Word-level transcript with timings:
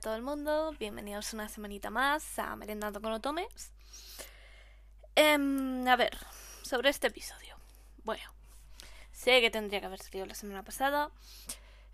todo 0.00 0.16
el 0.16 0.22
mundo, 0.22 0.74
bienvenidos 0.78 1.34
una 1.34 1.48
semanita 1.50 1.90
más 1.90 2.38
a 2.38 2.56
Merendando 2.56 3.02
con 3.02 3.12
Otomes. 3.12 3.70
Em, 5.14 5.86
a 5.86 5.94
ver, 5.96 6.16
sobre 6.62 6.88
este 6.88 7.08
episodio. 7.08 7.56
Bueno, 8.02 8.24
sé 9.12 9.42
que 9.42 9.50
tendría 9.50 9.80
que 9.80 9.86
haber 9.86 10.00
salido 10.00 10.24
la 10.24 10.34
semana 10.34 10.62
pasada. 10.62 11.10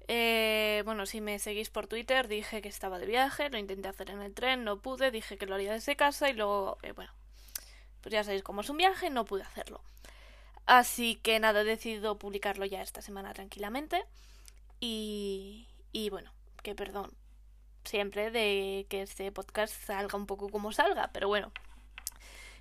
Eh, 0.06 0.82
bueno, 0.84 1.04
si 1.04 1.20
me 1.20 1.40
seguís 1.40 1.68
por 1.68 1.88
Twitter, 1.88 2.28
dije 2.28 2.62
que 2.62 2.68
estaba 2.68 3.00
de 3.00 3.06
viaje, 3.06 3.50
lo 3.50 3.58
intenté 3.58 3.88
hacer 3.88 4.10
en 4.10 4.22
el 4.22 4.34
tren, 4.34 4.62
no 4.62 4.78
pude, 4.78 5.10
dije 5.10 5.36
que 5.36 5.46
lo 5.46 5.56
haría 5.56 5.72
desde 5.72 5.96
casa 5.96 6.30
y 6.30 6.34
luego, 6.34 6.78
eh, 6.82 6.92
bueno, 6.92 7.12
pues 8.02 8.12
ya 8.12 8.22
sabéis 8.22 8.44
cómo 8.44 8.60
es 8.60 8.70
un 8.70 8.76
viaje, 8.76 9.10
no 9.10 9.24
pude 9.24 9.42
hacerlo. 9.42 9.82
Así 10.64 11.16
que 11.16 11.40
nada, 11.40 11.62
he 11.62 11.64
decidido 11.64 12.18
publicarlo 12.20 12.66
ya 12.66 12.82
esta 12.82 13.02
semana 13.02 13.34
tranquilamente. 13.34 14.04
Y, 14.78 15.66
y 15.90 16.10
bueno, 16.10 16.32
que 16.62 16.76
perdón, 16.76 17.12
siempre 17.86 18.30
de 18.30 18.86
que 18.88 19.02
este 19.02 19.32
podcast 19.32 19.74
salga 19.84 20.16
un 20.16 20.26
poco 20.26 20.48
como 20.48 20.72
salga, 20.72 21.10
pero 21.12 21.28
bueno, 21.28 21.52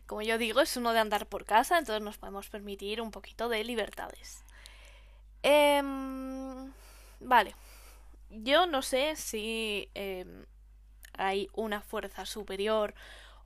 como 0.06 0.22
yo 0.22 0.38
digo, 0.38 0.62
es 0.62 0.78
uno 0.78 0.94
de 0.94 1.00
andar 1.00 1.28
por 1.28 1.46
casa, 1.46 1.78
entonces 1.78 2.04
nos 2.04 2.18
podemos 2.18 2.50
permitir 2.50 3.02
un 3.02 3.12
poquito 3.12 3.50
de 3.50 3.64
libertades. 3.64 4.44
Em, 5.42 6.72
vale, 7.20 7.56
yo 8.30 8.68
no 8.68 8.82
sé 8.82 9.16
si 9.16 9.90
em, 9.94 10.46
hay 11.18 11.50
una 11.54 11.82
fuerza 11.82 12.26
superior 12.26 12.94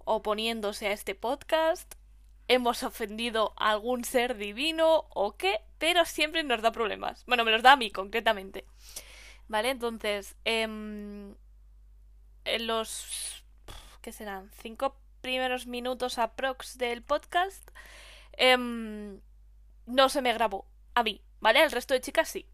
oponiéndose 0.05 0.88
a 0.88 0.91
este 0.91 1.16
podcast, 1.16 1.96
hemos 2.48 2.84
ofendido 2.84 3.54
a 3.58 3.72
algún 3.72 4.04
ser 4.04 4.36
divino 4.36 5.05
o 5.10 5.38
qué, 5.38 5.62
pero 5.77 6.04
siempre 6.05 6.44
nos 6.44 6.62
da 6.62 6.72
problemas. 6.72 7.26
Bueno, 7.26 7.46
me 7.46 7.52
los 7.52 7.62
da 7.64 7.74
a 7.74 7.77
mí 7.77 7.91
concretamente. 7.91 8.66
¿Vale? 9.48 9.71
Entonces, 9.71 10.36
em, 10.46 11.36
en 12.45 12.68
los... 12.68 13.43
¿Qué 14.01 14.12
serán? 14.12 14.49
Cinco 14.62 14.95
primeros 15.21 15.68
minutos 15.68 16.18
aprox 16.18 16.77
del 16.77 17.04
podcast 17.04 17.70
em, 18.34 19.20
no 19.85 20.09
se 20.09 20.21
me 20.21 20.34
grabó 20.34 20.65
a 20.96 21.04
mí, 21.04 21.21
¿vale? 21.40 21.62
El 21.63 21.71
resto 21.71 21.93
de 21.93 22.01
chicas 22.01 22.29
sí. 22.29 22.46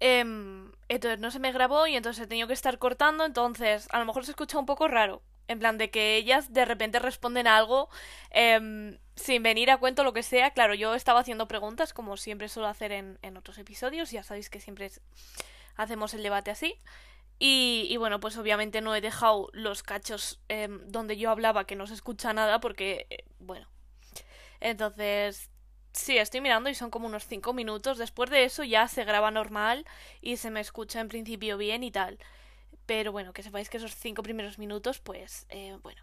Em, 0.00 0.72
entonces 0.88 1.20
no 1.20 1.30
se 1.30 1.38
me 1.38 1.52
grabó 1.52 1.86
y 1.86 1.96
entonces 1.96 2.24
he 2.24 2.26
tenido 2.26 2.48
que 2.48 2.54
estar 2.54 2.78
cortando, 2.78 3.24
entonces 3.24 3.88
a 3.92 3.98
lo 3.98 4.04
mejor 4.04 4.24
se 4.24 4.32
escucha 4.32 4.58
un 4.58 4.66
poco 4.66 4.88
raro. 4.88 5.22
En 5.48 5.58
plan 5.58 5.76
de 5.76 5.90
que 5.90 6.16
ellas 6.16 6.52
de 6.52 6.64
repente 6.64 6.98
responden 6.98 7.46
algo 7.46 7.88
em, 8.30 8.98
sin 9.16 9.42
venir 9.42 9.70
a 9.70 9.76
cuento 9.76 10.04
lo 10.04 10.12
que 10.12 10.22
sea. 10.22 10.52
Claro, 10.52 10.74
yo 10.74 10.94
estaba 10.94 11.20
haciendo 11.20 11.48
preguntas 11.48 11.92
como 11.92 12.16
siempre 12.16 12.48
suelo 12.48 12.68
hacer 12.68 12.92
en, 12.92 13.18
en 13.22 13.36
otros 13.36 13.58
episodios. 13.58 14.10
Ya 14.12 14.22
sabéis 14.22 14.50
que 14.50 14.60
siempre 14.60 14.90
hacemos 15.76 16.14
el 16.14 16.22
debate 16.22 16.50
así. 16.50 16.80
Y, 17.38 17.96
bueno, 17.96 18.20
pues 18.20 18.36
obviamente 18.38 18.80
no 18.80 18.94
he 18.94 19.00
dejado 19.00 19.48
los 19.52 19.82
cachos 19.82 20.40
em, 20.48 20.80
donde 20.86 21.16
yo 21.16 21.30
hablaba 21.30 21.66
que 21.66 21.74
no 21.74 21.88
se 21.88 21.94
escucha 21.94 22.32
nada 22.32 22.60
porque, 22.60 23.06
eh, 23.10 23.24
bueno. 23.40 23.68
Entonces, 24.60 25.50
sí, 25.92 26.18
estoy 26.18 26.40
mirando 26.40 26.70
y 26.70 26.74
son 26.74 26.90
como 26.90 27.06
unos 27.06 27.26
5 27.26 27.52
minutos. 27.52 27.98
Después 27.98 28.30
de 28.30 28.44
eso 28.44 28.62
ya 28.64 28.86
se 28.88 29.04
graba 29.04 29.30
normal 29.32 29.84
y 30.20 30.36
se 30.36 30.50
me 30.50 30.60
escucha 30.60 31.00
en 31.00 31.08
principio 31.08 31.58
bien 31.58 31.82
y 31.82 31.90
tal. 31.90 32.18
Pero 32.86 33.12
bueno, 33.12 33.32
que 33.32 33.42
sepáis 33.42 33.68
que 33.70 33.78
esos 33.78 33.94
5 33.96 34.22
primeros 34.22 34.58
minutos, 34.58 35.00
pues, 35.00 35.46
eh, 35.50 35.76
bueno. 35.82 36.02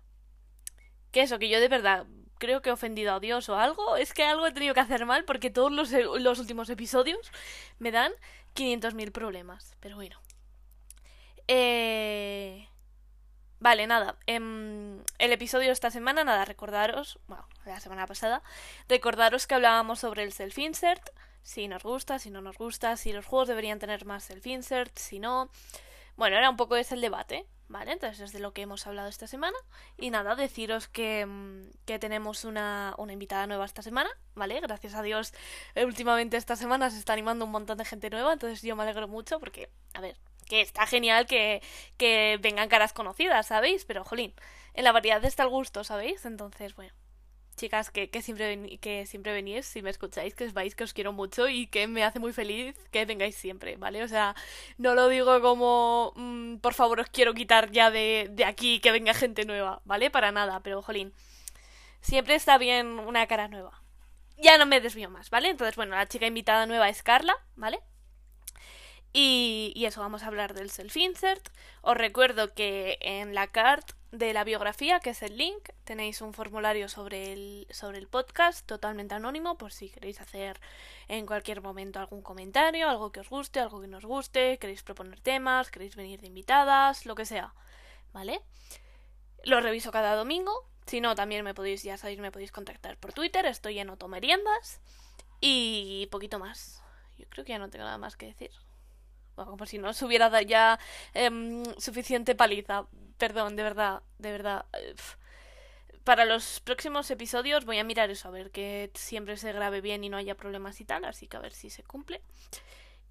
Que 1.11 1.21
eso, 1.21 1.39
que 1.39 1.49
yo 1.49 1.59
de 1.59 1.69
verdad 1.69 2.05
creo 2.37 2.61
que 2.61 2.69
he 2.69 2.73
ofendido 2.73 3.13
a 3.13 3.19
Dios 3.19 3.49
o 3.49 3.55
algo. 3.55 3.97
Es 3.97 4.13
que 4.13 4.23
algo 4.23 4.47
he 4.47 4.51
tenido 4.51 4.73
que 4.73 4.79
hacer 4.81 5.05
mal 5.05 5.25
porque 5.25 5.49
todos 5.49 5.71
los, 5.71 5.91
los 5.91 6.39
últimos 6.39 6.69
episodios 6.69 7.31
me 7.79 7.91
dan 7.91 8.11
500.000 8.55 9.11
problemas. 9.11 9.75
Pero 9.79 9.95
bueno. 9.95 10.19
Eh... 11.49 12.69
Vale, 13.59 13.87
nada. 13.87 14.17
Em, 14.27 15.03
el 15.17 15.33
episodio 15.33 15.67
de 15.67 15.73
esta 15.73 15.91
semana, 15.91 16.23
nada, 16.23 16.45
recordaros, 16.45 17.19
bueno, 17.27 17.45
la 17.65 17.79
semana 17.81 18.05
pasada, 18.07 18.41
recordaros 18.87 19.47
que 19.47 19.55
hablábamos 19.55 19.99
sobre 19.99 20.23
el 20.23 20.31
self-insert, 20.31 21.09
si 21.41 21.67
nos 21.67 21.83
gusta, 21.83 22.19
si 22.19 22.29
no 22.29 22.39
nos 22.41 22.57
gusta, 22.57 22.95
si 22.95 23.11
los 23.11 23.25
juegos 23.25 23.49
deberían 23.49 23.79
tener 23.79 24.05
más 24.05 24.29
self-insert, 24.29 24.95
si 24.97 25.19
no. 25.19 25.49
Bueno, 26.15 26.37
era 26.37 26.49
un 26.49 26.55
poco 26.55 26.75
ese 26.77 26.95
el 26.95 27.01
debate, 27.01 27.47
¿vale? 27.67 27.93
Entonces 27.93 28.19
es 28.21 28.31
de 28.31 28.39
lo 28.39 28.53
que 28.53 28.61
hemos 28.61 28.87
hablado 28.87 29.09
esta 29.09 29.27
semana. 29.27 29.57
Y 29.97 30.09
nada, 30.11 30.35
deciros 30.35 30.87
que, 30.87 31.21
em, 31.21 31.71
que 31.85 31.99
tenemos 31.99 32.45
una, 32.45 32.93
una 32.97 33.11
invitada 33.13 33.47
nueva 33.47 33.65
esta 33.65 33.81
semana, 33.81 34.09
¿vale? 34.35 34.59
Gracias 34.61 34.93
a 34.93 35.01
Dios, 35.01 35.33
eh, 35.75 35.83
últimamente 35.85 36.37
esta 36.37 36.55
semana 36.55 36.91
se 36.91 36.99
está 36.99 37.13
animando 37.13 37.43
un 37.45 37.51
montón 37.51 37.77
de 37.77 37.85
gente 37.85 38.09
nueva, 38.09 38.33
entonces 38.33 38.61
yo 38.61 38.75
me 38.75 38.83
alegro 38.83 39.07
mucho 39.07 39.39
porque, 39.39 39.69
a 39.93 40.01
ver, 40.01 40.15
que 40.49 40.61
está 40.61 40.85
genial 40.85 41.25
que, 41.27 41.61
que 41.97 42.37
vengan 42.41 42.67
caras 42.67 42.91
conocidas, 42.91 43.47
¿sabéis? 43.47 43.85
Pero, 43.85 44.03
jolín, 44.03 44.33
en 44.73 44.83
la 44.83 44.91
variedad 44.91 45.23
está 45.23 45.43
el 45.43 45.49
gusto, 45.49 45.83
¿sabéis? 45.85 46.25
Entonces, 46.25 46.75
bueno, 46.75 46.91
chicas, 47.55 47.91
que, 47.91 48.09
que, 48.09 48.21
siempre, 48.21 48.79
que 48.79 49.05
siempre 49.05 49.31
venís, 49.33 49.65
si 49.65 49.81
me 49.81 49.91
escucháis, 49.91 50.33
que 50.33 50.45
os 50.45 50.53
vais, 50.53 50.75
que 50.75 50.83
os 50.83 50.93
quiero 50.93 51.13
mucho 51.13 51.47
y 51.47 51.67
que 51.67 51.87
me 51.87 52.03
hace 52.03 52.19
muy 52.19 52.33
feliz 52.33 52.75
que 52.91 53.05
vengáis 53.05 53.35
siempre, 53.35 53.77
¿vale? 53.77 54.03
O 54.03 54.07
sea, 54.07 54.35
no 54.77 54.95
lo 54.95 55.07
digo 55.07 55.39
como, 55.41 56.13
mm, 56.15 56.57
por 56.57 56.73
favor, 56.73 56.99
os 57.01 57.09
quiero 57.09 57.33
quitar 57.33 57.71
ya 57.71 57.91
de, 57.91 58.27
de 58.31 58.45
aquí, 58.45 58.79
que 58.79 58.91
venga 58.91 59.13
gente 59.13 59.45
nueva, 59.45 59.81
¿vale? 59.85 60.09
Para 60.09 60.31
nada, 60.31 60.61
pero, 60.61 60.81
jolín, 60.81 61.13
siempre 62.01 62.35
está 62.35 62.57
bien 62.57 62.99
una 62.99 63.27
cara 63.27 63.47
nueva. 63.47 63.81
Ya 64.37 64.57
no 64.57 64.65
me 64.65 64.81
desvío 64.81 65.09
más, 65.09 65.29
¿vale? 65.29 65.49
Entonces, 65.49 65.75
bueno, 65.75 65.95
la 65.95 66.07
chica 66.07 66.25
invitada 66.27 66.65
nueva 66.65 66.89
es 66.89 67.03
Carla, 67.03 67.35
¿vale? 67.55 67.79
Y, 69.11 69.85
eso, 69.85 70.01
vamos 70.01 70.21
a 70.23 70.27
hablar 70.27 70.53
del 70.53 70.69
self-insert. 70.69 71.49
Os 71.81 71.97
recuerdo 71.97 72.53
que 72.53 72.97
en 73.01 73.33
la 73.33 73.47
card 73.47 73.83
de 74.11 74.33
la 74.33 74.43
biografía, 74.43 74.99
que 74.99 75.11
es 75.11 75.23
el 75.23 75.37
link, 75.37 75.69
tenéis 75.83 76.21
un 76.21 76.33
formulario 76.33 76.87
sobre 76.89 77.33
el, 77.33 77.67
sobre 77.71 77.97
el 77.97 78.07
podcast 78.07 78.65
totalmente 78.67 79.15
anónimo 79.15 79.57
por 79.57 79.71
si 79.71 79.89
queréis 79.89 80.21
hacer 80.21 80.59
en 81.07 81.25
cualquier 81.25 81.61
momento 81.61 81.99
algún 81.99 82.21
comentario, 82.21 82.87
algo 82.87 83.11
que 83.11 83.19
os 83.19 83.29
guste, 83.29 83.59
algo 83.59 83.81
que 83.81 83.87
no 83.87 83.97
os 83.97 84.05
guste, 84.05 84.59
queréis 84.59 84.83
proponer 84.83 85.19
temas, 85.19 85.71
queréis 85.71 85.95
venir 85.95 86.21
de 86.21 86.27
invitadas, 86.27 87.05
lo 87.05 87.15
que 87.15 87.25
sea. 87.25 87.53
¿Vale? 88.13 88.41
Lo 89.43 89.59
reviso 89.59 89.91
cada 89.91 90.15
domingo. 90.15 90.67
Si 90.85 91.01
no, 91.01 91.15
también 91.15 91.43
me 91.43 91.53
podéis, 91.55 91.83
ya 91.83 91.97
sabéis, 91.97 92.19
me 92.19 92.31
podéis 92.31 92.51
contactar 92.51 92.97
por 92.97 93.13
Twitter. 93.13 93.45
Estoy 93.45 93.79
en 93.79 93.89
Otomeriendas. 93.89 94.81
Y 95.41 96.07
poquito 96.11 96.37
más. 96.39 96.83
Yo 97.17 97.25
creo 97.29 97.45
que 97.45 97.51
ya 97.51 97.59
no 97.59 97.69
tengo 97.69 97.85
nada 97.85 97.97
más 97.97 98.17
que 98.17 98.27
decir 98.27 98.51
como 99.45 99.65
si 99.65 99.77
no 99.77 99.93
se 99.93 100.05
hubiera 100.05 100.29
dado 100.29 100.43
ya 100.43 100.79
em, 101.13 101.63
suficiente 101.77 102.35
paliza. 102.35 102.85
Perdón, 103.17 103.55
de 103.55 103.63
verdad, 103.63 104.01
de 104.17 104.31
verdad. 104.31 104.65
Para 106.03 106.25
los 106.25 106.59
próximos 106.61 107.11
episodios 107.11 107.65
voy 107.65 107.79
a 107.79 107.83
mirar 107.83 108.09
eso, 108.09 108.29
a 108.29 108.31
ver 108.31 108.51
que 108.51 108.91
siempre 108.95 109.37
se 109.37 109.51
grabe 109.53 109.81
bien 109.81 110.03
y 110.03 110.09
no 110.09 110.17
haya 110.17 110.35
problemas 110.35 110.79
y 110.81 110.85
tal, 110.85 111.05
así 111.05 111.27
que 111.27 111.37
a 111.37 111.41
ver 111.41 111.53
si 111.53 111.69
se 111.69 111.83
cumple. 111.83 112.21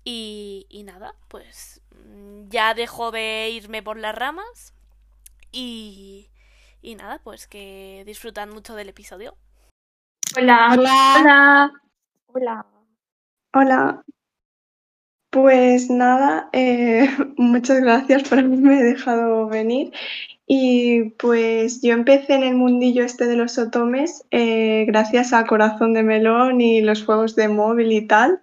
Y, 0.05 0.67
y 0.71 0.85
nada, 0.85 1.15
pues 1.29 1.83
mm, 1.93 2.49
ya 2.49 2.75
dejo 2.75 3.11
de 3.11 3.51
irme 3.51 3.83
por 3.83 3.99
las 3.99 4.15
ramas 4.15 4.73
y, 5.53 6.31
y 6.83 6.95
nada, 6.95 7.21
pues 7.23 7.47
que 7.47 8.03
disfrutan 8.07 8.51
mucho 8.51 8.75
del 8.75 8.89
episodio. 8.89 9.37
Hola. 10.37 10.69
Hola. 10.73 11.73
Hola. 12.27 12.67
Hola. 13.55 14.05
Pues 15.41 15.89
nada, 15.89 16.51
eh, 16.53 17.09
muchas 17.37 17.81
gracias 17.81 18.29
por 18.29 18.41
haberme 18.41 18.83
dejado 18.83 19.47
venir. 19.47 19.93
Y 20.49 21.11
pues 21.11 21.81
yo 21.81 21.93
empecé 21.93 22.35
en 22.35 22.43
el 22.43 22.57
mundillo 22.57 23.05
este 23.05 23.27
de 23.27 23.37
los 23.37 23.57
otomes 23.57 24.25
eh, 24.33 24.85
gracias 24.89 25.33
a 25.33 25.47
Corazón 25.47 25.95
de 25.95 26.03
Melón 26.03 26.61
y 26.61 26.81
los 26.81 27.05
juegos 27.05 27.37
de 27.37 27.47
móvil 27.47 27.93
y 27.93 28.05
tal. 28.09 28.41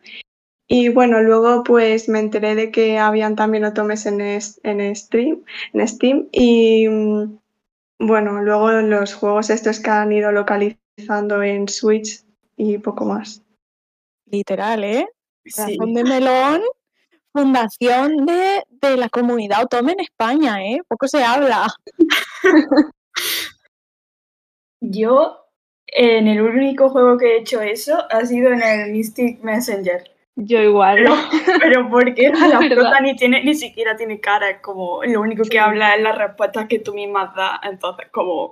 Y 0.68 0.88
bueno, 0.88 1.22
luego 1.22 1.66
pues 1.66 2.08
me 2.08 2.20
enteré 2.20 2.56
de 2.56 2.72
que 2.72 2.98
habían 2.98 3.36
también 3.36 3.66
otomes 3.66 4.06
en, 4.06 4.22
en, 4.22 4.96
stream, 4.96 5.44
en 5.74 5.88
Steam. 5.88 6.30
Y 6.32 6.88
mm, 6.88 7.40
bueno, 8.00 8.42
luego 8.42 8.72
los 8.72 9.14
juegos 9.14 9.50
estos 9.50 9.82
que 9.82 9.90
han 9.90 10.14
ido 10.14 10.32
localizando 10.32 11.44
en 11.44 11.68
Switch 11.68 12.24
y 12.56 12.78
poco 12.78 13.04
más. 13.04 13.44
Literal, 14.28 14.86
¿eh? 14.86 15.10
Corazón 15.44 15.94
de 15.94 16.04
Melón 16.06 16.62
fundación 17.36 18.26
de, 18.26 18.64
la 18.96 19.10
comunidad 19.10 19.60
autónoma 19.62 19.92
en 19.92 20.00
España, 20.00 20.64
¿eh? 20.64 20.80
Poco 20.88 21.08
se 21.08 21.22
habla. 21.22 21.68
Yo, 24.80 25.46
en 25.88 26.28
el 26.28 26.42
único 26.42 26.90
juego 26.90 27.18
que 27.18 27.34
he 27.34 27.40
hecho 27.40 27.62
eso 27.62 28.06
ha 28.10 28.26
sido 28.26 28.54
en 28.54 28.64
el 28.64 28.92
Mystic 28.92 29.42
Messenger. 29.42 30.10
Yo 30.38 30.62
igual. 30.62 31.06
Pero, 31.60 31.90
porque 31.90 32.30
la 32.50 32.60
prota 32.60 33.02
ni, 33.02 33.16
tiene, 33.18 33.44
ni 33.44 33.54
siquiera 33.54 33.98
tiene 33.98 34.22
cara, 34.22 34.62
como 34.62 35.04
lo 35.04 35.20
único 35.20 35.44
que 35.44 35.60
habla 35.60 35.96
es 35.96 36.04
la 36.04 36.14
respuesta 36.14 36.70
que 36.70 36.80
tú 36.80 36.94
misma 36.94 37.34
das, 37.36 37.60
entonces 37.64 38.08
como... 38.12 38.52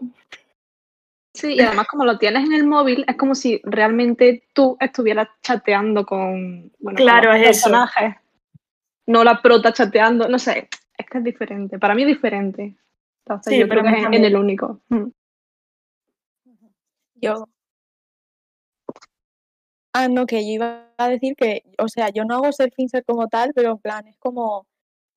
Sí, 1.35 1.55
y 1.55 1.61
además 1.61 1.87
como 1.87 2.05
lo 2.05 2.17
tienes 2.17 2.45
en 2.45 2.53
el 2.53 2.65
móvil, 2.65 3.05
es 3.07 3.15
como 3.15 3.33
si 3.33 3.61
realmente 3.63 4.43
tú 4.53 4.77
estuvieras 4.79 5.29
chateando 5.41 6.05
con, 6.05 6.71
bueno, 6.79 6.97
claro, 6.97 7.31
personajes 7.31 8.15
no 9.05 9.23
la 9.23 9.41
prota 9.41 9.73
chateando, 9.73 10.27
no 10.27 10.39
sé, 10.39 10.69
es 10.97 11.05
que 11.09 11.17
es 11.17 11.23
diferente. 11.23 11.79
Para 11.79 11.95
mí 11.95 12.03
es 12.03 12.07
diferente. 12.07 12.77
Entonces 13.25 13.59
yo 13.59 13.67
creo 13.67 13.83
que 13.83 13.89
es 13.89 14.05
en 14.05 14.25
el 14.25 14.35
único. 14.35 14.81
Mm. 14.89 15.07
Yo. 17.15 17.47
Ah, 19.93 20.07
no, 20.07 20.25
que 20.25 20.43
yo 20.43 20.53
iba 20.53 20.89
a 20.97 21.07
decir 21.07 21.35
que, 21.35 21.63
o 21.77 21.87
sea, 21.87 22.09
yo 22.09 22.25
no 22.25 22.35
hago 22.35 22.51
self-insert 22.51 23.05
como 23.05 23.27
tal, 23.27 23.53
pero 23.53 23.71
en 23.71 23.77
plan, 23.77 24.07
es 24.07 24.17
como, 24.17 24.67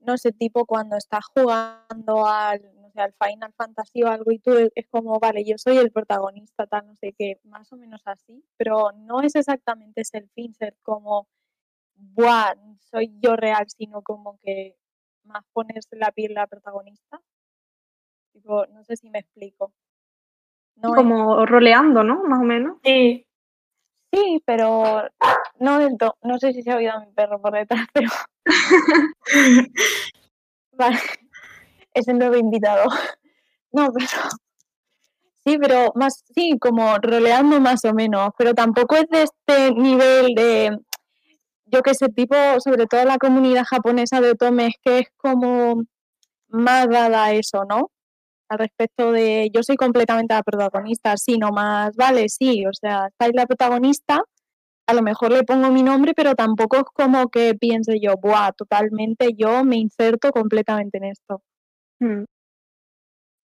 no 0.01 0.19
sé, 0.19 0.33
tipo 0.33 0.67
cuando 0.67 0.97
estás 0.97 1.25
jugando 1.35 2.27
al, 2.27 2.61
no 2.81 2.91
sé, 2.91 3.01
al 3.01 3.15
Final 3.15 3.53
Fantasy 3.55 4.03
o 4.03 4.09
algo 4.09 4.31
y 4.31 4.39
tú 4.39 4.53
es 4.75 4.87
como, 4.89 5.19
vale, 5.19 5.45
yo 5.45 5.57
soy 5.57 5.79
el 5.79 5.91
protagonista, 5.91 6.67
tal, 6.67 6.87
no 6.87 6.95
sé 6.95 7.15
qué, 7.19 7.41
más 7.45 7.73
o 7.73 7.77
menos 7.77 8.03
así, 8.05 8.45
pero 8.59 8.93
no 8.93 9.23
es 9.23 9.35
exactamente 9.35 10.05
self-insert 10.05 10.77
como, 10.83 11.27
buah, 11.97 12.55
soy 12.91 13.13
yo 13.21 13.37
real, 13.37 13.67
sino 13.69 14.03
como 14.03 14.39
que 14.43 14.77
más 15.25 15.45
ponerse 15.53 15.97
la 15.97 16.13
piel 16.13 16.35
la 16.35 16.47
protagonista. 16.47 17.21
Tipo, 18.33 18.67
no 18.67 18.85
sé 18.85 18.97
si 18.97 19.11
me 19.11 19.21
explico. 19.21 19.73
como 20.81 21.47
roleando, 21.47 22.05
¿no? 22.05 22.23
Más 22.25 22.41
o 22.41 22.45
menos. 22.45 22.79
Sí. 22.85 23.27
Sí, 24.13 24.43
pero 24.47 25.09
no 25.59 25.79
del 25.79 25.97
todo. 25.99 26.17
No 26.23 26.39
sé 26.39 26.53
si 26.53 26.63
se 26.63 26.71
ha 26.71 26.77
oído 26.77 26.93
a 26.93 27.01
mi 27.01 27.13
perro 27.13 27.41
por 27.41 27.53
detrás, 27.53 27.87
pero. 27.93 28.11
vale. 30.73 30.99
Es 31.93 32.09
el 32.09 32.19
nuevo 32.19 32.37
invitado. 32.37 32.89
No, 33.73 33.93
pero. 33.93 34.07
Sí, 35.45 35.59
pero 35.59 35.93
más, 35.95 36.25
sí, 36.35 36.59
como 36.59 36.97
roleando 36.99 37.61
más 37.61 37.85
o 37.85 37.95
menos, 37.95 38.31
pero 38.37 38.53
tampoco 38.53 38.97
es 38.97 39.09
de 39.09 39.23
este 39.23 39.73
nivel 39.75 40.35
de, 40.35 40.77
yo 41.67 41.83
que 41.83 41.95
sé, 41.95 42.09
tipo, 42.09 42.35
sobre 42.61 42.87
todo 42.87 43.05
la 43.05 43.19
comunidad 43.19 43.65
japonesa 43.65 44.21
de 44.21 44.31
Otome, 44.33 44.69
es 44.69 44.75
que 44.83 44.99
es 45.01 45.09
como 45.17 45.83
más 46.49 46.89
dada 46.89 47.33
eso, 47.33 47.65
¿no? 47.65 47.91
Al 48.49 48.59
respecto 48.59 49.13
de, 49.13 49.51
yo 49.53 49.63
soy 49.63 49.77
completamente 49.77 50.35
la 50.35 50.43
protagonista, 50.43 51.17
sí, 51.17 51.39
no 51.39 51.51
más, 51.51 51.97
vale, 51.97 52.29
sí, 52.29 52.65
o 52.67 52.73
sea, 52.73 53.09
estáis 53.09 53.33
la 53.35 53.47
protagonista, 53.47 54.23
a 54.87 54.95
lo 54.95 55.03
mejor 55.03 55.33
le 55.33 55.43
pongo 55.43 55.71
mi 55.71 55.83
nombre, 55.83 56.15
pero 56.15 56.35
tampoco 56.35 56.77
es 56.77 56.85
como 56.85 57.29
que 57.29 57.55
piense 57.55 57.99
yo, 58.01 58.15
buah, 58.17 58.53
totalmente 58.53 59.31
yo 59.37 59.65
me 59.65 59.77
inserto 59.77 60.31
completamente 60.31 60.99
en 60.99 61.05
esto. 61.05 61.43
Hmm. 61.99 62.25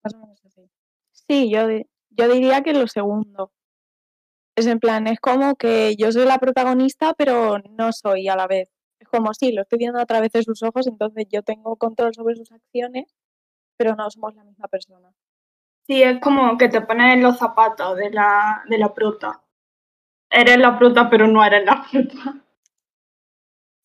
Más 0.05 0.15
o 0.15 0.19
menos 0.19 0.45
así. 0.45 0.71
Sí, 1.13 1.51
yo, 1.51 1.67
yo 2.11 2.29
diría 2.29 2.63
que 2.63 2.73
lo 2.73 2.87
segundo. 2.87 3.51
Es 4.55 4.67
en 4.67 4.81
plan, 4.81 5.07
es 5.07 5.19
como 5.19 5.55
que 5.55 5.97
yo 5.97 6.13
soy 6.13 6.27
la 6.27 6.39
protagonista, 6.39 7.15
pero 7.15 7.59
no 7.71 7.91
soy 7.93 8.29
a 8.29 8.37
la 8.37 8.47
vez. 8.47 8.69
Es 9.01 9.09
como, 9.09 9.33
sí, 9.33 9.53
lo 9.53 9.63
estoy 9.63 9.79
viendo 9.79 9.99
a 9.99 10.07
través 10.07 10.31
de 10.33 10.43
sus 10.43 10.63
ojos, 10.63 10.87
entonces 10.87 11.27
yo 11.31 11.43
tengo 11.43 11.77
control 11.77 12.15
sobre 12.15 12.37
sus 12.37 12.53
acciones, 12.53 13.07
pero 13.77 13.97
no 13.97 14.11
somos 14.11 14.35
la 14.35 14.45
misma 14.45 14.69
persona. 14.69 15.11
Sí, 15.87 16.03
es 16.03 16.21
como 16.21 16.57
que 16.59 16.69
te 16.69 16.83
pones 16.83 17.15
en 17.15 17.23
los 17.23 17.39
zapatos 17.39 17.97
de 17.97 18.11
la, 18.11 18.63
de 18.69 18.79
la 18.79 18.91
fruta. 18.91 19.43
Eres 20.31 20.59
la 20.59 20.77
fruta, 20.77 21.09
pero 21.11 21.27
no 21.27 21.45
eres 21.45 21.65
la 21.65 21.83
fruta. 21.83 22.45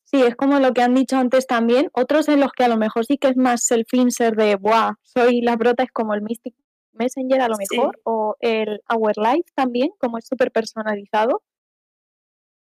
Sí, 0.03 0.21
es 0.21 0.35
como 0.35 0.59
lo 0.59 0.73
que 0.73 0.81
han 0.81 0.93
dicho 0.93 1.17
antes 1.17 1.47
también. 1.47 1.89
Otros 1.93 2.29
en 2.29 2.39
los 2.39 2.51
que 2.51 2.63
a 2.63 2.69
lo 2.69 2.77
mejor 2.77 3.05
sí 3.05 3.17
que 3.17 3.29
es 3.29 3.37
más 3.37 3.63
self-insert 3.63 4.37
de, 4.37 4.55
buah, 4.55 4.93
soy 5.01 5.41
la 5.41 5.57
prota, 5.57 5.83
es 5.83 5.91
como 5.91 6.13
el 6.13 6.21
Mystic 6.21 6.55
Messenger 6.97 7.41
a 7.41 7.47
lo 7.47 7.55
mejor, 7.57 7.99
o 8.03 8.35
el 8.39 8.81
Our 8.89 9.17
Life 9.17 9.49
también, 9.55 9.91
como 9.99 10.17
es 10.17 10.27
súper 10.27 10.51
personalizado, 10.51 11.44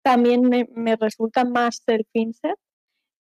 también 0.04 0.42
me, 0.42 0.68
me 0.74 0.95
resulta 0.95 1.45
más 1.45 1.81
self-insert. 1.86 2.60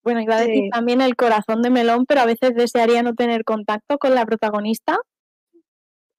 Bueno, 0.03 0.21
iba 0.21 0.37
a 0.37 0.41
decir 0.41 0.69
también 0.71 1.01
el 1.01 1.15
corazón 1.15 1.63
de 1.63 1.71
melón, 1.71 2.05
pero 2.05 2.21
a 2.21 2.25
veces 2.25 2.53
desearía 2.53 3.01
no 3.01 3.15
tener 3.15 3.43
contacto 3.43 3.97
con 3.97 4.13
la 4.13 4.25
protagonista. 4.25 4.99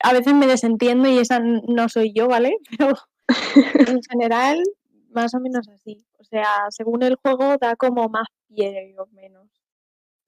A 0.00 0.12
veces 0.12 0.34
me 0.34 0.48
desentiendo 0.48 1.08
y 1.08 1.18
esa 1.18 1.38
no 1.38 1.88
soy 1.88 2.12
yo, 2.12 2.26
¿vale? 2.26 2.56
Pero 3.28 3.92
en 3.92 4.00
general, 4.10 4.62
más 5.10 5.34
o 5.34 5.40
menos 5.40 5.68
así. 5.68 6.04
O 6.18 6.24
sea, 6.24 6.66
según 6.70 7.02
el 7.02 7.14
juego 7.16 7.56
da 7.60 7.76
como 7.76 8.08
más 8.08 8.26
pie 8.48 8.94
o 8.98 9.06
menos. 9.06 9.48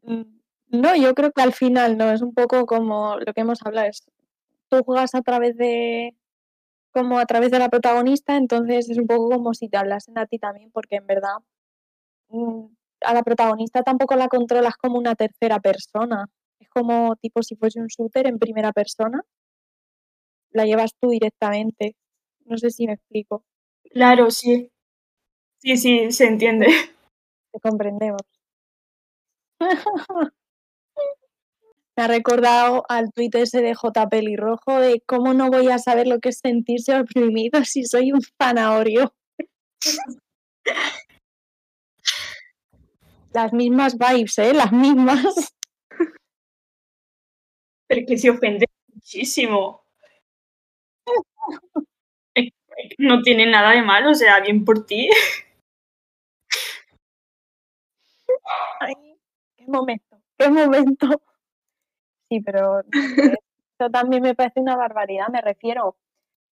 Mm, 0.02 0.38
no, 0.68 0.96
yo 0.96 1.14
creo 1.14 1.32
que 1.32 1.42
al 1.42 1.52
final 1.52 1.96
no, 1.96 2.10
es 2.12 2.22
un 2.22 2.34
poco 2.34 2.66
como 2.66 3.18
lo 3.18 3.32
que 3.32 3.40
hemos 3.40 3.60
hablado, 3.64 3.88
es 3.88 4.04
tú 4.68 4.82
juegas 4.84 5.14
a 5.14 5.22
través 5.22 5.56
de 5.56 6.14
como 6.92 7.18
a 7.18 7.26
través 7.26 7.50
de 7.50 7.58
la 7.58 7.68
protagonista, 7.68 8.36
entonces 8.36 8.90
es 8.90 8.98
un 8.98 9.06
poco 9.06 9.30
como 9.30 9.54
si 9.54 9.68
te 9.68 9.76
hablasen 9.78 10.18
a 10.18 10.26
ti 10.26 10.38
también, 10.38 10.70
porque 10.72 10.96
en 10.96 11.06
verdad 11.06 11.36
mm, 12.28 12.66
a 13.02 13.14
la 13.14 13.22
protagonista 13.22 13.82
tampoco 13.82 14.16
la 14.16 14.28
controlas 14.28 14.76
como 14.76 14.98
una 14.98 15.14
tercera 15.14 15.60
persona. 15.60 16.26
Es 16.58 16.68
como 16.70 17.16
tipo 17.16 17.42
si 17.42 17.56
fuese 17.56 17.80
un 17.80 17.86
shooter 17.88 18.26
en 18.26 18.38
primera 18.38 18.72
persona. 18.72 19.22
La 20.50 20.64
llevas 20.64 20.92
tú 21.00 21.10
directamente. 21.10 21.96
No 22.44 22.56
sé 22.58 22.70
si 22.70 22.86
me 22.86 22.94
explico. 22.94 23.44
Claro, 23.92 24.30
sí. 24.30 24.70
Sí, 25.58 25.76
sí, 25.76 26.12
se 26.12 26.26
entiende. 26.26 26.66
Te 27.52 27.60
comprendemos. 27.60 28.22
Me 31.98 32.04
ha 32.04 32.06
recordado 32.06 32.84
al 32.88 33.12
tuit 33.12 33.34
ese 33.34 33.60
de 33.60 33.74
J. 33.74 34.08
Pelirrojo 34.08 34.78
de 34.78 35.02
cómo 35.04 35.34
no 35.34 35.50
voy 35.50 35.66
a 35.66 35.80
saber 35.80 36.06
lo 36.06 36.20
que 36.20 36.28
es 36.28 36.38
sentirse 36.38 36.94
oprimido 36.94 37.64
si 37.64 37.84
soy 37.86 38.12
un 38.12 38.20
zanahorio. 38.40 39.12
Las 43.32 43.52
mismas 43.52 43.98
vibes, 43.98 44.38
¿eh? 44.38 44.54
Las 44.54 44.70
mismas. 44.70 45.52
Pero 47.88 48.06
que 48.06 48.16
se 48.16 48.30
ofende 48.30 48.66
muchísimo. 48.94 49.82
No 52.96 53.22
tiene 53.22 53.44
nada 53.44 53.72
de 53.72 53.82
malo, 53.82 54.10
o 54.12 54.14
sea, 54.14 54.38
bien 54.38 54.64
por 54.64 54.86
ti. 54.86 55.10
Ay, 58.78 58.94
qué 59.56 59.66
momento, 59.66 60.22
qué 60.38 60.48
momento. 60.48 61.20
Sí, 62.28 62.40
pero 62.40 62.82
eso 63.78 63.90
también 63.90 64.22
me 64.22 64.34
parece 64.34 64.60
una 64.60 64.76
barbaridad, 64.76 65.28
me 65.28 65.40
refiero. 65.40 65.96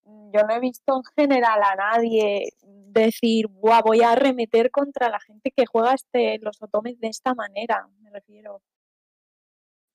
Yo 0.04 0.42
no 0.46 0.54
he 0.54 0.60
visto 0.60 0.96
en 0.96 1.02
general 1.16 1.60
a 1.64 1.74
nadie 1.74 2.52
decir, 2.62 3.48
Buah, 3.48 3.82
voy 3.82 4.02
a 4.02 4.12
arremeter 4.12 4.70
contra 4.70 5.08
la 5.08 5.20
gente 5.20 5.50
que 5.50 5.66
juega 5.66 5.94
este, 5.94 6.38
los 6.38 6.62
otomes 6.62 6.98
de 7.00 7.08
esta 7.08 7.34
manera, 7.34 7.88
me 8.00 8.10
refiero. 8.10 8.62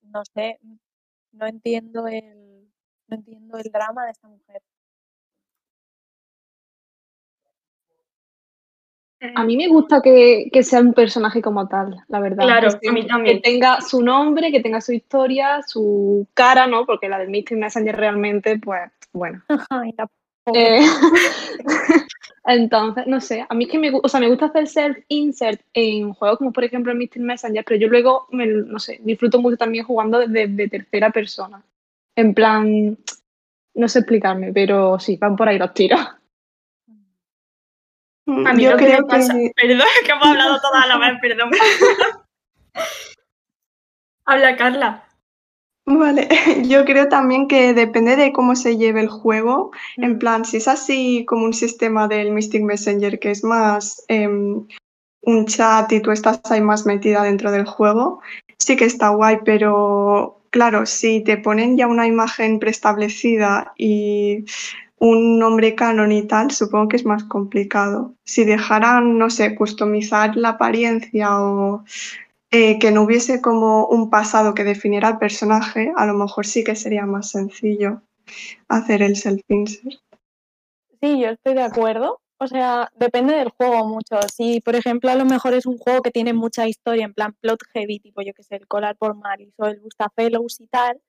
No 0.02 0.22
sé, 0.34 0.58
no 1.32 1.46
entiendo 1.46 2.06
el, 2.06 2.70
no 3.08 3.16
entiendo 3.16 3.58
el 3.58 3.70
drama 3.72 4.04
de 4.04 4.10
esta 4.12 4.28
mujer. 4.28 4.62
A 9.34 9.44
mí 9.44 9.56
me 9.56 9.68
gusta 9.68 10.00
que, 10.02 10.50
sea 10.62 10.80
un 10.80 10.92
personaje 10.92 11.40
como 11.40 11.68
tal, 11.68 11.96
la 12.08 12.20
verdad. 12.20 12.44
Claro, 12.44 12.68
que, 12.80 12.88
a 12.88 12.92
mí 12.92 13.06
también. 13.06 13.36
Que 13.36 13.42
tenga 13.42 13.80
su 13.80 14.02
nombre, 14.02 14.50
que 14.50 14.60
tenga 14.60 14.80
su 14.80 14.92
historia, 14.92 15.62
su 15.66 16.26
cara, 16.34 16.66
¿no? 16.66 16.84
Porque 16.84 17.08
la 17.08 17.18
del 17.18 17.28
Mystic 17.28 17.56
Messenger 17.56 17.96
realmente, 17.96 18.58
pues, 18.58 18.90
bueno. 19.12 19.42
Eh, 20.52 20.80
entonces, 22.46 23.06
no 23.06 23.20
sé, 23.20 23.46
a 23.48 23.54
mí 23.54 23.66
es 23.66 23.70
que 23.70 23.78
me, 23.78 23.92
o 23.92 24.08
sea, 24.08 24.18
me 24.18 24.28
gusta 24.28 24.46
hacer 24.46 24.66
self-insert 24.66 25.60
en 25.72 26.12
juegos 26.14 26.38
como 26.38 26.52
por 26.52 26.64
ejemplo 26.64 26.90
el 26.90 26.98
Mystic 26.98 27.22
Messenger, 27.22 27.64
pero 27.64 27.78
yo 27.78 27.86
luego, 27.86 28.26
me, 28.32 28.48
no 28.48 28.80
sé, 28.80 28.98
disfruto 29.04 29.38
mucho 29.38 29.56
también 29.56 29.84
jugando 29.84 30.18
desde 30.18 30.68
tercera 30.68 31.10
persona. 31.10 31.62
En 32.16 32.34
plan, 32.34 32.98
no 33.74 33.88
sé 33.88 34.00
explicarme, 34.00 34.52
pero 34.52 34.98
sí, 34.98 35.16
van 35.16 35.36
por 35.36 35.48
ahí 35.48 35.58
los 35.58 35.72
tiros. 35.74 36.00
A 38.46 38.52
mí 38.52 38.64
yo 38.64 38.76
creo 38.76 39.06
que, 39.06 39.52
Perdón, 39.56 39.86
que 40.04 40.12
hemos 40.12 40.26
hablado 40.26 40.60
todas 40.60 40.84
a 40.84 40.88
la 40.88 40.98
vez, 40.98 41.18
perdón. 41.20 41.50
Habla, 44.24 44.56
Carla. 44.56 45.04
Vale, 45.84 46.28
yo 46.68 46.84
creo 46.84 47.08
también 47.08 47.48
que 47.48 47.74
depende 47.74 48.16
de 48.16 48.32
cómo 48.32 48.54
se 48.54 48.76
lleve 48.76 49.00
el 49.00 49.08
juego. 49.08 49.72
En 49.96 50.12
mm. 50.14 50.18
plan, 50.18 50.44
si 50.44 50.58
es 50.58 50.68
así 50.68 51.24
como 51.26 51.44
un 51.44 51.54
sistema 51.54 52.06
del 52.08 52.30
Mystic 52.30 52.62
Messenger, 52.62 53.18
que 53.18 53.32
es 53.32 53.42
más 53.42 54.04
em, 54.08 54.66
un 55.22 55.46
chat 55.46 55.90
y 55.92 56.00
tú 56.00 56.12
estás 56.12 56.40
ahí 56.50 56.60
más 56.60 56.86
metida 56.86 57.22
dentro 57.22 57.50
del 57.50 57.66
juego, 57.66 58.20
sí 58.58 58.76
que 58.76 58.84
está 58.84 59.08
guay, 59.10 59.38
pero 59.44 60.40
claro, 60.50 60.86
si 60.86 61.22
te 61.24 61.36
ponen 61.36 61.76
ya 61.76 61.88
una 61.88 62.06
imagen 62.06 62.60
preestablecida 62.60 63.72
y 63.76 64.44
un 65.02 65.36
nombre 65.36 65.74
canon 65.74 66.12
y 66.12 66.22
tal, 66.28 66.52
supongo 66.52 66.86
que 66.86 66.94
es 66.96 67.04
más 67.04 67.24
complicado. 67.24 68.14
Si 68.22 68.44
dejaran, 68.44 69.18
no 69.18 69.30
sé, 69.30 69.56
customizar 69.56 70.36
la 70.36 70.50
apariencia 70.50 71.40
o 71.40 71.84
eh, 72.52 72.78
que 72.78 72.92
no 72.92 73.02
hubiese 73.02 73.40
como 73.40 73.86
un 73.86 74.10
pasado 74.10 74.54
que 74.54 74.62
definiera 74.62 75.08
al 75.08 75.18
personaje, 75.18 75.92
a 75.96 76.06
lo 76.06 76.14
mejor 76.14 76.46
sí 76.46 76.62
que 76.62 76.76
sería 76.76 77.04
más 77.04 77.30
sencillo 77.30 78.00
hacer 78.68 79.02
el 79.02 79.16
self-insert. 79.16 79.98
Sí, 81.00 81.20
yo 81.20 81.30
estoy 81.30 81.54
de 81.54 81.62
acuerdo. 81.62 82.20
o 82.38 82.46
sea, 82.46 82.88
depende 82.94 83.34
del 83.34 83.50
juego 83.50 83.84
mucho. 83.88 84.20
Si, 84.32 84.60
por 84.60 84.76
ejemplo, 84.76 85.10
a 85.10 85.16
lo 85.16 85.24
mejor 85.24 85.54
es 85.54 85.66
un 85.66 85.78
juego 85.78 86.02
que 86.02 86.12
tiene 86.12 86.32
mucha 86.32 86.68
historia, 86.68 87.06
en 87.06 87.14
plan 87.14 87.34
plot 87.40 87.60
heavy, 87.74 87.98
tipo 87.98 88.22
yo 88.22 88.34
que 88.34 88.44
sé, 88.44 88.54
el 88.54 88.68
Collar 88.68 88.96
por 88.96 89.16
Maris 89.16 89.52
o 89.56 89.66
el 89.66 89.80
Bustafellows 89.80 90.60
y 90.60 90.68
tal, 90.68 91.00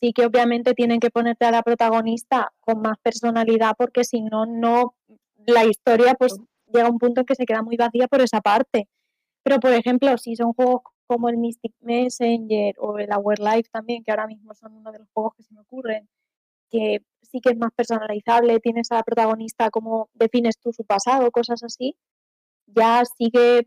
sí 0.00 0.12
que 0.12 0.26
obviamente 0.26 0.74
tienen 0.74 1.00
que 1.00 1.10
ponerte 1.10 1.44
a 1.46 1.50
la 1.50 1.62
protagonista 1.62 2.52
con 2.60 2.80
más 2.80 2.98
personalidad 3.02 3.72
porque 3.76 4.04
si 4.04 4.22
no, 4.22 4.46
no, 4.46 4.94
la 5.46 5.64
historia 5.64 6.14
pues 6.14 6.36
llega 6.72 6.86
a 6.86 6.90
un 6.90 6.98
punto 6.98 7.20
en 7.20 7.26
que 7.26 7.34
se 7.34 7.46
queda 7.46 7.62
muy 7.62 7.76
vacía 7.76 8.08
por 8.08 8.20
esa 8.20 8.40
parte. 8.40 8.88
Pero, 9.42 9.60
por 9.60 9.72
ejemplo, 9.72 10.16
si 10.18 10.36
son 10.36 10.52
juegos 10.54 10.82
como 11.06 11.28
el 11.28 11.36
Mystic 11.36 11.74
Messenger 11.80 12.74
o 12.78 12.98
el 12.98 13.10
Our 13.12 13.38
Life 13.38 13.68
también, 13.70 14.02
que 14.02 14.10
ahora 14.10 14.26
mismo 14.26 14.54
son 14.54 14.74
uno 14.74 14.90
de 14.90 15.00
los 15.00 15.08
juegos 15.12 15.34
que 15.36 15.42
se 15.42 15.54
me 15.54 15.60
ocurren, 15.60 16.08
que 16.70 17.02
sí 17.22 17.40
que 17.40 17.50
es 17.50 17.58
más 17.58 17.72
personalizable, 17.76 18.60
tienes 18.60 18.90
a 18.90 18.96
la 18.96 19.02
protagonista 19.02 19.70
como 19.70 20.08
defines 20.14 20.58
tú 20.58 20.72
su 20.72 20.84
pasado, 20.84 21.30
cosas 21.30 21.62
así, 21.62 21.96
ya 22.66 23.02
sí 23.04 23.30
que 23.30 23.66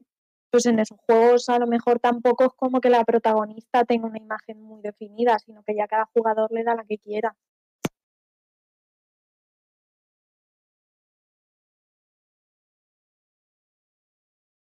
pues 0.51 0.65
en 0.65 0.79
esos 0.79 0.97
juegos 1.05 1.49
a 1.49 1.59
lo 1.59 1.67
mejor 1.67 1.99
tampoco 1.99 2.45
es 2.45 2.53
como 2.55 2.81
que 2.81 2.89
la 2.89 3.03
protagonista 3.05 3.85
tenga 3.85 4.07
una 4.07 4.17
imagen 4.19 4.61
muy 4.61 4.81
definida, 4.81 5.39
sino 5.39 5.63
que 5.63 5.75
ya 5.75 5.87
cada 5.87 6.05
jugador 6.13 6.51
le 6.51 6.63
da 6.63 6.75
la 6.75 6.85
que 6.85 6.97
quiera. 6.97 7.35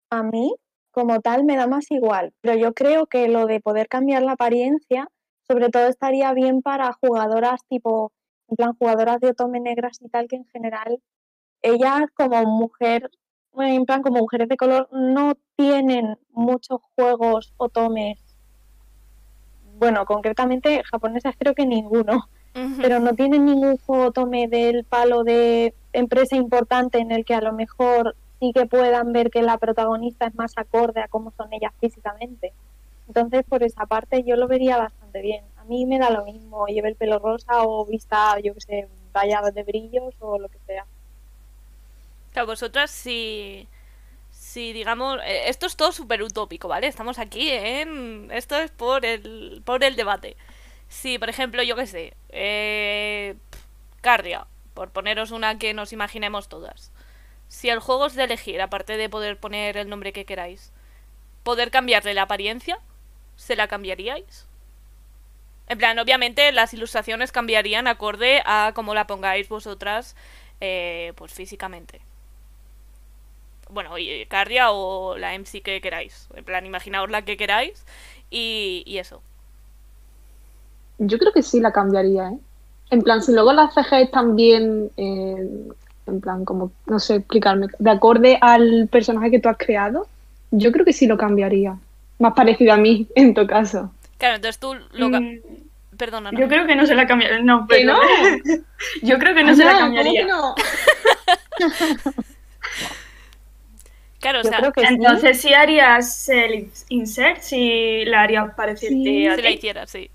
A 0.10 0.24
mí, 0.24 0.56
como 0.92 1.22
tal, 1.22 1.44
me 1.46 1.56
da 1.56 1.68
más 1.68 1.90
igual, 1.92 2.34
pero 2.42 2.56
yo 2.58 2.74
creo 2.74 3.08
que 3.08 3.28
lo 3.28 3.46
de 3.46 3.60
poder 3.62 3.88
cambiar 3.88 4.24
la 4.24 4.34
apariencia, 4.34 5.08
sobre 5.48 5.70
todo 5.70 5.88
estaría 5.88 6.34
bien 6.34 6.62
para 6.62 6.92
jugadoras 6.94 7.62
tipo, 7.70 8.12
en 8.50 8.58
plan, 8.58 8.74
jugadoras 8.78 9.20
de 9.22 9.30
Otome 9.30 9.60
negras 9.62 9.98
y 10.02 10.10
tal, 10.10 10.28
que 10.28 10.36
en 10.36 10.46
general, 10.46 11.02
ellas 11.62 12.04
como 12.16 12.44
mujer, 12.46 13.10
en 13.58 13.86
plan, 13.86 14.02
como 14.02 14.20
mujeres 14.20 14.48
de 14.48 14.58
color, 14.58 14.88
no 14.92 15.34
tienen 15.56 16.18
muchos 16.32 16.80
juegos 16.96 17.54
Otomes. 17.58 18.20
Bueno, 19.78 20.06
concretamente 20.06 20.84
japonesas 20.84 21.36
creo 21.38 21.54
que 21.54 21.66
ninguno, 21.66 22.30
pero 22.82 23.00
no 23.00 23.14
tienen 23.14 23.46
ningún 23.46 23.78
juego 23.78 24.08
Otome 24.08 24.48
del 24.48 24.84
palo 24.84 25.24
de 25.24 25.74
empresa 25.94 26.36
importante 26.36 27.00
en 27.00 27.12
el 27.12 27.26
que 27.26 27.34
a 27.34 27.42
lo 27.42 27.54
mejor 27.54 28.16
sí 28.40 28.52
que 28.54 28.66
puedan 28.66 29.12
ver 29.12 29.32
que 29.32 29.42
la 29.42 29.58
protagonista 29.58 30.28
es 30.28 30.36
más 30.36 30.54
acorde 30.56 31.02
a 31.02 31.08
cómo 31.08 31.32
son 31.32 31.52
ellas 31.54 31.74
físicamente. 31.80 32.54
Entonces, 33.08 33.44
por 33.44 33.64
esa 33.64 33.86
parte, 33.86 34.24
yo 34.24 34.36
lo 34.36 34.48
vería 34.48 34.78
bastante 34.78 35.22
bien. 35.22 35.44
A 35.58 35.66
mí 35.66 35.86
me 35.86 36.00
da 36.00 36.10
lo 36.10 36.26
mismo, 36.26 36.66
lleve 36.68 36.90
el 36.90 36.96
pelo 36.96 37.20
rosa 37.20 37.64
o 37.64 37.86
vista, 37.86 38.40
yo 38.40 38.54
que 38.54 38.62
sé, 38.62 38.88
vaya 39.12 39.42
de 39.54 39.64
brillos 39.64 40.16
o 40.20 40.40
lo 40.40 40.48
que 40.48 40.60
sea. 40.66 40.86
Claro, 42.32 42.48
vosotras 42.48 42.92
si... 42.92 43.68
Si 44.32 44.74
digamos, 44.74 45.20
eh, 45.24 45.50
esto 45.50 45.66
es 45.66 45.76
todo 45.76 45.92
súper 45.92 46.24
utópico, 46.24 46.68
¿vale? 46.68 46.88
Estamos 46.88 47.20
aquí 47.20 47.50
en... 47.52 48.30
Esto 48.32 48.58
es 48.58 48.72
por 48.72 49.06
el, 49.06 49.62
por 49.66 49.84
el 49.84 49.96
debate. 49.96 50.36
Si, 50.88 51.20
por 51.20 51.30
ejemplo, 51.30 51.64
yo 51.64 51.76
qué 51.76 51.88
sé, 51.88 52.14
eh, 52.30 53.36
pf, 53.50 53.64
Cardia, 54.02 54.48
por 54.74 54.90
poneros 54.90 55.32
una 55.32 55.58
que 55.58 55.74
nos 55.74 55.94
imaginemos 55.94 56.50
todas. 56.50 56.92
Si 57.48 57.70
el 57.70 57.80
juego 57.80 58.08
es 58.08 58.16
de 58.16 58.24
elegir, 58.26 58.62
aparte 58.62 58.98
de 58.98 59.10
poder 59.10 59.38
poner 59.40 59.78
el 59.78 59.90
nombre 59.90 60.12
que 60.12 60.26
queráis, 60.26 60.74
poder 61.44 61.72
cambiarle 61.72 62.14
la 62.14 62.24
apariencia, 62.24 62.80
¿se 63.36 63.56
la 63.56 63.68
cambiaríais? 63.68 64.48
En 65.68 65.78
plan, 65.78 65.98
obviamente 66.00 66.52
las 66.52 66.74
ilustraciones 66.74 67.32
cambiarían 67.32 67.88
acorde 67.88 68.42
a 68.46 68.72
cómo 68.76 68.94
la 68.94 69.08
pongáis 69.08 69.48
vosotras, 69.48 70.16
eh, 70.60 71.14
pues 71.16 71.34
físicamente. 71.34 72.02
Bueno, 73.72 73.98
y 73.98 74.26
Cardia 74.28 74.72
o 74.72 75.18
la 75.18 75.34
MC 75.34 75.62
que 75.62 75.82
queráis. 75.82 76.28
En 76.36 76.44
plan, 76.44 76.66
imaginaos 76.66 77.10
la 77.10 77.24
que 77.24 77.38
queráis 77.38 77.86
y, 78.30 78.84
y 78.86 78.98
eso. 78.98 79.22
Yo 80.98 81.18
creo 81.18 81.32
que 81.32 81.42
sí 81.42 81.60
la 81.60 81.72
cambiaría, 81.72 82.30
¿eh? 82.30 82.38
En 82.92 83.02
plan, 83.02 83.24
si 83.24 83.32
luego 83.32 83.54
las 83.54 83.74
CG 83.74 83.94
están 84.02 84.36
bien, 84.36 84.92
eh, 84.98 85.72
en 86.08 86.22
plan, 86.22 86.44
como, 86.44 86.72
no 86.88 87.00
sé 87.00 87.16
explicarme, 87.16 87.68
de 87.80 87.90
acorde 87.90 88.38
al 88.42 88.90
personaje 88.92 89.32
que 89.32 89.40
tú 89.40 89.48
has 89.48 89.58
creado, 89.58 90.08
yo 90.52 90.72
creo 90.74 90.84
que 90.84 90.92
sí 90.94 91.08
lo 91.08 91.18
cambiaría. 91.18 91.78
Más 92.20 92.34
parecido 92.34 92.74
a 92.74 92.78
mí, 92.78 93.08
en 93.16 93.34
tu 93.34 93.48
caso. 93.48 93.92
Claro, 94.18 94.36
entonces 94.36 94.60
tú 94.60 94.76
lo... 94.92 95.10
Mm, 95.10 95.40
Perdona, 95.98 96.32
Yo 96.32 96.48
creo 96.48 96.66
que 96.66 96.76
no 96.76 96.86
se 96.86 96.96
la 96.96 97.06
cambiaría. 97.06 97.42
No, 97.42 97.68
¿Que 97.68 97.76
pero 97.76 97.94
no? 97.94 98.00
yo 99.04 99.20
creo 99.20 99.36
que 99.36 99.44
no 99.44 99.56
se 99.56 99.64
la 99.64 99.72
Ana, 99.72 99.80
¿cómo 99.88 99.96
cambiaría. 99.96 100.22
que 100.22 100.28
no? 100.28 100.56
Claro, 104.22 104.40
o 104.42 104.44
sea, 104.44 104.58
creo 104.60 104.72
que 104.72 104.82
sí. 104.88 104.94
Entonces 104.94 105.42
sí 105.42 105.54
harías 105.54 106.30
el 106.30 106.70
insert, 106.90 107.42
si 107.42 108.06
la 108.06 108.22
harías 108.22 108.54
parecerte 108.56 108.96
Sí, 108.96 109.28
a 109.28 109.36
si 109.36 109.42
la 109.42 109.48
ti. 109.50 109.54
hiciera, 109.56 109.88
sí. 109.88 110.10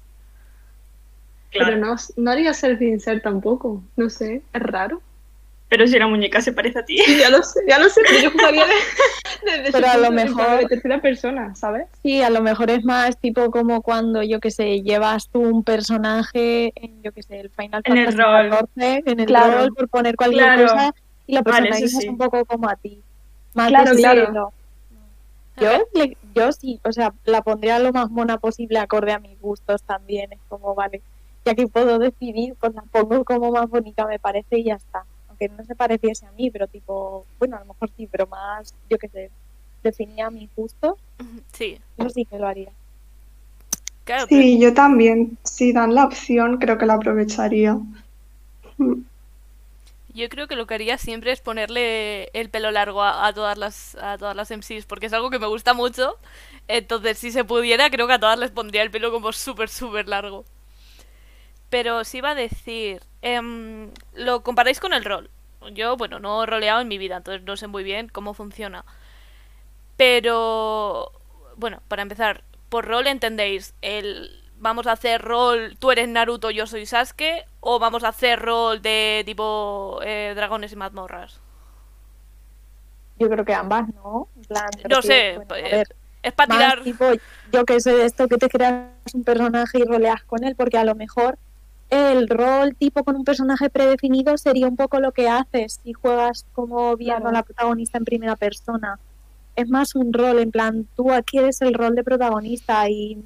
Claro. 1.50 1.72
Pero 1.74 1.86
no, 1.86 1.96
no 2.16 2.30
haría 2.30 2.54
self 2.54 2.80
insert 2.82 3.22
tampoco. 3.22 3.82
No 3.96 4.08
sé, 4.10 4.42
es 4.52 4.62
raro. 4.62 5.02
Pero 5.68 5.86
si 5.88 5.98
la 5.98 6.06
muñeca 6.06 6.40
se 6.40 6.52
parece 6.52 6.78
a 6.78 6.84
ti. 6.84 6.96
Sí, 6.98 7.18
ya 7.18 7.28
lo 7.28 7.42
sé, 7.42 7.60
ya 7.66 7.78
lo 7.80 7.88
sé, 7.88 8.00
pero 8.06 8.20
yo 8.22 8.30
jugaría 8.30 8.64
de, 8.66 8.72
Pero 9.72 9.88
a 9.88 9.96
lo 9.96 10.12
mejor- 10.12 10.58
de 10.60 10.66
tercera 10.66 11.00
persona, 11.00 11.54
¿sabes? 11.56 11.86
Sí, 12.02 12.22
a 12.22 12.30
lo 12.30 12.40
mejor 12.40 12.70
es 12.70 12.84
más 12.84 13.18
tipo 13.18 13.50
como 13.50 13.82
cuando, 13.82 14.22
yo 14.22 14.38
que 14.38 14.52
sé, 14.52 14.82
llevas 14.82 15.28
tú 15.28 15.40
un 15.40 15.64
personaje 15.64 16.72
en, 16.76 17.02
yo 17.02 17.10
que 17.10 17.22
sé, 17.24 17.40
el 17.40 17.50
Final 17.50 17.82
En 17.84 17.96
el 17.96 18.04
Fantasy 18.06 18.22
rol. 18.22 18.50
14, 18.76 19.02
en 19.06 19.20
el 19.20 19.26
Claro. 19.26 19.58
rol, 19.58 19.74
por 19.74 19.88
poner 19.88 20.14
cualquier 20.14 20.44
Claro. 20.44 20.62
cosa, 20.68 20.94
y 21.26 21.34
lo 21.34 21.42
Vale, 21.42 21.56
personalizas 21.68 22.02
sí. 22.02 22.08
un 22.08 22.16
poco 22.18 22.44
como 22.44 22.68
a 22.68 22.76
ti. 22.76 23.02
Más 23.56 23.68
Claro, 23.68 23.90
de 23.90 23.96
claro. 23.96 24.20
estilo. 24.22 24.52
Yo, 25.58 25.70
le- 25.94 26.16
yo 26.34 26.52
sí, 26.52 26.78
o 26.84 26.92
sea, 26.92 27.14
la 27.24 27.40
pondría 27.42 27.78
lo 27.78 27.90
más 27.92 28.10
mona 28.10 28.36
posible 28.38 28.78
acorde 28.78 29.12
a 29.12 29.18
mis 29.18 29.40
gustos 29.40 29.82
también. 29.82 30.30
Es 30.32 30.38
como, 30.48 30.74
vale, 30.74 31.00
ya 31.44 31.54
que 31.54 31.66
puedo 31.66 31.98
decidir, 31.98 32.54
pues 32.60 32.74
la 32.74 32.82
pongo 32.82 33.24
como 33.24 33.50
más 33.50 33.68
bonita 33.68 34.06
me 34.06 34.18
parece 34.18 34.58
y 34.58 34.64
ya 34.64 34.74
está. 34.74 35.04
Aunque 35.28 35.48
no 35.48 35.64
se 35.64 35.74
pareciese 35.74 36.26
a 36.26 36.32
mí, 36.32 36.50
pero 36.50 36.66
tipo, 36.66 37.24
bueno, 37.38 37.56
a 37.56 37.60
lo 37.60 37.66
mejor 37.66 37.90
sí, 37.96 38.06
pero 38.10 38.26
más, 38.26 38.74
yo 38.90 38.98
qué 38.98 39.08
sé, 39.08 39.30
definía 39.82 40.28
mis 40.30 40.50
gustos, 40.54 40.94
Sí, 41.52 41.78
eso 41.96 42.10
sí 42.10 42.26
que 42.26 42.38
lo 42.38 42.46
haría. 42.48 42.70
claro, 44.04 44.26
pero- 44.28 44.42
Sí, 44.42 44.58
yo 44.60 44.74
también. 44.74 45.38
Si 45.42 45.72
dan 45.72 45.94
la 45.94 46.04
opción, 46.04 46.58
creo 46.58 46.76
que 46.76 46.84
la 46.86 46.94
aprovecharía. 46.94 47.78
Yo 50.16 50.28
creo 50.30 50.48
que 50.48 50.56
lo 50.56 50.66
que 50.66 50.74
haría 50.74 50.96
siempre 50.98 51.30
es 51.32 51.40
ponerle 51.42 52.30
el 52.32 52.48
pelo 52.50 52.70
largo 52.70 53.02
a, 53.02 53.26
a 53.26 53.32
todas 53.34 53.58
las 53.58 53.96
a 53.96 54.16
todas 54.18 54.34
las 54.34 54.50
MCs 54.50 54.86
porque 54.86 55.06
es 55.06 55.12
algo 55.12 55.30
que 55.30 55.38
me 55.38 55.46
gusta 55.46 55.74
mucho. 55.74 56.18
Entonces, 56.68 57.18
si 57.18 57.30
se 57.32 57.44
pudiera, 57.44 57.90
creo 57.90 58.06
que 58.06 58.14
a 58.14 58.18
todas 58.20 58.38
les 58.38 58.50
pondría 58.50 58.82
el 58.82 58.90
pelo 58.90 59.12
como 59.12 59.32
súper 59.32 59.68
súper 59.68 60.08
largo. 60.08 60.44
Pero 61.70 62.04
sí 62.04 62.18
iba 62.18 62.30
a 62.30 62.34
decir, 62.34 63.02
em, 63.22 63.90
lo 64.14 64.42
comparáis 64.42 64.80
con 64.80 64.92
el 64.92 65.04
rol. 65.04 65.30
Yo, 65.72 65.96
bueno, 65.96 66.18
no 66.20 66.42
he 66.42 66.46
roleado 66.46 66.80
en 66.80 66.88
mi 66.88 66.98
vida, 66.98 67.16
entonces 67.18 67.42
no 67.44 67.56
sé 67.56 67.66
muy 67.66 67.82
bien 67.84 68.08
cómo 68.08 68.34
funciona. 68.34 68.84
Pero, 69.96 71.12
bueno, 71.56 71.82
para 71.88 72.02
empezar, 72.02 72.44
por 72.68 72.86
rol 72.86 73.06
entendéis 73.06 73.74
el 73.82 74.45
vamos 74.58 74.86
a 74.86 74.92
hacer 74.92 75.22
rol, 75.22 75.76
tú 75.78 75.90
eres 75.90 76.08
Naruto, 76.08 76.50
yo 76.50 76.66
soy 76.66 76.86
Sasuke, 76.86 77.44
o 77.60 77.78
vamos 77.78 78.04
a 78.04 78.08
hacer 78.08 78.40
rol 78.40 78.80
de 78.82 79.22
tipo 79.26 80.00
eh, 80.04 80.32
dragones 80.34 80.72
y 80.72 80.76
mazmorras. 80.76 81.40
Yo 83.18 83.28
creo 83.30 83.44
que 83.44 83.54
ambas, 83.54 83.88
¿no? 83.94 84.28
Plan, 84.48 84.68
No 84.90 85.00
sé, 85.02 85.34
bueno, 85.36 85.54
Es 86.22 86.32
para 86.32 86.54
tirar. 86.54 86.82
tipo, 86.82 87.04
yo 87.52 87.64
que 87.64 87.80
sé 87.80 87.92
de 87.94 88.04
esto, 88.06 88.28
que 88.28 88.36
te 88.36 88.48
creas 88.48 88.88
un 89.14 89.24
personaje 89.24 89.78
y 89.78 89.84
roleas 89.84 90.22
con 90.24 90.44
él, 90.44 90.54
porque 90.56 90.76
a 90.76 90.84
lo 90.84 90.94
mejor 90.94 91.38
el 91.88 92.28
rol 92.28 92.74
tipo 92.74 93.04
con 93.04 93.14
un 93.16 93.24
personaje 93.24 93.70
predefinido 93.70 94.36
sería 94.36 94.66
un 94.66 94.76
poco 94.76 94.98
lo 95.00 95.12
que 95.12 95.28
haces 95.28 95.80
si 95.82 95.92
juegas 95.92 96.44
como 96.52 96.96
viendo 96.96 97.20
Claro. 97.20 97.32
la 97.32 97.42
protagonista 97.44 97.96
en 97.98 98.04
primera 98.04 98.36
persona. 98.36 98.98
Es 99.54 99.68
más 99.68 99.94
un 99.94 100.12
rol, 100.12 100.40
en 100.40 100.50
plan, 100.50 100.86
tú 100.96 101.10
adquieres 101.12 101.62
el 101.62 101.72
rol 101.74 101.94
de 101.94 102.04
protagonista 102.04 102.90
y, 102.90 103.22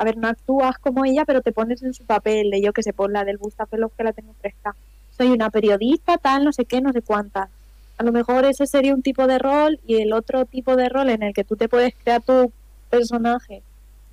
a 0.00 0.04
ver, 0.04 0.16
no 0.16 0.28
actúas 0.28 0.78
como 0.78 1.04
ella, 1.04 1.26
pero 1.26 1.42
te 1.42 1.52
pones 1.52 1.82
en 1.82 1.92
su 1.92 2.04
papel, 2.04 2.50
de 2.50 2.62
yo 2.62 2.72
que 2.72 2.82
sé, 2.82 2.94
por 2.94 3.12
la 3.12 3.22
del 3.26 3.36
Bustafelov 3.36 3.92
que 3.94 4.02
la 4.02 4.14
tengo 4.14 4.32
fresca. 4.40 4.74
Soy 5.10 5.28
una 5.28 5.50
periodista, 5.50 6.16
tal, 6.16 6.42
no 6.42 6.54
sé 6.54 6.64
qué, 6.64 6.80
no 6.80 6.90
sé 6.94 7.02
cuántas. 7.02 7.50
A 7.98 8.02
lo 8.02 8.10
mejor 8.10 8.46
ese 8.46 8.66
sería 8.66 8.94
un 8.94 9.02
tipo 9.02 9.26
de 9.26 9.38
rol 9.38 9.78
y 9.86 9.96
el 9.96 10.14
otro 10.14 10.46
tipo 10.46 10.74
de 10.74 10.88
rol 10.88 11.10
en 11.10 11.22
el 11.22 11.34
que 11.34 11.44
tú 11.44 11.54
te 11.54 11.68
puedes 11.68 11.94
crear 12.02 12.22
tu 12.22 12.50
personaje 12.88 13.62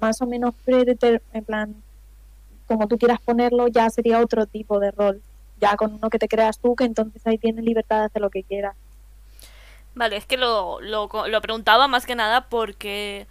más 0.01 0.21
o 0.21 0.27
menos 0.27 0.55
en 0.67 1.45
plan 1.45 1.73
como 2.67 2.89
tú 2.89 2.97
quieras 2.97 3.21
ponerlo 3.21 3.69
ya 3.69 3.89
sería 3.89 4.19
otro 4.19 4.45
tipo 4.45 4.79
de 4.81 4.91
rol 4.91 5.21
ya 5.59 5.77
con 5.77 5.93
uno 5.93 6.09
que 6.09 6.19
te 6.19 6.27
creas 6.27 6.59
tú 6.59 6.75
que 6.75 6.83
entonces 6.83 7.25
ahí 7.25 7.37
tienes 7.37 7.63
libertad 7.63 8.01
de 8.01 8.05
hacer 8.07 8.21
lo 8.21 8.29
que 8.29 8.43
quieras 8.43 8.75
Vale, 9.95 10.17
es 10.17 10.25
que 10.25 10.37
lo, 10.37 10.79
lo, 10.79 11.09
lo 11.27 11.41
preguntaba 11.41 11.87
más 11.87 12.05
que 12.05 12.13
nada 12.13 12.49
porque 12.49 13.25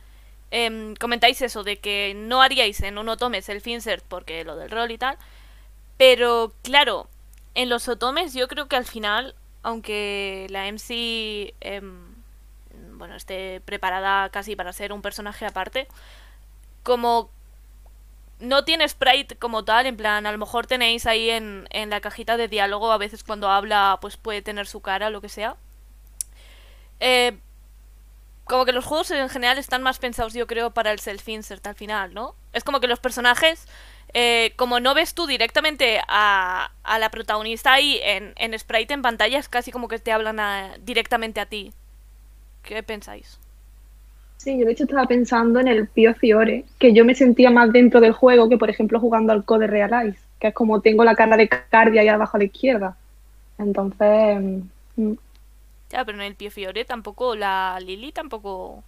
em, 0.51 0.95
comentáis 0.97 1.43
eso 1.43 1.65
de 1.65 1.79
que 1.79 2.15
no 2.17 2.43
haríais 2.43 2.81
en 2.83 2.99
un 2.99 3.09
otomes 3.09 3.49
el 3.49 3.63
insert 3.67 4.05
porque 4.09 4.45
lo 4.45 4.57
del 4.57 4.71
rol 4.71 4.91
y 4.91 4.99
tal. 4.99 5.19
Pero 5.97 6.53
claro, 6.63 7.09
en 7.55 7.69
los 7.69 7.89
otomes 7.89 8.35
yo 8.35 8.49
creo 8.49 8.69
que 8.69 8.77
al 8.77 8.87
final 8.87 9.35
aunque 9.67 10.47
la 10.51 10.69
MC 10.69 11.55
em, 11.61 12.15
bueno, 12.99 13.17
esté 13.17 13.61
preparada 13.63 14.29
casi 14.31 14.55
para 14.55 14.73
ser 14.73 14.93
un 14.93 15.03
personaje 15.03 15.45
aparte, 15.45 15.89
como 16.85 17.31
no 18.39 18.65
tiene 18.65 18.89
sprite 18.89 19.37
como 19.37 19.65
tal, 19.65 19.87
en 19.87 19.97
plan, 19.97 20.25
a 20.25 20.33
lo 20.33 20.39
mejor 20.39 20.69
tenéis 20.69 21.07
ahí 21.07 21.31
en, 21.31 21.67
en 21.71 21.91
la 21.91 22.01
cajita 22.01 22.37
de 22.37 22.47
diálogo, 22.47 22.93
a 22.93 22.99
veces 22.99 23.25
cuando 23.25 23.51
habla, 23.51 23.99
pues 24.01 24.17
puede 24.17 24.41
tener 24.41 24.69
su 24.69 24.81
cara, 24.83 25.11
lo 25.11 25.21
que 25.21 25.29
sea. 25.29 25.57
Eh, 27.01 27.37
como 28.47 28.65
que 28.65 28.73
los 28.73 28.85
juegos 28.85 29.11
en 29.11 29.29
general 29.29 29.59
están 29.59 29.83
más 29.83 29.99
pensados, 29.99 30.33
yo 30.33 30.47
creo, 30.47 30.71
para 30.71 30.93
el 30.93 31.01
self-insert 31.01 31.67
al 31.67 31.75
final, 31.75 32.15
¿no? 32.15 32.35
Es 32.53 32.63
como 32.63 32.79
que 32.81 32.87
los 32.87 33.01
personajes, 33.01 33.67
eh, 34.15 34.53
como 34.57 34.79
no 34.79 34.95
ves 34.95 35.15
tú 35.15 35.27
directamente 35.27 36.01
a, 36.07 36.71
a 36.85 36.99
la 36.99 37.11
protagonista 37.11 37.73
ahí 37.73 37.99
en, 38.05 38.33
en, 38.37 38.57
sprite 38.57 38.95
en 38.95 39.03
pantalla, 39.03 39.39
es 39.39 39.49
casi 39.49 39.73
como 39.73 39.89
que 39.89 39.99
te 39.99 40.13
hablan 40.13 40.39
directamente 40.85 41.41
a 41.41 41.47
ti. 41.47 41.73
¿Qué 42.63 42.83
pensáis? 42.85 43.39
Sí, 44.37 44.57
yo 44.57 44.65
de 44.65 44.73
hecho 44.73 44.85
estaba 44.85 45.07
pensando 45.07 45.59
en 45.59 45.67
el 45.67 45.89
Pio 45.89 46.15
Fiore, 46.15 46.65
que 46.79 46.93
yo 46.93 47.05
me 47.05 47.17
sentía 47.17 47.51
más 47.51 47.73
dentro 47.73 48.01
del 48.01 48.13
juego 48.13 48.49
que, 48.49 48.59
por 48.59 48.71
ejemplo, 48.71 49.01
jugando 49.01 49.33
al 49.33 49.45
Code 49.45 49.67
Realize, 49.67 50.19
que 50.39 50.49
es 50.49 50.55
como 50.55 50.81
tengo 50.81 51.03
la 51.03 51.17
cara 51.17 51.37
de 51.37 51.49
Cardia 51.49 52.03
ahí 52.03 52.09
abajo 52.09 52.37
a 52.37 52.39
la 52.39 52.45
izquierda. 52.45 52.97
Entonces. 53.59 54.39
Mm. 54.95 55.13
Ya, 55.97 56.05
pero 56.05 56.19
en 56.19 56.25
el 56.25 56.35
Pio 56.35 56.51
Fiore 56.51 56.85
tampoco, 56.85 57.35
la 57.37 57.79
Lily 57.81 58.13
tampoco. 58.13 58.85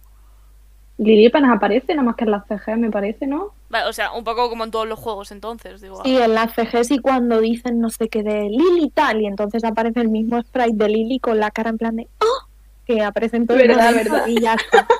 Lily 0.99 1.25
apenas 1.25 1.57
aparece, 1.57 1.95
nada 1.95 2.03
más 2.03 2.15
que 2.15 2.25
en 2.25 2.29
las 2.29 2.45
CG, 2.45 2.77
me 2.77 2.91
parece, 2.91 3.25
¿no? 3.25 3.51
O 3.87 3.93
sea, 3.93 4.11
un 4.11 4.23
poco 4.23 4.47
como 4.47 4.63
en 4.63 4.69
todos 4.69 4.87
los 4.87 4.99
juegos, 4.99 5.31
entonces, 5.31 5.81
digo. 5.81 6.03
Sí, 6.03 6.15
en 6.15 6.35
las 6.35 6.53
CG 6.53 6.83
sí 6.83 6.99
cuando 6.99 7.39
dicen 7.39 7.79
no 7.79 7.89
sé 7.89 8.09
qué 8.09 8.21
de 8.21 8.43
Lily 8.43 8.91
tal, 8.93 9.21
y 9.21 9.25
entonces 9.25 9.63
aparece 9.63 10.01
el 10.01 10.09
mismo 10.09 10.39
sprite 10.39 10.75
de 10.75 10.87
Lily 10.87 11.19
con 11.19 11.39
la 11.39 11.49
cara 11.49 11.71
en 11.71 11.79
plan 11.79 11.95
de 11.95 12.07
¡Oh! 12.19 12.47
que 12.85 13.01
aparece 13.01 13.37
en 13.37 13.47
todo 13.47 13.57
verdad, 13.57 13.91
verdad. 13.91 14.27
y 14.27 14.39
ya 14.39 14.53
está. 14.53 14.87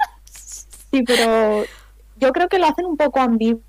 Sí, 0.91 1.03
pero 1.05 1.63
yo 2.17 2.31
creo 2.31 2.47
que 2.49 2.57
lo 2.57 2.65
hacen 2.65 2.87
un 2.87 2.97
poco 2.97 3.19
ambiguo, 3.19 3.61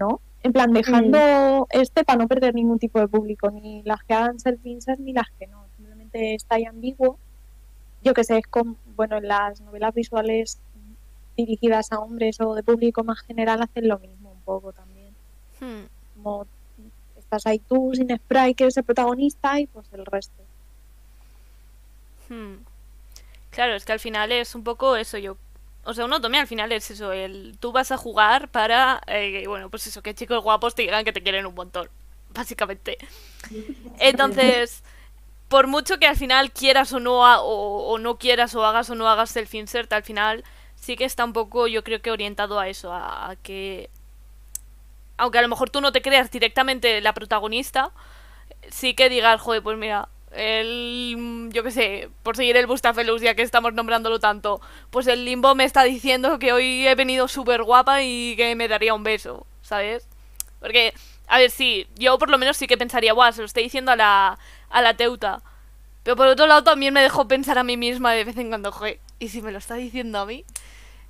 ¿no? 0.00 0.22
En 0.42 0.54
plan, 0.54 0.72
dejando 0.72 1.66
este 1.68 2.04
para 2.04 2.20
no 2.20 2.26
perder 2.26 2.54
ningún 2.54 2.78
tipo 2.78 2.98
de 3.00 3.08
público, 3.08 3.50
ni 3.50 3.82
las 3.82 4.02
que 4.04 4.14
hagan 4.14 4.38
self-insert 4.38 4.98
ni 4.98 5.12
las 5.12 5.26
que 5.38 5.46
no. 5.46 5.66
Simplemente 5.76 6.34
está 6.34 6.54
ahí 6.54 6.64
ambiguo. 6.64 7.18
Yo 8.02 8.14
que 8.14 8.24
sé, 8.24 8.38
es 8.38 8.46
como, 8.46 8.76
bueno, 8.96 9.16
en 9.16 9.28
las 9.28 9.60
novelas 9.60 9.94
visuales 9.94 10.58
dirigidas 11.36 11.92
a 11.92 11.98
hombres 11.98 12.40
o 12.40 12.54
de 12.54 12.62
público 12.62 13.04
más 13.04 13.20
general 13.20 13.62
hacen 13.62 13.88
lo 13.88 13.98
mismo 13.98 14.32
un 14.32 14.40
poco 14.42 14.72
también. 14.72 15.14
Hmm. 15.60 15.86
Como 16.16 16.46
estás 17.16 17.46
ahí 17.46 17.58
tú 17.58 17.92
sin 17.94 18.14
spray 18.14 18.54
que 18.54 18.64
eres 18.64 18.76
el 18.76 18.84
protagonista 18.84 19.58
y 19.58 19.66
pues 19.66 19.86
el 19.92 20.04
resto. 20.04 20.42
Hmm. 22.28 22.56
Claro, 23.50 23.74
es 23.74 23.84
que 23.84 23.92
al 23.92 24.00
final 24.00 24.32
es 24.32 24.54
un 24.54 24.64
poco 24.64 24.96
eso, 24.96 25.18
yo 25.18 25.36
o 25.84 25.94
sea, 25.94 26.04
uno 26.04 26.20
tome 26.20 26.38
al 26.38 26.46
final 26.46 26.70
es 26.72 26.90
eso, 26.90 27.12
el 27.12 27.56
tú 27.58 27.72
vas 27.72 27.90
a 27.90 27.96
jugar 27.96 28.48
para, 28.48 29.02
eh, 29.08 29.44
bueno, 29.48 29.68
pues 29.68 29.86
eso, 29.86 30.00
que 30.00 30.14
chicos 30.14 30.42
guapos 30.42 30.74
te 30.74 30.82
digan 30.82 31.04
que 31.04 31.12
te 31.12 31.22
quieren 31.22 31.44
un 31.44 31.54
montón, 31.54 31.88
básicamente. 32.32 32.98
Entonces, 33.98 34.84
por 35.52 35.66
mucho 35.66 35.98
que 35.98 36.06
al 36.06 36.16
final 36.16 36.50
quieras 36.50 36.94
o 36.94 36.98
no, 36.98 37.20
o, 37.20 37.98
no 37.98 38.16
quieras 38.16 38.54
o 38.54 38.64
hagas 38.64 38.88
o 38.88 38.94
no 38.94 39.06
hagas 39.06 39.36
el 39.36 39.46
insert, 39.52 39.92
al 39.92 40.02
final 40.02 40.44
sí 40.76 40.96
que 40.96 41.04
está 41.04 41.26
un 41.26 41.34
poco, 41.34 41.66
yo 41.66 41.84
creo 41.84 42.00
que 42.00 42.10
orientado 42.10 42.58
a 42.58 42.68
eso, 42.68 42.90
a, 42.90 43.28
a 43.28 43.36
que, 43.36 43.90
aunque 45.18 45.36
a 45.36 45.42
lo 45.42 45.48
mejor 45.48 45.68
tú 45.68 45.82
no 45.82 45.92
te 45.92 46.00
creas 46.00 46.30
directamente 46.30 47.02
la 47.02 47.12
protagonista, 47.12 47.90
sí 48.70 48.94
que 48.94 49.10
digas, 49.10 49.42
joder, 49.42 49.62
pues 49.62 49.76
mira, 49.76 50.08
el, 50.30 51.50
yo 51.52 51.62
qué 51.62 51.70
sé, 51.70 52.08
por 52.22 52.34
seguir 52.34 52.56
el 52.56 52.66
Bustafelus 52.66 53.20
ya 53.20 53.34
que 53.34 53.42
estamos 53.42 53.74
nombrándolo 53.74 54.20
tanto, 54.20 54.62
pues 54.88 55.06
el 55.06 55.26
limbo 55.26 55.54
me 55.54 55.64
está 55.64 55.82
diciendo 55.82 56.38
que 56.38 56.54
hoy 56.54 56.88
he 56.88 56.94
venido 56.94 57.28
súper 57.28 57.62
guapa 57.62 58.02
y 58.02 58.36
que 58.36 58.56
me 58.56 58.68
daría 58.68 58.94
un 58.94 59.02
beso, 59.02 59.46
¿sabes? 59.60 60.08
Porque, 60.60 60.94
a 61.26 61.36
ver, 61.36 61.50
sí, 61.50 61.86
yo 61.96 62.18
por 62.18 62.30
lo 62.30 62.38
menos 62.38 62.56
sí 62.56 62.66
que 62.66 62.78
pensaría, 62.78 63.12
guau, 63.12 63.30
se 63.34 63.40
lo 63.40 63.46
estoy 63.46 63.64
diciendo 63.64 63.92
a 63.92 63.96
la, 63.96 64.38
a 64.72 64.82
la 64.82 64.96
teuta. 64.96 65.42
Pero 66.04 66.16
por 66.16 66.28
otro 66.28 66.46
lado 66.46 66.64
también 66.64 66.94
me 66.94 67.02
dejo 67.02 67.28
pensar 67.28 67.58
a 67.58 67.64
mí 67.64 67.76
misma 67.76 68.12
de 68.12 68.24
vez 68.24 68.36
en 68.38 68.48
cuando, 68.48 68.72
joder, 68.72 69.00
¿y 69.18 69.28
si 69.28 69.42
me 69.42 69.52
lo 69.52 69.58
está 69.58 69.76
diciendo 69.76 70.18
a 70.20 70.26
mí? 70.26 70.44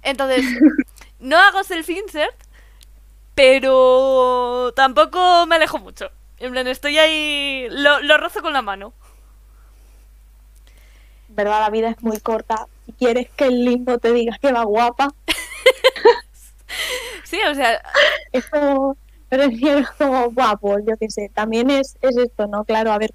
Entonces, 0.02 0.44
no 1.20 1.38
hago 1.38 1.64
self-insert, 1.64 2.34
pero 3.34 4.72
tampoco 4.76 5.46
me 5.46 5.56
alejo 5.56 5.78
mucho. 5.78 6.10
En 6.38 6.52
plan, 6.52 6.66
estoy 6.66 6.98
ahí, 6.98 7.68
lo, 7.70 8.00
lo 8.00 8.18
rozo 8.18 8.42
con 8.42 8.52
la 8.52 8.62
mano. 8.62 8.92
¿verdad? 11.28 11.60
La 11.60 11.70
vida 11.70 11.88
es 11.90 12.02
muy 12.02 12.20
corta. 12.20 12.66
Si 12.86 12.92
quieres 12.92 13.28
que 13.30 13.46
el 13.46 13.64
limbo 13.64 13.98
te 13.98 14.12
diga 14.12 14.38
que 14.40 14.52
va 14.52 14.64
guapa. 14.64 15.14
sí, 17.24 17.38
o 17.50 17.54
sea. 17.54 17.82
Es 18.32 18.48
como, 18.48 18.96
prefiero 19.28 19.86
como 19.98 20.30
guapo, 20.30 20.78
yo 20.80 20.96
qué 20.98 21.10
sé. 21.10 21.30
También 21.34 21.70
es, 21.70 21.96
es 22.02 22.16
esto, 22.16 22.46
¿no? 22.46 22.64
Claro, 22.64 22.92
a 22.92 22.98
ver, 22.98 23.12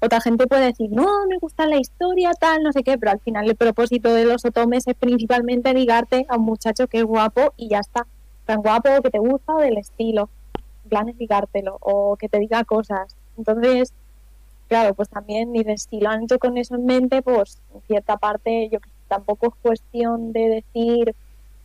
otra 0.00 0.20
gente 0.20 0.46
puede 0.46 0.66
decir, 0.66 0.90
no, 0.90 1.26
me 1.26 1.38
gusta 1.38 1.66
la 1.66 1.78
historia, 1.78 2.32
tal, 2.38 2.62
no 2.62 2.72
sé 2.72 2.82
qué, 2.82 2.98
pero 2.98 3.12
al 3.12 3.20
final 3.20 3.48
el 3.48 3.56
propósito 3.56 4.12
de 4.12 4.24
los 4.24 4.44
otomes 4.44 4.86
es 4.86 4.94
principalmente 4.94 5.72
ligarte 5.72 6.26
a 6.28 6.36
un 6.36 6.44
muchacho 6.44 6.86
que 6.88 6.98
es 6.98 7.04
guapo 7.04 7.54
y 7.56 7.68
ya 7.68 7.78
está. 7.78 8.06
Tan 8.44 8.60
guapo 8.60 8.90
que 9.02 9.10
te 9.10 9.18
gusta 9.18 9.54
o 9.54 9.60
del 9.60 9.78
estilo. 9.78 10.28
Planificártelo 10.88 11.78
o 11.80 12.16
que 12.16 12.28
te 12.28 12.38
diga 12.38 12.64
cosas. 12.64 13.16
Entonces, 13.38 13.94
claro, 14.68 14.94
pues 14.94 15.08
también 15.08 15.52
dices, 15.52 15.88
si 15.88 16.00
lo 16.00 16.10
han 16.10 16.24
hecho 16.24 16.38
con 16.38 16.58
eso 16.58 16.74
en 16.74 16.84
mente, 16.84 17.22
pues 17.22 17.62
en 17.74 17.80
cierta 17.82 18.16
parte 18.18 18.68
yo 18.70 18.78
tampoco 19.08 19.46
es 19.46 19.54
cuestión 19.62 20.32
de 20.32 20.62
decir, 20.74 21.14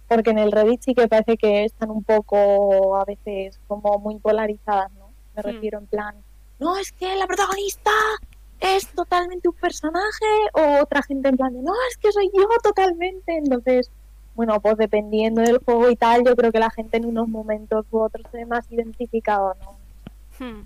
porque 0.08 0.32
en 0.32 0.40
el 0.40 0.52
Reddit 0.52 0.82
sí 0.82 0.96
que 0.96 1.08
parece 1.08 1.38
que 1.38 1.66
están 1.66 1.90
un 1.92 2.04
poco 2.04 2.96
a 2.98 3.06
veces 3.06 3.60
como 3.68 4.00
muy 4.00 4.18
polarizadas, 4.20 4.92
¿no? 4.94 5.10
Me 5.36 5.42
refiero 5.42 5.80
en 5.80 5.88
plan, 5.88 6.16
no, 6.60 6.78
es 6.78 6.92
que 6.92 7.16
la 7.16 7.28
protagonista 7.28 7.92
es 8.60 8.88
totalmente 8.88 9.48
un 9.48 9.56
personaje, 9.56 10.26
o 10.54 10.82
otra 10.82 11.02
gente 11.04 11.30
en 11.30 11.38
plan 11.38 11.54
de, 11.54 11.62
no, 11.62 11.74
es 11.90 11.98
que 11.98 12.12
soy 12.12 12.30
yo 12.34 12.48
totalmente, 12.64 13.38
entonces... 13.38 13.92
Bueno, 14.36 14.62
pues 14.62 14.78
dependiendo 14.78 15.42
del 15.42 15.58
juego 15.58 15.90
y 15.90 15.98
tal, 15.98 16.24
yo 16.24 16.34
creo 16.34 16.50
que 16.50 16.60
la 16.60 16.70
gente 16.70 16.96
en 16.96 17.04
unos 17.04 17.28
momentos 17.28 17.86
u 17.92 18.00
otros 18.00 18.26
se 18.32 18.38
ve 18.38 18.46
más 18.46 18.72
identificado, 18.72 19.54
¿no? 19.60 19.76
Hmm 20.40 20.66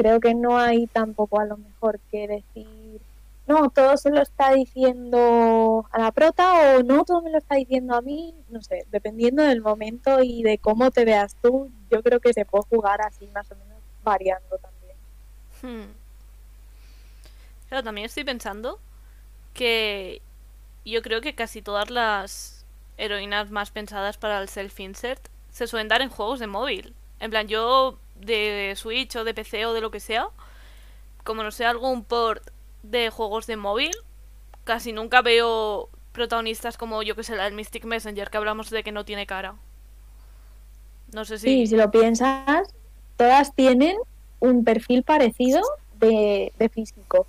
creo 0.00 0.18
que 0.18 0.34
no 0.34 0.56
hay 0.56 0.86
tampoco 0.86 1.40
a 1.40 1.44
lo 1.44 1.58
mejor 1.58 2.00
que 2.10 2.26
decir, 2.26 3.02
no, 3.46 3.68
todo 3.68 3.98
se 3.98 4.08
lo 4.08 4.22
está 4.22 4.54
diciendo 4.54 5.84
a 5.90 5.98
la 5.98 6.10
prota 6.10 6.78
o 6.78 6.82
no, 6.82 7.04
todo 7.04 7.20
me 7.20 7.28
lo 7.28 7.36
está 7.36 7.56
diciendo 7.56 7.94
a 7.94 8.00
mí, 8.00 8.34
no 8.48 8.62
sé, 8.62 8.86
dependiendo 8.90 9.42
del 9.42 9.60
momento 9.60 10.22
y 10.22 10.42
de 10.42 10.56
cómo 10.56 10.90
te 10.90 11.04
veas 11.04 11.36
tú, 11.42 11.70
yo 11.90 12.02
creo 12.02 12.18
que 12.18 12.32
se 12.32 12.46
puede 12.46 12.64
jugar 12.70 13.02
así 13.02 13.26
más 13.34 13.52
o 13.52 13.56
menos 13.56 13.78
variando 14.02 14.56
también. 14.56 14.79
Hmm. 15.62 15.92
Pero 17.68 17.82
también 17.82 18.06
estoy 18.06 18.24
pensando 18.24 18.80
que 19.54 20.22
yo 20.84 21.02
creo 21.02 21.20
que 21.20 21.34
casi 21.34 21.62
todas 21.62 21.90
las 21.90 22.64
heroínas 22.96 23.50
más 23.50 23.70
pensadas 23.70 24.18
para 24.18 24.40
el 24.40 24.48
self-insert 24.48 25.20
se 25.50 25.66
suelen 25.66 25.88
dar 25.88 26.02
en 26.02 26.10
juegos 26.10 26.40
de 26.40 26.46
móvil. 26.46 26.94
En 27.18 27.30
plan, 27.30 27.48
yo 27.48 27.98
de 28.16 28.74
Switch 28.76 29.16
o 29.16 29.24
de 29.24 29.34
PC 29.34 29.66
o 29.66 29.72
de 29.72 29.80
lo 29.80 29.90
que 29.90 30.00
sea, 30.00 30.28
como 31.24 31.42
no 31.42 31.50
sea 31.50 31.70
algún 31.70 32.04
port 32.04 32.50
de 32.82 33.10
juegos 33.10 33.46
de 33.46 33.56
móvil, 33.56 33.92
casi 34.64 34.92
nunca 34.92 35.22
veo 35.22 35.88
protagonistas 36.12 36.76
como 36.76 37.02
yo 37.02 37.14
que 37.14 37.24
sé, 37.24 37.36
la 37.36 37.44
del 37.44 37.54
Mystic 37.54 37.84
Messenger, 37.84 38.30
que 38.30 38.36
hablamos 38.36 38.70
de 38.70 38.82
que 38.82 38.92
no 38.92 39.04
tiene 39.04 39.26
cara. 39.26 39.54
No 41.12 41.24
sé 41.24 41.38
si. 41.38 41.46
Sí, 41.46 41.66
si 41.66 41.76
lo 41.76 41.90
piensas, 41.90 42.72
todas 43.16 43.54
tienen 43.54 43.96
un 44.40 44.64
perfil 44.64 45.02
parecido 45.02 45.60
de, 45.98 46.52
físico. 46.72 47.26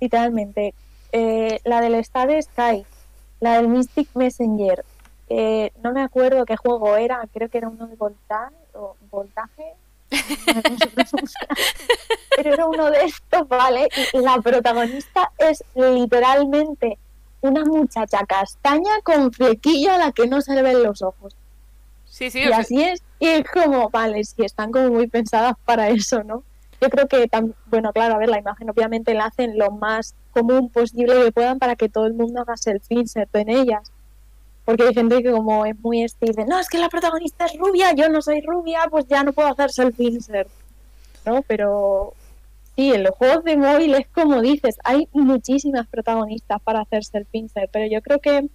Literalmente. 0.00 0.74
Eh, 1.12 1.60
la 1.64 1.80
del 1.80 1.94
Star 1.96 2.30
Sky, 2.42 2.84
la 3.40 3.56
del 3.56 3.68
Mystic 3.68 4.08
Messenger, 4.14 4.84
eh, 5.28 5.72
no 5.82 5.92
me 5.92 6.02
acuerdo 6.02 6.44
qué 6.44 6.56
juego 6.56 6.96
era, 6.96 7.26
creo 7.32 7.48
que 7.48 7.58
era 7.58 7.68
uno 7.68 7.86
de 7.86 7.96
voltaje, 7.96 8.54
o 8.74 8.96
voltaje 9.10 9.74
pero 12.36 12.52
era 12.52 12.66
uno 12.66 12.90
de 12.90 13.04
estos, 13.04 13.48
¿vale? 13.48 13.88
Y 14.12 14.18
la 14.18 14.40
protagonista 14.40 15.32
es 15.38 15.64
literalmente 15.74 16.98
una 17.40 17.64
muchacha 17.64 18.24
castaña 18.26 19.00
con 19.02 19.32
flequillo 19.32 19.92
a 19.92 19.98
la 19.98 20.12
que 20.12 20.26
no 20.26 20.40
se 20.40 20.54
le 20.54 20.62
ven 20.62 20.82
los 20.82 21.02
ojos. 21.02 21.36
Sí, 22.16 22.30
sí. 22.30 22.40
Y 22.40 22.52
así 22.52 22.82
es, 22.82 23.02
y 23.18 23.26
es 23.26 23.44
como, 23.50 23.90
vale, 23.90 24.24
sí, 24.24 24.42
están 24.42 24.72
como 24.72 24.88
muy 24.88 25.06
pensadas 25.06 25.52
para 25.66 25.90
eso, 25.90 26.24
¿no? 26.24 26.44
Yo 26.80 26.88
creo 26.88 27.08
que, 27.08 27.28
bueno, 27.66 27.92
claro, 27.92 28.14
a 28.14 28.18
ver, 28.18 28.30
la 28.30 28.38
imagen 28.38 28.70
obviamente 28.70 29.12
la 29.12 29.26
hacen 29.26 29.58
lo 29.58 29.70
más 29.70 30.14
común 30.30 30.70
posible 30.70 31.24
que 31.24 31.32
puedan 31.32 31.58
para 31.58 31.76
que 31.76 31.90
todo 31.90 32.06
el 32.06 32.14
mundo 32.14 32.40
haga 32.40 32.54
self-insert 32.56 33.34
en 33.34 33.48
ellas 33.48 33.92
porque 34.64 34.82
hay 34.82 34.94
gente 34.94 35.22
que 35.22 35.30
como 35.30 35.64
es 35.64 35.78
muy 35.78 36.02
este 36.02 36.26
dice, 36.26 36.44
no, 36.44 36.58
es 36.58 36.68
que 36.68 36.78
la 36.78 36.88
protagonista 36.88 37.44
es 37.46 37.56
rubia, 37.56 37.92
yo 37.92 38.08
no 38.08 38.20
soy 38.20 38.40
rubia, 38.40 38.80
pues 38.90 39.06
ya 39.06 39.22
no 39.22 39.32
puedo 39.32 39.48
hacer 39.48 39.70
self-insert, 39.70 40.48
¿no? 41.24 41.42
Pero 41.42 42.14
Sí, 42.76 42.92
en 42.92 43.04
los 43.04 43.14
juegos 43.16 43.42
de 43.44 43.56
móvil 43.56 43.94
es 43.94 44.06
como 44.08 44.42
dices, 44.42 44.76
hay 44.84 45.08
muchísimas 45.12 45.86
protagonistas 45.86 46.60
para 46.60 46.80
hacerse 46.80 47.16
el 47.16 47.24
pincer, 47.24 47.70
pero 47.72 47.86
yo 47.86 48.02
creo 48.02 48.18
que 48.18 48.50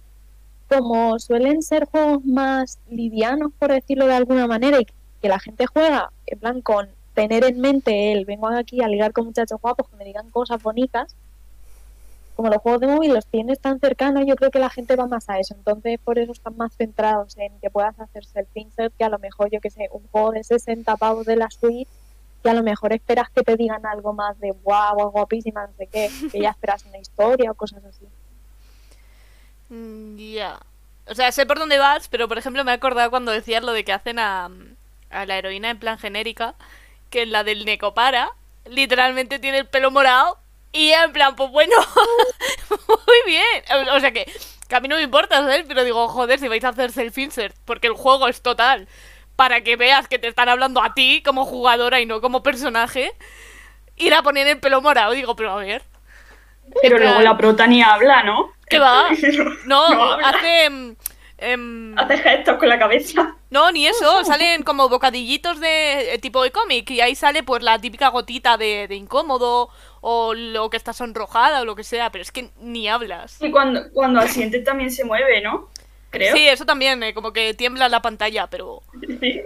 como 0.78 1.18
suelen 1.18 1.62
ser 1.62 1.86
juegos 1.86 2.24
más 2.24 2.78
livianos, 2.88 3.52
por 3.58 3.72
decirlo 3.72 4.06
de 4.06 4.14
alguna 4.14 4.46
manera, 4.46 4.80
y 4.80 4.86
que 5.20 5.28
la 5.28 5.38
gente 5.38 5.66
juega 5.66 6.10
en 6.26 6.38
plan 6.38 6.62
con 6.62 6.88
tener 7.14 7.44
en 7.44 7.60
mente 7.60 8.12
el 8.12 8.24
vengo 8.24 8.48
aquí 8.48 8.82
a 8.82 8.88
ligar 8.88 9.12
con 9.12 9.26
muchachos 9.26 9.60
guapos 9.60 9.88
que 9.88 9.96
me 9.96 10.04
digan 10.04 10.30
cosas 10.30 10.62
bonitas, 10.62 11.14
como 12.34 12.48
los 12.48 12.62
juegos 12.62 12.80
de 12.80 12.86
móvil 12.86 13.12
los 13.12 13.26
tienes 13.26 13.60
tan 13.60 13.78
cercanos, 13.78 14.24
yo 14.26 14.34
creo 14.36 14.50
que 14.50 14.58
la 14.58 14.70
gente 14.70 14.96
va 14.96 15.06
más 15.06 15.28
a 15.28 15.38
eso. 15.38 15.54
Entonces, 15.54 16.00
por 16.02 16.18
eso 16.18 16.32
están 16.32 16.56
más 16.56 16.74
centrados 16.74 17.36
en 17.36 17.52
que 17.60 17.68
puedas 17.68 18.00
hacerse 18.00 18.40
el 18.40 18.46
pincer 18.46 18.90
que 18.92 19.04
a 19.04 19.10
lo 19.10 19.18
mejor, 19.18 19.50
yo 19.50 19.60
que 19.60 19.68
sé, 19.68 19.90
un 19.92 20.06
juego 20.08 20.30
de 20.30 20.42
60 20.42 20.96
pavos 20.96 21.26
de 21.26 21.36
la 21.36 21.50
suite 21.50 21.90
que 22.42 22.50
a 22.50 22.54
lo 22.54 22.62
mejor 22.62 22.92
esperas 22.92 23.30
que 23.30 23.42
te 23.42 23.56
digan 23.56 23.86
algo 23.86 24.14
más 24.14 24.40
de 24.40 24.50
guau, 24.64 25.10
guapísima, 25.10 25.66
no 25.66 25.72
sé 25.74 25.86
qué, 25.86 26.10
que 26.32 26.40
ya 26.40 26.50
esperas 26.50 26.84
una 26.86 26.98
historia 26.98 27.50
o 27.50 27.54
cosas 27.54 27.84
así. 27.84 28.06
Mm, 29.72 30.16
Ya. 30.18 30.60
O 31.08 31.14
sea, 31.14 31.32
sé 31.32 31.46
por 31.46 31.58
dónde 31.58 31.78
vas, 31.78 32.08
pero 32.08 32.28
por 32.28 32.38
ejemplo 32.38 32.64
me 32.64 32.70
he 32.72 32.74
acordado 32.74 33.10
cuando 33.10 33.32
decías 33.32 33.62
lo 33.64 33.72
de 33.72 33.84
que 33.84 33.92
hacen 33.92 34.18
a, 34.20 34.48
a 35.10 35.26
la 35.26 35.36
heroína 35.38 35.70
en 35.70 35.78
plan 35.80 35.98
genérica, 35.98 36.54
que 37.10 37.26
la 37.26 37.44
del 37.44 37.64
Necopara 37.64 38.32
literalmente 38.66 39.38
tiene 39.40 39.58
el 39.58 39.66
pelo 39.68 39.90
morado 39.92 40.38
y 40.72 40.90
en 40.92 41.12
plan, 41.12 41.36
pues 41.36 41.50
bueno, 41.50 41.74
muy 42.88 43.18
bien. 43.26 43.64
O, 43.94 44.00
sea 44.00 44.12
que, 44.12 44.26
que 44.68 44.76
a 44.76 44.80
mí 44.80 44.88
no 44.88 44.96
me 44.96 45.02
importa, 45.02 45.38
¿sabes? 45.38 45.64
Pero 45.68 45.84
digo, 45.84 46.08
joder, 46.08 46.40
si 46.40 46.48
vais 46.48 46.64
a 46.64 46.70
hacer 46.70 46.92
self-insert, 46.92 47.56
porque 47.66 47.88
el 47.88 47.94
juego 47.94 48.28
es 48.28 48.42
total, 48.42 48.88
para 49.36 49.62
que 49.62 49.76
veas 49.76 50.08
que 50.08 50.18
te 50.20 50.28
están 50.28 50.48
hablando 50.50 50.82
a 50.82 50.94
ti 50.94 51.22
como 51.24 51.46
jugadora 51.46 52.00
y 52.00 52.06
no 52.06 52.20
como 52.22 52.42
personaje, 52.44 53.12
ir 53.96 54.14
a 54.14 54.22
poner 54.24 54.48
el 54.48 54.60
pelo 54.60 54.82
morado. 54.82 55.12
Digo, 55.14 55.36
pero 55.36 55.52
a 55.52 55.56
ver, 55.56 55.82
Pero 56.80 56.98
En 56.98 57.02
luego 57.02 57.20
la 57.20 57.36
prota 57.36 57.66
ni 57.66 57.82
habla, 57.82 58.22
¿no? 58.24 58.51
¿Qué 58.72 58.78
va? 58.78 59.08
No, 59.66 60.14
hace... 60.14 60.64
em, 60.64 60.96
em, 61.38 61.98
Hace 61.98 62.18
gestos 62.18 62.56
con 62.58 62.68
la 62.68 62.78
cabeza. 62.78 63.36
No, 63.50 63.70
ni 63.72 63.86
eso, 63.86 64.24
salen 64.24 64.62
como 64.62 64.88
bocadillitos 64.88 65.60
de 65.60 66.14
eh, 66.14 66.18
tipo 66.18 66.42
de 66.42 66.50
cómic 66.50 66.90
y 66.90 67.00
ahí 67.00 67.14
sale 67.14 67.42
pues 67.42 67.62
la 67.62 67.78
típica 67.78 68.08
gotita 68.08 68.56
de, 68.56 68.86
de 68.88 68.94
incómodo 68.96 69.68
o 70.00 70.34
lo 70.34 70.70
que 70.70 70.76
está 70.76 70.92
sonrojada 70.92 71.60
o 71.60 71.64
lo 71.64 71.76
que 71.76 71.84
sea, 71.84 72.10
pero 72.10 72.22
es 72.22 72.32
que 72.32 72.50
ni 72.60 72.88
hablas. 72.88 73.36
Y 73.40 73.50
cuando, 73.50 73.90
cuando 73.92 74.20
asiente 74.20 74.60
también 74.60 74.90
se 74.90 75.04
mueve, 75.04 75.40
¿no? 75.42 75.68
Creo. 76.10 76.36
Sí, 76.36 76.46
eso 76.46 76.66
también, 76.66 77.02
eh, 77.02 77.14
como 77.14 77.32
que 77.32 77.54
tiembla 77.54 77.88
la 77.88 78.02
pantalla, 78.02 78.46
pero 78.48 78.82
Sí. 79.20 79.40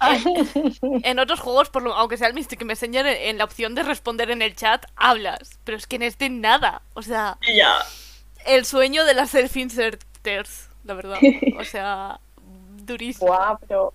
en 1.02 1.18
otros 1.18 1.40
juegos, 1.40 1.70
por 1.70 1.82
lo, 1.82 1.94
aunque 1.94 2.18
sea 2.18 2.28
el 2.28 2.34
Mystic 2.34 2.62
Messenger, 2.62 3.06
en, 3.06 3.16
en 3.30 3.38
la 3.38 3.44
opción 3.44 3.74
de 3.74 3.82
responder 3.84 4.30
en 4.30 4.42
el 4.42 4.54
chat, 4.54 4.84
hablas, 4.96 5.58
pero 5.64 5.78
es 5.78 5.86
que 5.86 5.96
en 5.96 6.02
este 6.02 6.28
nada, 6.28 6.82
o 6.94 7.00
sea, 7.02 7.38
ya. 7.56 7.76
El 8.46 8.64
sueño 8.64 9.04
de 9.04 9.14
las 9.14 9.34
self-inserters, 9.34 10.68
la 10.84 10.94
verdad, 10.94 11.18
o 11.58 11.64
sea, 11.64 12.20
durísimo. 12.84 13.26
Guau, 13.26 13.58
pero 13.66 13.94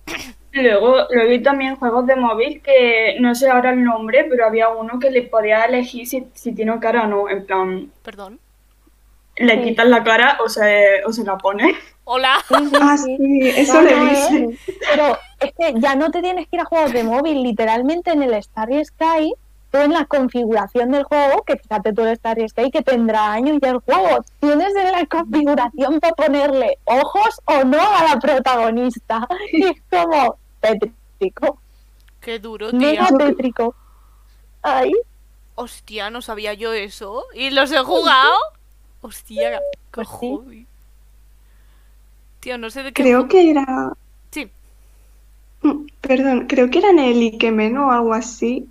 Luego, 0.52 0.96
luego 1.10 1.30
hay 1.30 1.42
también 1.42 1.76
juegos 1.76 2.06
de 2.06 2.16
móvil 2.16 2.60
que 2.62 3.16
no 3.20 3.34
sé 3.36 3.48
ahora 3.50 3.70
el 3.70 3.84
nombre, 3.84 4.24
pero 4.28 4.46
había 4.46 4.68
uno 4.70 4.98
que 4.98 5.10
le 5.10 5.22
podía 5.22 5.64
elegir 5.64 6.06
si, 6.08 6.26
si 6.34 6.52
tiene 6.54 6.78
cara 6.80 7.04
o 7.04 7.06
no. 7.06 7.28
En 7.28 7.46
plan, 7.46 7.92
Perdón. 8.02 8.40
le 9.36 9.56
Sí. 9.56 9.62
quitas 9.62 9.86
la 9.86 10.02
cara 10.04 10.38
o 10.44 10.48
se, 10.48 11.04
o 11.04 11.12
se 11.12 11.24
la 11.24 11.38
pones. 11.38 11.76
Hola. 12.04 12.36
sí, 12.48 12.66
sí, 12.70 12.76
Ah, 12.80 12.96
sí. 12.96 13.16
eso 13.54 13.80
visto. 13.84 14.38
eh, 14.38 14.58
Pero 14.80 15.18
es 15.40 15.52
que 15.56 15.80
ya 15.80 15.94
no 15.94 16.10
te 16.10 16.20
tienes 16.22 16.48
que 16.48 16.56
ir 16.56 16.60
a 16.62 16.64
juegos 16.64 16.92
de 16.92 17.04
móvil, 17.04 17.42
literalmente 17.42 18.10
en 18.10 18.22
el 18.22 18.34
Starry 18.42 18.84
Sky, 18.84 19.34
tú 19.70 19.78
en 19.78 19.92
la 19.92 20.04
configuración 20.06 20.90
del 20.90 21.04
juego, 21.04 21.42
que 21.44 21.56
fíjate 21.56 21.92
tú 21.92 22.02
el 22.02 22.16
Starry 22.16 22.48
Sky 22.48 22.70
que 22.70 22.82
tendrá 22.82 23.32
años 23.32 23.58
ya 23.62 23.70
el 23.70 23.78
juego, 23.78 24.24
tienes 24.40 24.74
en 24.76 24.92
la 24.92 25.06
configuración 25.06 26.00
para 26.00 26.14
ponerle 26.14 26.78
ojos 26.84 27.40
o 27.44 27.64
no 27.64 27.78
a 27.80 28.04
la 28.14 28.20
protagonista. 28.20 29.26
Y 29.52 29.64
es 29.64 29.82
como 29.90 30.36
tétrico, 30.60 31.58
Qué 32.20 32.38
duro, 32.38 32.70
tía. 32.70 32.78
mega 32.78 33.08
tétrico. 33.16 33.74
Ay, 34.62 34.92
Hostia, 35.54 36.08
no 36.10 36.22
sabía 36.22 36.54
yo 36.54 36.72
eso. 36.72 37.24
¿Y 37.34 37.50
los 37.50 37.70
he 37.72 37.78
jugado? 37.78 38.32
Hostia, 39.02 39.58
qué 39.58 39.58
Pues 39.90 40.08
sí. 40.08 40.14
hobby. 40.16 40.66
Tío, 42.40 42.56
no 42.58 42.70
sé 42.70 42.82
de 42.82 42.92
qué. 42.92 43.02
Creo 43.02 43.28
que 43.28 43.50
era. 43.50 43.92
Sí. 44.30 44.50
Mm, 45.62 45.86
Perdón, 46.00 46.46
creo 46.46 46.70
que 46.70 46.78
era 46.78 46.90
en 46.90 46.98
el 46.98 47.22
Ikemen 47.22 47.76
o 47.78 47.92
algo 47.92 48.14
así 48.14 48.66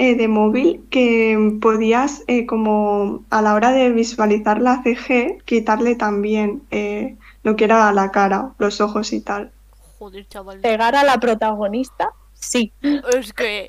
eh, 0.00 0.14
de 0.14 0.28
móvil 0.28 0.82
que 0.88 1.58
podías, 1.60 2.24
eh, 2.26 2.46
como 2.46 3.22
a 3.28 3.42
la 3.42 3.52
hora 3.52 3.70
de 3.70 3.90
visualizar 3.90 4.58
la 4.58 4.82
CG, 4.82 5.44
quitarle 5.44 5.94
también 5.94 6.62
eh, 6.70 7.18
lo 7.42 7.54
que 7.54 7.64
era 7.64 7.92
la 7.92 8.10
cara, 8.10 8.54
los 8.56 8.80
ojos 8.80 9.12
y 9.12 9.20
tal. 9.20 9.52
Joder, 9.98 10.26
chaval. 10.26 10.60
pegar 10.60 10.96
a 10.96 11.04
la 11.04 11.20
protagonista, 11.20 12.14
sí. 12.32 12.72
Es 13.12 13.34
que. 13.34 13.68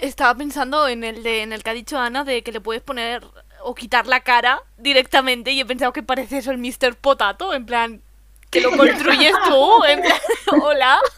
Estaba 0.00 0.34
pensando 0.34 0.88
en 0.88 1.04
el 1.04 1.22
de, 1.22 1.42
en 1.42 1.52
el 1.52 1.62
que 1.62 1.70
ha 1.70 1.74
dicho 1.74 1.98
Ana 1.98 2.24
de 2.24 2.42
que 2.42 2.50
le 2.50 2.62
puedes 2.62 2.82
poner 2.82 3.22
o 3.62 3.74
quitar 3.74 4.06
la 4.06 4.20
cara 4.20 4.62
directamente 4.78 5.52
y 5.52 5.60
he 5.60 5.66
pensado 5.66 5.92
que 5.92 6.02
parece 6.02 6.38
eso 6.38 6.52
el 6.52 6.58
Mr. 6.58 6.96
Potato, 6.96 7.52
en 7.52 7.66
plan, 7.66 8.00
que 8.54 8.60
lo 8.60 8.76
construyes 8.76 9.32
tú, 9.48 9.84
en 9.84 10.00
plan, 10.00 10.18
hola. 10.62 10.98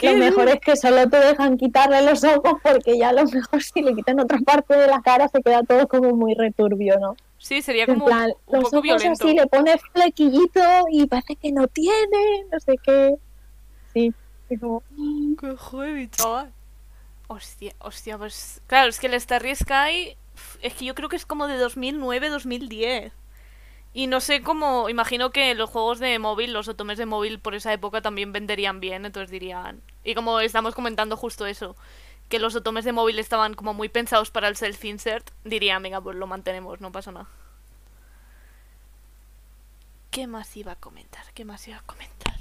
Lo 0.00 0.14
mejor 0.16 0.48
es 0.48 0.60
que 0.60 0.76
solo 0.76 1.08
te 1.08 1.16
dejan 1.18 1.56
quitarle 1.56 2.02
los 2.02 2.24
ojos 2.24 2.54
porque 2.62 2.98
ya 2.98 3.10
a 3.10 3.12
lo 3.12 3.24
mejor 3.24 3.62
si 3.62 3.82
le 3.82 3.94
quitan 3.94 4.18
otra 4.20 4.38
parte 4.38 4.76
de 4.76 4.86
la 4.88 5.00
cara 5.02 5.28
se 5.28 5.42
queda 5.42 5.62
todo 5.62 5.86
como 5.86 6.10
muy 6.12 6.34
returbio, 6.34 6.98
¿no? 6.98 7.16
Sí, 7.38 7.60
sería 7.62 7.84
En 7.84 7.94
como 7.94 8.06
plan, 8.06 8.32
un 8.46 8.54
los 8.54 8.64
poco 8.64 8.76
ojos 8.78 8.82
violento. 8.82 9.24
así 9.24 9.34
le 9.34 9.46
pones 9.46 9.80
flequillito 9.92 10.60
y 10.90 11.06
parece 11.06 11.36
que 11.36 11.52
no 11.52 11.66
tiene, 11.68 12.44
no 12.52 12.60
sé 12.60 12.74
qué. 12.82 13.14
Sí, 13.92 14.12
es 14.48 14.60
como, 14.60 14.82
Qué 15.40 15.56
heavy, 15.70 16.08
chaval. 16.08 16.52
Hostia, 17.28 17.74
hostia, 17.78 18.18
pues. 18.18 18.60
Claro, 18.66 18.88
es 18.90 19.00
que 19.00 19.06
el 19.08 19.20
Starry 19.20 19.54
Sky. 19.56 20.16
Es 20.62 20.74
que 20.74 20.84
yo 20.84 20.94
creo 20.94 21.08
que 21.08 21.16
es 21.16 21.26
como 21.26 21.46
de 21.46 21.58
2009-2010. 21.64 23.12
Y 23.94 24.06
no 24.06 24.20
sé 24.20 24.42
cómo. 24.42 24.88
Imagino 24.88 25.30
que 25.30 25.54
los 25.54 25.70
juegos 25.70 25.98
de 25.98 26.18
móvil, 26.18 26.52
los 26.52 26.68
otomes 26.68 26.98
de 26.98 27.06
móvil 27.06 27.38
por 27.38 27.54
esa 27.54 27.72
época 27.72 28.00
también 28.00 28.32
venderían 28.32 28.80
bien. 28.80 29.04
Entonces 29.04 29.30
dirían. 29.30 29.82
Y 30.04 30.14
como 30.14 30.40
estamos 30.40 30.74
comentando 30.74 31.16
justo 31.16 31.46
eso. 31.46 31.76
Que 32.28 32.38
los 32.38 32.54
otomes 32.54 32.84
de 32.84 32.92
móvil 32.92 33.18
estaban 33.18 33.54
como 33.54 33.74
muy 33.74 33.88
pensados 33.88 34.30
para 34.30 34.48
el 34.48 34.56
self-insert. 34.56 35.30
Dirían, 35.44 35.82
venga, 35.82 36.00
pues 36.00 36.16
lo 36.16 36.26
mantenemos, 36.26 36.80
no 36.80 36.90
pasa 36.90 37.12
nada. 37.12 37.26
¿Qué 40.10 40.26
más 40.26 40.56
iba 40.56 40.72
a 40.72 40.76
comentar? 40.76 41.24
¿Qué 41.34 41.44
más 41.44 41.66
iba 41.68 41.78
a 41.78 41.82
comentar? 41.82 42.36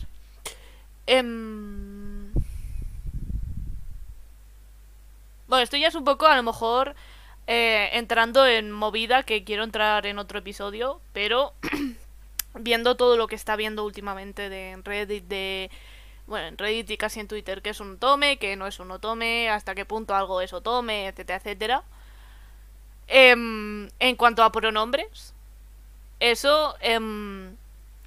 Em, 1.08 2.32
Bueno, 5.52 5.64
esto 5.64 5.76
ya 5.76 5.90
es 5.90 5.96
un 5.96 6.06
poco, 6.06 6.28
a 6.28 6.38
lo 6.38 6.44
mejor, 6.44 6.96
eh, 7.48 7.90
entrando 7.94 8.46
en 8.46 8.72
movida, 8.72 9.24
que 9.24 9.44
quiero 9.44 9.64
entrar 9.64 10.06
en 10.06 10.20
otro 10.20 10.40
episodio, 10.40 11.02
pero 11.14 11.54
viendo 12.56 12.96
todo 12.96 13.18
lo 13.18 13.28
que 13.28 13.36
está 13.36 13.56
viendo 13.56 13.86
últimamente 13.86 14.50
de 14.50 14.80
Reddit, 14.84 15.26
de... 15.26 15.70
Bueno, 16.28 16.48
en 16.48 16.58
Reddit 16.58 16.90
y 16.92 16.98
casi 16.98 17.20
en 17.20 17.28
Twitter, 17.28 17.62
que 17.62 17.72
es 17.72 17.80
un 17.80 17.96
otome, 17.96 18.38
que 18.38 18.56
no 18.56 18.68
es 18.68 18.80
un 18.80 18.92
otome, 18.92 19.50
hasta 19.50 19.76
qué 19.76 19.86
punto 19.86 20.16
algo 20.16 20.40
es 20.42 20.54
otome, 20.54 21.08
etcétera, 21.08 21.40
etcétera. 21.40 21.84
Em, 23.08 23.90
en 24.00 24.16
cuanto 24.16 24.44
a 24.44 24.52
pronombres, 24.52 25.34
eso... 26.20 26.76
em, 26.82 27.56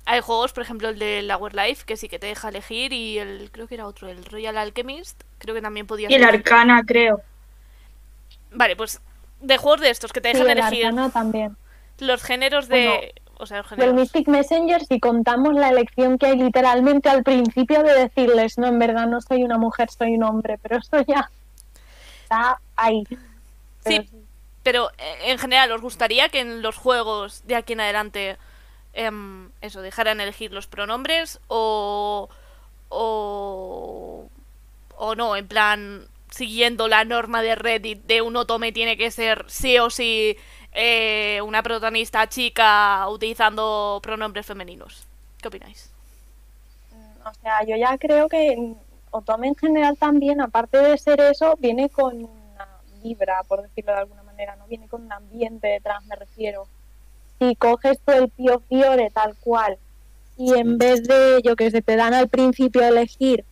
hay 0.07 0.21
juegos, 0.21 0.53
por 0.53 0.63
ejemplo, 0.63 0.89
el 0.91 0.99
de 0.99 1.23
la 1.23 1.39
Life, 1.39 1.85
que 1.87 1.97
sí 1.97 2.09
que 2.09 2.19
te 2.19 2.27
deja 2.27 2.51
elegir, 2.51 2.93
y 2.93 3.19
el, 3.19 3.51
creo 3.51 3.67
que 3.67 3.75
era 3.75 3.87
otro, 3.87 4.09
el 4.09 4.25
Royal 4.25 4.59
Alchemist, 4.59 5.23
creo 5.39 5.55
que 5.55 5.63
también 5.63 5.87
podía 5.87 6.11
Y 6.11 6.15
el 6.15 6.25
Arcana, 6.25 6.83
creo. 6.87 7.23
Vale, 8.51 8.77
pues 8.77 9.01
de 9.41 9.59
juegos 9.59 9.81
de 9.81 9.91
estos 9.91 10.13
que 10.13 10.21
te 10.21 10.29
sí, 10.33 10.39
dejan 10.39 10.49
el 10.49 10.59
elegir 10.59 10.61
Arcana 10.61 11.11
también. 11.11 11.57
los 11.99 12.23
géneros 12.23 12.69
de. 12.69 13.15
o 13.37 13.47
sea, 13.47 13.59
los 13.59 13.69
Del 13.77 13.93
géneros. 13.93 13.95
Mystic 13.95 14.29
Messenger, 14.29 14.85
si 14.85 15.01
contamos 15.01 15.55
la 15.55 15.69
elección 15.71 16.19
que 16.19 16.27
hay 16.27 16.37
literalmente 16.39 17.09
al 17.09 17.23
principio 17.25 17.83
de 17.85 17.95
decirles, 17.95 18.59
no, 18.59 18.67
en 18.69 18.79
verdad 18.79 19.07
no 19.07 19.21
soy 19.21 19.45
una 19.45 19.59
mujer, 19.59 19.91
soy 19.91 20.15
un 20.17 20.25
hombre, 20.25 20.59
pero 20.63 20.79
eso 20.79 21.01
ya 21.07 21.31
está 22.25 22.61
ahí. 22.77 23.05
Pero 23.83 24.03
Sí, 24.03 24.11
pero 24.63 24.91
eh, 24.99 25.31
en 25.33 25.39
general, 25.39 25.73
¿os 25.73 25.81
gustaría 25.83 26.29
que 26.31 26.41
en 26.41 26.63
los 26.63 26.77
juegos 26.77 27.43
de 27.47 27.57
aquí 27.57 27.75
en 27.75 27.81
adelante. 27.81 28.39
em, 28.95 29.51
eso, 29.61 29.83
dejaran 29.83 30.21
elegir 30.21 30.53
los 30.53 30.67
pronombres? 30.69 31.41
O. 31.49 32.29
O. 32.89 34.31
O 34.97 35.15
no, 35.17 35.37
en 35.37 35.49
plan. 35.49 36.09
Siguiendo 36.35 36.89
la 36.89 37.05
norma 37.05 37.43
de 37.43 37.55
Reddit 37.55 38.07
de 38.07 38.21
un 38.21 38.35
otome 38.35 38.73
tiene 38.73 38.97
que 38.97 39.13
ser 39.13 39.45
sí 39.47 39.79
o 39.79 39.89
sí 39.89 40.37
eh, 40.73 41.41
una 41.43 41.63
protagonista 41.63 42.29
chica 42.29 43.09
utilizando 43.09 44.01
pronombres 44.03 44.45
femeninos. 44.45 45.07
¿Qué 45.41 45.47
opináis? 45.47 45.93
O 47.25 47.33
sea, 47.41 47.65
yo 47.65 47.77
ya 47.77 47.97
creo 47.99 48.29
que 48.29 48.75
Otome 49.13 49.47
en 49.47 49.55
general 49.55 49.97
también, 49.97 50.41
aparte 50.41 50.79
de 50.79 50.99
ser 50.99 51.21
eso, 51.21 51.55
viene 51.61 51.89
con 51.89 52.17
una 52.17 52.69
vibra, 53.01 53.45
por 53.47 53.63
decirlo 53.63 53.93
de 53.93 54.01
alguna 54.01 54.25
manera, 54.25 54.57
no 54.57 54.67
viene 54.67 54.89
con 54.89 55.05
un 55.05 55.13
ambiente 55.13 55.69
detrás, 55.69 56.05
me 56.07 56.17
refiero. 56.17 56.67
Si 57.39 57.55
coges 57.55 58.01
tú 58.05 58.11
el 58.11 58.29
Pio 58.31 58.59
Fiore 58.69 59.13
tal 59.13 59.37
cual 59.37 59.79
y 60.37 60.55
en 60.55 60.79
vez 60.79 61.05
de, 61.05 61.41
yo 61.45 61.55
que 61.55 61.71
sé, 61.71 61.81
te 61.81 61.95
dan 61.95 62.13
al 62.13 62.29
principio 62.29 62.83
a 62.83 62.89
elegir 62.89 63.45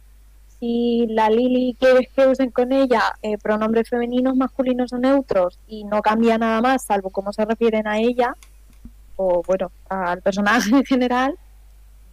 si 0.62 1.08
la 1.08 1.28
Lili 1.28 1.76
quieres 1.76 2.08
que 2.14 2.24
usen 2.24 2.52
con 2.52 2.70
ella 2.70 3.02
eh, 3.20 3.36
pronombres 3.36 3.88
femeninos, 3.88 4.36
masculinos 4.36 4.92
o 4.92 4.98
neutros 4.98 5.58
y 5.66 5.82
no 5.82 6.02
cambia 6.02 6.38
nada 6.38 6.62
más, 6.62 6.84
salvo 6.84 7.10
cómo 7.10 7.32
se 7.32 7.44
refieren 7.44 7.88
a 7.88 7.98
ella 7.98 8.36
o, 9.16 9.42
bueno, 9.44 9.72
al 9.88 10.22
personaje 10.22 10.70
en 10.70 10.84
general, 10.84 11.34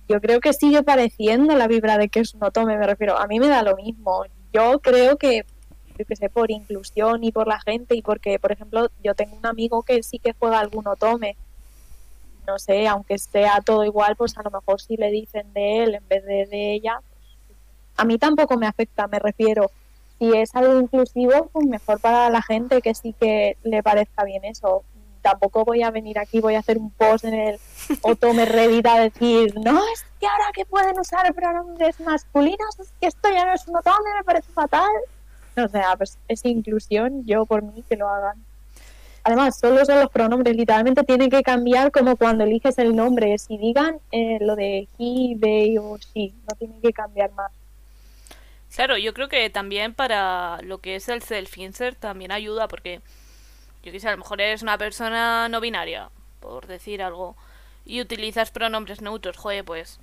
yo 0.07 0.19
creo 0.19 0.39
que 0.39 0.53
sigue 0.53 0.81
pareciendo 0.81 1.55
la 1.55 1.67
vibra 1.67 1.99
de 1.99 2.09
que 2.09 2.21
es 2.21 2.33
un 2.33 2.43
otome, 2.43 2.75
me 2.75 2.87
refiero. 2.87 3.19
A 3.19 3.27
mí 3.27 3.39
me 3.39 3.49
da 3.49 3.61
lo 3.61 3.75
mismo. 3.75 4.23
Yo 4.51 4.79
creo 4.79 5.17
que, 5.17 5.45
yo 5.99 6.05
que 6.05 6.15
sé, 6.15 6.31
por 6.31 6.49
inclusión 6.49 7.23
y 7.23 7.31
por 7.31 7.47
la 7.47 7.59
gente 7.59 7.95
y 7.95 8.01
porque, 8.01 8.39
por 8.39 8.51
ejemplo, 8.51 8.89
yo 9.03 9.13
tengo 9.13 9.37
un 9.37 9.45
amigo 9.45 9.83
que 9.83 10.01
sí 10.01 10.17
que 10.17 10.33
juega 10.33 10.59
algún 10.59 10.87
otome. 10.87 11.37
No 12.47 12.57
sé, 12.57 12.87
aunque 12.87 13.19
sea 13.19 13.61
todo 13.63 13.85
igual, 13.85 14.15
pues 14.15 14.35
a 14.39 14.41
lo 14.41 14.49
mejor 14.49 14.81
si 14.81 14.97
le 14.97 15.11
dicen 15.11 15.53
de 15.53 15.83
él 15.83 15.93
en 15.93 16.07
vez 16.07 16.25
de 16.25 16.47
de 16.47 16.73
ella, 16.73 16.99
a 17.99 18.05
mí 18.05 18.17
tampoco 18.17 18.57
me 18.57 18.65
afecta, 18.65 19.07
me 19.07 19.19
refiero. 19.19 19.69
Si 20.17 20.31
es 20.35 20.55
algo 20.55 20.79
inclusivo, 20.79 21.49
pues 21.51 21.65
mejor 21.65 21.99
para 21.99 22.29
la 22.29 22.41
gente 22.41 22.81
que 22.81 22.95
sí 22.95 23.13
que 23.19 23.57
le 23.63 23.83
parezca 23.83 24.23
bien 24.23 24.45
eso 24.45 24.83
tampoco 25.21 25.65
voy 25.65 25.83
a 25.83 25.91
venir 25.91 26.17
aquí, 26.17 26.39
voy 26.39 26.55
a 26.55 26.59
hacer 26.59 26.77
un 26.77 26.91
post 26.91 27.25
en 27.25 27.33
el 27.33 27.59
Otome 28.01 28.45
Reddit 28.45 28.85
a 28.87 28.99
decir, 28.99 29.53
no, 29.59 29.79
es 29.93 30.05
que 30.19 30.27
ahora 30.27 30.45
que 30.53 30.65
pueden 30.65 30.97
usar 30.99 31.33
pronombres 31.33 31.99
masculinos, 31.99 32.79
es 32.79 32.91
que 32.99 33.07
esto 33.07 33.29
ya 33.29 33.45
no 33.45 33.53
es 33.53 33.67
un 33.67 33.75
Otome, 33.75 34.13
me 34.17 34.23
parece 34.23 34.51
fatal. 34.51 34.89
O 35.57 35.67
sea, 35.67 35.95
pues 35.97 36.17
es 36.27 36.45
inclusión, 36.45 37.25
yo 37.25 37.45
por 37.45 37.63
mí 37.63 37.83
que 37.87 37.97
lo 37.97 38.07
hagan. 38.07 38.37
Además, 39.23 39.59
solo 39.59 39.83
son 39.83 39.99
los 39.99 40.09
pronombres, 40.09 40.55
literalmente 40.55 41.03
tienen 41.03 41.29
que 41.29 41.43
cambiar 41.43 41.91
como 41.91 42.15
cuando 42.15 42.45
eliges 42.45 42.77
el 42.77 42.95
nombre. 42.95 43.37
Si 43.37 43.57
digan 43.57 43.99
eh, 44.11 44.37
lo 44.39 44.55
de 44.55 44.87
he, 44.97 45.37
they 45.39 45.77
o 45.77 45.97
she, 45.97 46.33
no 46.49 46.55
tienen 46.57 46.81
que 46.81 46.93
cambiar 46.93 47.31
más. 47.33 47.51
Claro, 48.79 48.95
yo 48.97 49.13
creo 49.13 49.27
que 49.27 49.49
también 49.49 49.93
para 49.93 50.57
lo 50.61 50.77
que 50.77 50.95
es 50.95 51.09
el 51.09 51.21
self-insert 51.21 51.97
también 51.99 52.31
ayuda 52.31 52.69
porque 52.69 53.01
yo 53.83 53.91
qué 53.91 53.99
sé, 53.99 54.07
a 54.07 54.11
lo 54.11 54.19
mejor 54.19 54.39
eres 54.39 54.61
una 54.61 54.77
persona 54.77 55.49
no 55.49 55.59
binaria, 55.59 56.09
por 56.39 56.65
decir 56.65 57.03
algo, 57.03 57.35
y 57.85 57.99
utilizas 57.99 58.51
pronombres 58.51 59.01
neutros, 59.01 59.35
joder, 59.35 59.65
pues 59.65 59.99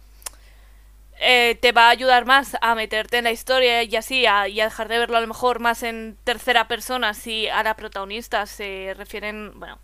eh, 1.18 1.56
te 1.62 1.72
va 1.72 1.86
a 1.86 1.90
ayudar 1.90 2.26
más 2.26 2.58
a 2.60 2.74
meterte 2.74 3.16
en 3.16 3.24
la 3.24 3.30
historia 3.30 3.82
y 3.82 3.96
así, 3.96 4.26
a, 4.26 4.46
y 4.46 4.60
a 4.60 4.64
dejar 4.64 4.88
de 4.88 4.98
verlo 4.98 5.16
a 5.16 5.22
lo 5.22 5.26
mejor 5.26 5.58
más 5.58 5.82
en 5.82 6.18
tercera 6.24 6.68
persona 6.68 7.14
si 7.14 7.48
a 7.48 7.62
la 7.62 7.76
protagonista 7.76 8.44
se 8.44 8.92
refieren, 8.94 9.58
bueno, 9.58 9.78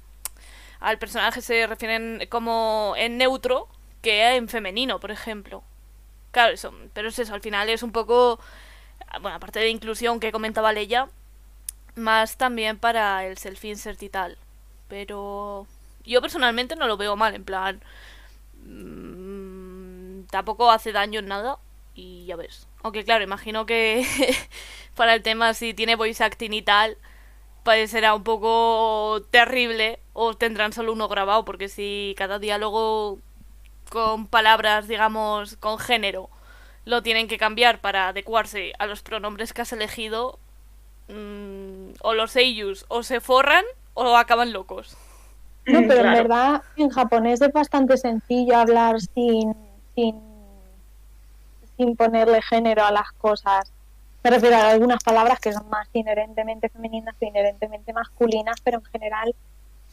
al 0.81 0.99
personaje 0.99 1.41
se 1.41 1.67
refieren 1.67 2.27
como 2.29 2.93
en 2.99 3.17
neutro 3.17 3.69
que 4.03 4.37
en 4.37 4.51
femenino, 4.51 5.01
por 5.01 5.13
ejemplo. 5.13 5.65
Claro, 6.33 6.55
eso, 6.55 6.75
pero 6.95 7.09
es 7.09 7.19
eso, 7.19 7.35
al 7.35 7.43
final 7.43 7.69
es 7.69 7.83
un 7.83 7.93
poco, 7.93 8.41
bueno, 9.21 9.37
aparte 9.37 9.61
de 9.61 9.71
inclusión 9.71 10.21
que 10.21 10.33
comentaba 10.33 10.73
Leia, 10.73 11.09
más 11.95 12.37
también 12.37 12.79
para 12.79 13.27
el 13.27 13.37
self-insert 13.39 14.03
y 14.03 14.09
tal. 14.09 14.39
Pero 14.89 15.67
yo 16.05 16.21
personalmente 16.21 16.77
no 16.77 16.87
lo 16.87 16.97
veo 16.97 17.17
mal, 17.17 17.35
en 17.35 17.45
plan... 17.45 17.83
Mmm, 18.65 20.23
tampoco 20.33 20.71
hace 20.71 20.93
daño 20.93 21.21
en 21.21 21.27
nada 21.27 21.59
y 21.95 22.25
ya 22.27 22.37
ves. 22.37 22.67
Aunque 22.83 23.05
claro, 23.05 23.23
imagino 23.23 23.67
que 23.67 24.05
para 24.97 25.15
el 25.15 25.23
tema 25.23 25.55
si 25.55 25.75
tiene 25.75 25.95
voice 25.95 26.25
acting 26.25 26.53
y 26.53 26.63
tal, 26.63 26.97
pues 27.65 27.91
será 27.91 28.15
un 28.15 28.25
poco 28.25 29.23
terrible 29.31 30.01
o 30.15 30.35
tendrán 30.35 30.73
solo 30.73 30.93
uno 30.93 31.09
grabado, 31.09 31.45
porque 31.45 31.69
si 31.69 32.15
cada 32.17 32.39
diálogo 32.39 33.19
con 33.91 34.27
palabras, 34.27 34.89
digamos, 34.89 35.57
con 35.59 35.79
género, 35.79 36.31
lo 36.85 37.03
tienen 37.03 37.29
que 37.29 37.39
cambiar 37.39 37.81
para 37.81 38.09
adecuarse 38.09 38.73
a 38.79 38.87
los 38.87 39.03
pronombres 39.03 39.53
que 39.53 39.63
has 39.63 39.73
elegido, 39.73 40.39
Mm, 41.09 41.93
o 42.01 42.15
los 42.15 42.31
seiyus 42.31 42.87
o 42.89 43.03
se 43.03 43.21
forran 43.21 43.65
o 43.95 44.17
acaban 44.17 44.53
locos. 44.53 44.97
No, 45.67 45.81
pero 45.87 46.07
en 46.07 46.13
verdad 46.13 46.63
en 46.77 46.89
japonés 46.91 47.41
es 47.41 47.53
bastante 47.53 47.97
sencillo 47.97 48.57
hablar 48.57 49.01
sin, 49.01 49.55
sin, 49.95 50.21
sin 51.77 51.97
ponerle 51.97 52.41
género 52.43 52.85
a 52.85 52.91
las 52.91 53.13
cosas. 53.13 53.71
Me 54.25 54.31
refiero 54.31 54.57
a 54.57 54.71
algunas 54.71 55.03
palabras 55.03 55.39
que 55.41 55.53
son 55.53 55.69
más 55.69 55.89
inherentemente 55.93 56.69
femeninas 56.69 57.15
que 57.19 57.27
inherentemente 57.27 57.93
masculinas, 57.93 58.57
pero 58.65 58.79
en 58.79 58.85
general 58.85 59.35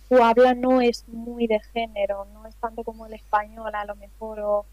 su 0.08 0.24
habla 0.24 0.54
no 0.54 0.82
es 0.82 1.08
muy 1.08 1.48
de 1.48 1.60
género, 1.74 2.26
no 2.34 2.48
es 2.48 2.56
tanto 2.56 2.84
como 2.84 3.08
el 3.08 3.14
español 3.14 3.76
a 3.76 3.86
lo 3.86 3.96
mejor 3.96 4.40
o 4.40 4.66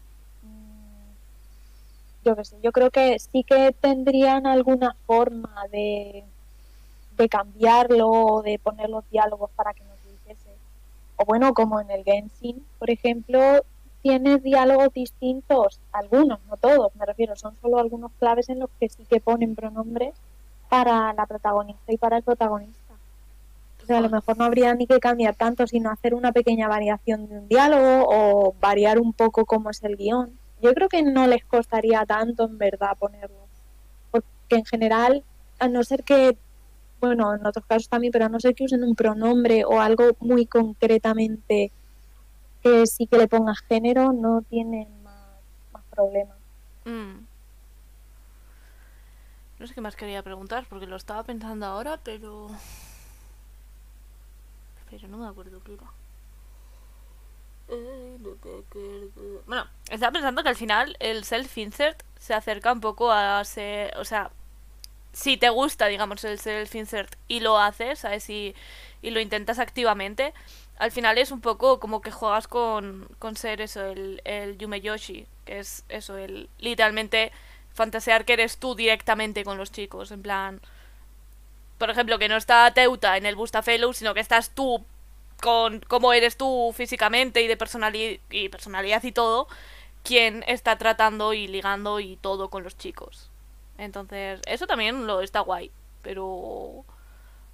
yo 2.61 2.71
creo 2.71 2.91
que 2.91 3.19
sí 3.19 3.43
que 3.43 3.73
tendrían 3.79 4.47
alguna 4.47 4.95
forma 5.05 5.65
de, 5.71 6.23
de 7.17 7.29
cambiarlo 7.29 8.07
o 8.09 8.41
de 8.41 8.59
poner 8.59 8.89
los 8.89 9.09
diálogos 9.09 9.49
para 9.55 9.73
que 9.73 9.83
nos 9.83 9.97
dijese. 10.03 10.51
O 11.17 11.25
bueno, 11.25 11.53
como 11.53 11.79
en 11.79 11.91
el 11.91 12.03
Genshin, 12.03 12.65
por 12.79 12.89
ejemplo, 12.89 13.63
tiene 14.01 14.37
diálogos 14.37 14.93
distintos, 14.93 15.79
algunos, 15.91 16.39
no 16.49 16.57
todos, 16.57 16.95
me 16.95 17.05
refiero, 17.05 17.35
son 17.35 17.55
solo 17.61 17.79
algunos 17.79 18.11
claves 18.19 18.49
en 18.49 18.59
los 18.59 18.69
que 18.79 18.89
sí 18.89 19.03
que 19.09 19.19
ponen 19.19 19.55
pronombres 19.55 20.15
para 20.69 21.13
la 21.13 21.25
protagonista 21.25 21.91
y 21.91 21.97
para 21.97 22.17
el 22.17 22.23
protagonista. 22.23 22.93
O 23.83 23.85
sea, 23.85 23.99
a 23.99 24.01
lo 24.01 24.09
mejor 24.09 24.37
no 24.37 24.43
habría 24.43 24.73
ni 24.75 24.85
que 24.85 24.99
cambiar 24.99 25.35
tanto, 25.35 25.65
sino 25.65 25.89
hacer 25.89 26.13
una 26.13 26.33
pequeña 26.33 26.67
variación 26.67 27.27
de 27.27 27.39
un 27.39 27.47
diálogo 27.47 28.05
o 28.09 28.53
variar 28.59 28.99
un 28.99 29.13
poco 29.13 29.45
cómo 29.45 29.69
es 29.69 29.81
el 29.83 29.95
guion 29.95 30.37
yo 30.61 30.73
creo 30.73 30.89
que 30.89 31.03
no 31.03 31.27
les 31.27 31.45
costaría 31.45 32.05
tanto 32.05 32.45
en 32.45 32.57
verdad 32.57 32.97
ponerlo. 32.97 33.47
Porque 34.11 34.27
en 34.49 34.65
general, 34.65 35.23
a 35.59 35.67
no 35.67 35.83
ser 35.83 36.03
que, 36.03 36.37
bueno, 36.99 37.35
en 37.35 37.45
otros 37.45 37.65
casos 37.65 37.89
también, 37.89 38.11
pero 38.11 38.25
a 38.25 38.29
no 38.29 38.39
ser 38.39 38.55
que 38.55 38.63
usen 38.63 38.83
un 38.83 38.95
pronombre 38.95 39.65
o 39.65 39.79
algo 39.79 40.15
muy 40.19 40.45
concretamente 40.45 41.71
que 42.63 42.85
sí 42.87 43.07
que 43.07 43.17
le 43.17 43.27
ponga 43.27 43.53
género, 43.67 44.13
no 44.13 44.41
tienen 44.41 44.87
más, 45.03 45.39
más 45.71 45.83
problemas. 45.91 46.37
Mm. 46.85 47.25
No 49.59 49.65
sé 49.65 49.73
qué 49.73 49.81
más 49.81 49.95
quería 49.95 50.21
preguntar 50.21 50.65
porque 50.69 50.85
lo 50.85 50.95
estaba 50.95 51.23
pensando 51.23 51.65
ahora, 51.65 51.99
pero. 52.03 52.49
Pero 54.89 55.07
no 55.07 55.17
me 55.17 55.27
acuerdo 55.27 55.61
qué 55.63 55.71
bueno, 59.45 59.67
estaba 59.89 60.11
pensando 60.11 60.43
que 60.43 60.49
al 60.49 60.55
final 60.55 60.95
el 60.99 61.23
self-insert 61.23 62.03
se 62.19 62.33
acerca 62.33 62.71
un 62.71 62.81
poco 62.81 63.11
a 63.11 63.43
ser. 63.43 63.95
O 63.97 64.05
sea, 64.05 64.31
si 65.13 65.37
te 65.37 65.49
gusta, 65.49 65.87
digamos, 65.87 66.23
el 66.23 66.39
self-insert 66.39 67.15
y 67.27 67.39
lo 67.39 67.59
haces, 67.59 67.99
¿sabes? 67.99 68.29
Y, 68.29 68.55
y 69.01 69.11
lo 69.11 69.19
intentas 69.19 69.59
activamente, 69.59 70.33
al 70.79 70.91
final 70.91 71.17
es 71.17 71.31
un 71.31 71.41
poco 71.41 71.79
como 71.79 72.01
que 72.01 72.11
juegas 72.11 72.47
con, 72.47 73.07
con 73.19 73.35
ser 73.35 73.61
eso, 73.61 73.83
el, 73.83 74.21
el 74.25 74.57
Yumeyoshi, 74.57 75.25
que 75.45 75.59
es 75.59 75.83
eso, 75.89 76.17
el 76.17 76.49
literalmente 76.59 77.31
fantasear 77.73 78.25
que 78.25 78.33
eres 78.33 78.57
tú 78.57 78.75
directamente 78.75 79.43
con 79.43 79.57
los 79.57 79.71
chicos, 79.71 80.11
en 80.11 80.21
plan. 80.21 80.61
Por 81.77 81.89
ejemplo, 81.89 82.17
que 82.19 82.29
no 82.29 82.37
está 82.37 82.71
Teuta 82.73 83.17
en 83.17 83.25
el 83.25 83.35
Bustafellow, 83.35 83.93
sino 83.93 84.13
que 84.13 84.19
estás 84.19 84.51
tú 84.51 84.83
con 85.41 85.79
cómo 85.81 86.13
eres 86.13 86.37
tú 86.37 86.73
físicamente 86.75 87.41
y 87.41 87.47
de 87.47 87.57
personalidad 87.57 88.19
y 88.29 88.49
personalidad 88.49 89.03
y 89.03 89.11
todo, 89.11 89.47
quien 90.03 90.43
está 90.47 90.77
tratando 90.77 91.33
y 91.33 91.47
ligando 91.47 91.99
y 91.99 92.15
todo 92.17 92.49
con 92.49 92.63
los 92.63 92.77
chicos. 92.77 93.29
Entonces, 93.77 94.39
eso 94.47 94.65
también 94.65 95.05
lo 95.05 95.21
está 95.21 95.41
guay, 95.41 95.71
pero 96.01 96.85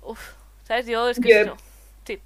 uf, 0.02 0.34
¿sabes? 0.63 0.86
Yo 0.86 1.10
es 1.10 1.19
que 1.19 1.52
sí. 2.06 2.19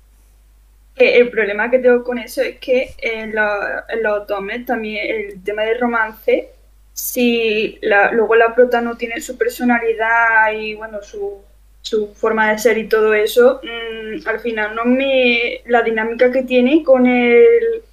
El 0.96 1.30
problema 1.30 1.72
que 1.72 1.80
tengo 1.80 2.04
con 2.04 2.20
eso 2.20 2.42
es 2.42 2.60
que 2.60 2.94
en, 3.00 3.34
los 3.36 4.28
tomes 4.28 4.66
también 4.66 5.08
el 5.10 5.44
tema 5.44 5.64
del 5.64 5.80
romance, 5.80 6.52
si 6.94 7.80
luego 7.82 8.36
la 8.36 8.54
prota 8.54 8.82
no 8.82 8.98
tiene 8.98 9.22
su 9.22 9.38
personalidad 9.38 10.52
y 10.54 10.76
bueno, 10.76 11.02
su 11.02 11.42
su 11.90 12.14
forma 12.16 12.52
de 12.52 12.60
ser 12.60 12.78
y 12.78 12.90
todo 12.90 13.14
eso, 13.14 13.62
mm, 13.64 14.28
al 14.28 14.40
final 14.40 14.76
no 14.76 14.86
me 14.86 15.62
la 15.66 15.82
dinámica 15.84 16.32
que 16.32 16.44
tiene 16.44 16.84
con 16.84 17.08
el 17.08 17.84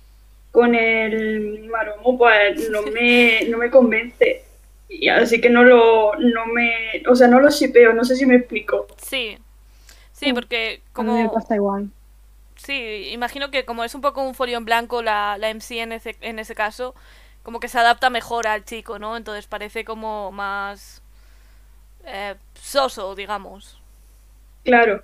con 0.51 0.75
el 0.75 1.65
maromo 1.69 2.17
pues 2.19 2.71
no 2.71 2.83
me, 2.95 3.45
no 3.49 3.59
me 3.59 3.71
convence. 3.71 4.45
Y 4.89 5.09
así 5.09 5.41
que 5.41 5.51
no 5.51 5.65
lo 5.65 6.15
no 6.17 6.47
me, 6.47 7.03
o 7.09 7.15
sea, 7.17 7.29
no 7.29 7.41
lo 7.41 7.51
sipeo, 7.51 7.93
no 7.95 8.05
sé 8.05 8.17
si 8.17 8.27
me 8.27 8.37
explico. 8.37 8.87
Sí. 8.99 9.39
Sí, 10.13 10.33
porque 10.33 10.83
como 10.93 11.17
me 11.17 11.29
pasa 11.29 11.57
igual. 11.57 11.91
Sí, 12.57 13.09
imagino 13.13 13.51
que 13.51 13.65
como 13.65 13.85
es 13.85 13.95
un 13.95 14.01
poco 14.01 14.23
un 14.23 14.35
folio 14.35 14.57
en 14.59 14.65
blanco 14.65 15.03
la, 15.03 15.37
la 15.39 15.51
MC 15.51 15.81
en 15.83 15.93
ese, 15.93 16.17
en 16.21 16.39
ese 16.39 16.55
caso, 16.55 16.95
como 17.43 17.61
que 17.61 17.69
se 17.69 17.79
adapta 17.79 18.11
mejor 18.11 18.47
al 18.47 18.65
chico, 18.65 18.99
¿no? 18.99 19.17
Entonces 19.17 19.47
parece 19.47 19.85
como 19.85 20.31
más 20.33 21.03
eh, 22.05 22.37
soso, 22.55 23.15
digamos. 23.15 23.81
Claro. 24.65 25.03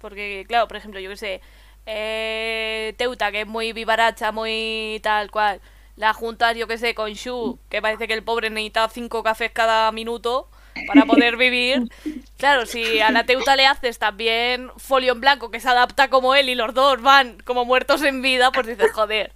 Porque, 0.00 0.44
claro, 0.46 0.68
por 0.68 0.76
ejemplo, 0.76 1.00
yo 1.00 1.10
que 1.10 1.16
sé, 1.16 1.40
eh, 1.86 2.94
Teuta, 2.96 3.32
que 3.32 3.42
es 3.42 3.46
muy 3.46 3.72
vivaracha, 3.72 4.32
muy 4.32 5.00
tal 5.02 5.30
cual. 5.30 5.60
La 5.96 6.12
juntas, 6.12 6.56
yo 6.56 6.66
que 6.66 6.76
sé, 6.76 6.94
con 6.94 7.12
Shu, 7.12 7.58
que 7.70 7.80
parece 7.80 8.06
que 8.06 8.12
el 8.12 8.22
pobre 8.22 8.50
necesita 8.50 8.88
cinco 8.88 9.22
cafés 9.22 9.50
cada 9.52 9.90
minuto 9.92 10.48
para 10.86 11.06
poder 11.06 11.36
vivir. 11.38 11.88
Claro, 12.36 12.66
si 12.66 13.00
a 13.00 13.10
la 13.10 13.24
Teuta 13.24 13.56
le 13.56 13.66
haces 13.66 13.98
también 13.98 14.70
folio 14.76 15.12
en 15.12 15.20
blanco 15.20 15.50
que 15.50 15.60
se 15.60 15.68
adapta 15.68 16.08
como 16.10 16.34
él 16.34 16.50
y 16.50 16.54
los 16.54 16.74
dos 16.74 17.00
van 17.00 17.38
como 17.44 17.64
muertos 17.64 18.02
en 18.02 18.20
vida, 18.20 18.50
pues 18.52 18.66
dices, 18.66 18.92
joder. 18.92 19.32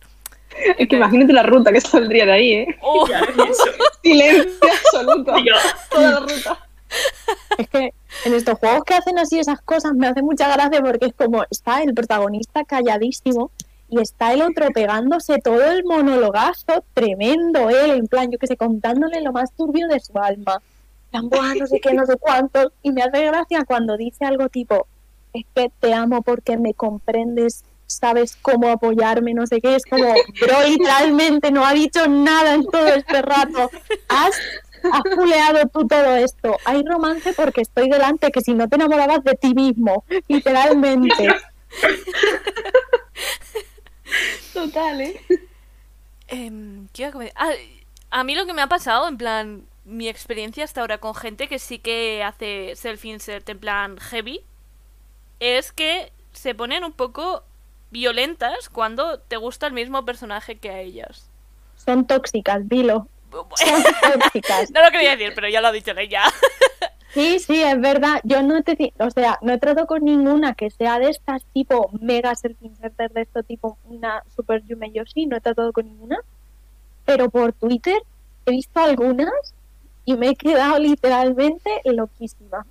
Es 0.77 0.89
que 0.89 0.97
imagínate 0.97 1.33
la 1.33 1.45
ruta 1.45 1.73
que 1.73 1.81
saldría 1.81 2.27
de 2.27 2.33
ahí, 2.33 2.53
¿eh? 2.53 2.79
Eso. 3.49 3.65
Silencio 4.03 4.71
absoluto. 4.71 5.33
Toda 5.91 6.11
la 6.11 6.21
ruta. 6.21 6.67
Es 7.57 7.69
que 7.69 7.95
en 8.25 8.35
estos 8.35 8.59
juegos 8.59 8.85
que 8.85 8.95
hacen 8.95 9.19
así 9.19 9.39
esas 9.39 9.61
cosas 9.63 9.95
me 9.95 10.07
hace 10.07 10.23
mucha 10.23 10.49
gracia 10.49 10.81
porque 10.81 11.07
es 11.07 11.15
como 11.15 11.45
está 11.51 11.83
el 11.83 11.95
protagonista 11.95 12.65
calladísimo 12.65 13.51
y 13.89 14.01
está 14.01 14.33
el 14.33 14.43
otro 14.43 14.71
pegándose 14.71 15.39
todo 15.39 15.63
el 15.63 15.85
monologazo 15.85 16.85
tremendo 16.95 17.71
él, 17.71 17.91
en 17.91 18.07
plan, 18.07 18.31
yo 18.31 18.39
que 18.39 18.47
sé, 18.47 18.57
contándole 18.57 19.21
lo 19.21 19.33
más 19.33 19.53
turbio 19.53 19.89
de 19.89 19.99
su 20.01 20.17
alma. 20.19 20.63
"Buah, 21.13 21.55
no 21.57 21.67
sé 21.67 21.81
qué, 21.81 21.93
no 21.93 22.07
sé 22.07 22.17
cuántos. 22.17 22.73
Y 22.83 22.93
me 22.93 23.03
hace 23.03 23.25
gracia 23.25 23.65
cuando 23.65 23.97
dice 23.97 24.25
algo 24.25 24.49
tipo, 24.49 24.87
es 25.33 25.45
que 25.55 25.71
te 25.81 25.93
amo 25.93 26.23
porque 26.23 26.57
me 26.57 26.73
comprendes, 26.75 27.65
sabes 27.87 28.37
cómo 28.37 28.69
apoyarme, 28.69 29.35
no 29.35 29.47
sé 29.47 29.61
qué. 29.61 29.75
Es 29.75 29.85
como, 29.85 30.05
bro, 30.05 30.69
literalmente 30.69 31.51
no 31.51 31.67
ha 31.67 31.73
dicho 31.73 32.07
nada 32.07 32.55
en 32.55 32.65
todo 32.65 32.87
este 32.87 33.23
rato. 33.23 33.71
Has 34.09 34.37
has 34.93 35.03
puleado 35.15 35.69
tú 35.69 35.87
todo 35.87 36.17
esto. 36.17 36.57
Hay 36.65 36.83
romance 36.85 37.33
porque 37.33 37.63
estoy 37.63 37.89
delante, 37.89 38.31
que 38.31 38.41
si 38.41 38.55
no 38.55 38.69
te 38.69 38.77
enamorabas 38.77 39.25
de 39.25 39.35
ti 39.35 39.55
mismo, 39.55 40.05
literalmente. 40.29 41.29
Total, 44.53 45.01
¿eh? 45.01 45.21
Em, 46.29 46.89
¿qué 46.93 47.07
a? 47.07 47.13
Ah, 47.37 47.53
a 48.11 48.25
mí 48.25 48.35
lo 48.35 48.47
que 48.47 48.55
me 48.55 48.63
ha 48.63 48.69
pasado, 48.69 49.09
en 49.09 49.17
plan, 49.17 49.65
mi 49.85 50.09
experiencia 50.09 50.65
hasta 50.65 50.81
ahora 50.81 50.99
con 50.99 51.15
gente 51.15 51.49
que 51.49 51.59
sí 51.59 51.79
que 51.79 52.23
hace 52.23 52.75
self-insert 52.77 53.49
en 53.49 53.59
plan 53.59 53.99
heavy, 53.99 54.41
es 55.39 55.73
que 55.73 56.13
se 56.33 56.55
ponen 56.55 56.85
un 56.85 56.93
poco 56.93 57.45
violentas 57.91 58.69
cuando 58.69 59.19
te 59.19 59.37
gusta 59.37 59.67
el 59.67 59.73
mismo 59.73 60.05
personaje 60.05 60.59
que 60.59 60.71
a 60.71 60.81
ellas. 60.81 61.29
Son 61.77 62.07
tóxicas, 62.07 62.69
dilo. 62.69 63.09
No 64.75 64.85
lo 64.85 64.91
quería 64.91 65.17
decir, 65.17 65.33
pero 65.35 65.49
ya 65.49 65.61
lo 65.61 65.69
ha 65.69 65.73
dicho 65.73 65.93
ella. 65.97 66.25
Sí, 67.13 67.41
sí, 67.41 67.61
es 67.61 67.81
verdad. 67.81 68.21
Yo 68.23 68.41
no 68.43 68.63
te, 68.63 68.93
o 69.01 69.11
sea, 69.11 69.37
no 69.43 69.53
he 69.53 69.59
tratado 69.59 69.89
con 69.89 70.05
ninguna 70.05 70.55
que 70.55 70.71
sea 70.71 71.01
de 71.01 71.11
estas 71.11 71.45
tipo 71.53 71.91
mega 72.01 72.37
self-inserter 72.37 73.11
de 73.11 73.23
esto 73.23 73.43
tipo 73.43 73.79
una 73.87 74.23
super 74.37 74.65
Yume 74.65 74.93
Yoshi, 74.93 75.27
no 75.27 75.37
he 75.37 75.41
tratado 75.41 75.73
con 75.73 75.87
ninguna. 75.87 76.19
Pero 77.05 77.29
por 77.29 77.53
Twitter 77.53 78.01
he 78.47 78.53
visto 78.53 78.79
algunas 78.79 79.33
y 80.05 80.15
me 80.15 80.29
he 80.29 80.37
quedado 80.37 80.79
literalmente 80.79 81.81
loquísima. 81.85 82.65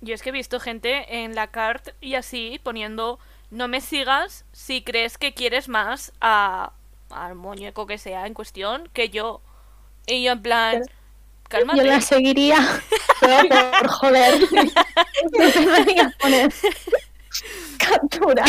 Yo 0.00 0.14
es 0.14 0.22
que 0.22 0.28
he 0.28 0.32
visto 0.32 0.60
gente 0.60 1.22
en 1.24 1.34
la 1.34 1.48
cart 1.48 1.88
y 2.00 2.14
así 2.14 2.60
poniendo 2.62 3.18
no 3.50 3.68
me 3.68 3.80
sigas 3.80 4.44
si 4.52 4.82
crees 4.82 5.18
que 5.18 5.32
quieres 5.32 5.68
más 5.68 6.12
a 6.20 6.72
al 7.14 7.34
muñeco 7.34 7.86
que 7.86 7.98
sea 7.98 8.26
en 8.26 8.34
cuestión 8.34 8.88
que 8.92 9.08
yo. 9.08 9.40
Y 10.06 10.24
yo 10.24 10.32
en 10.32 10.42
plan, 10.42 10.82
cálmate. 11.48 11.78
Yo 11.78 11.84
la 11.84 12.00
seguiría, 12.00 12.58
pero 13.20 13.70
por 13.80 13.88
joder. 13.88 14.40
No 15.32 15.46
debería 15.48 16.14
poner 16.20 16.52
captura 17.78 18.44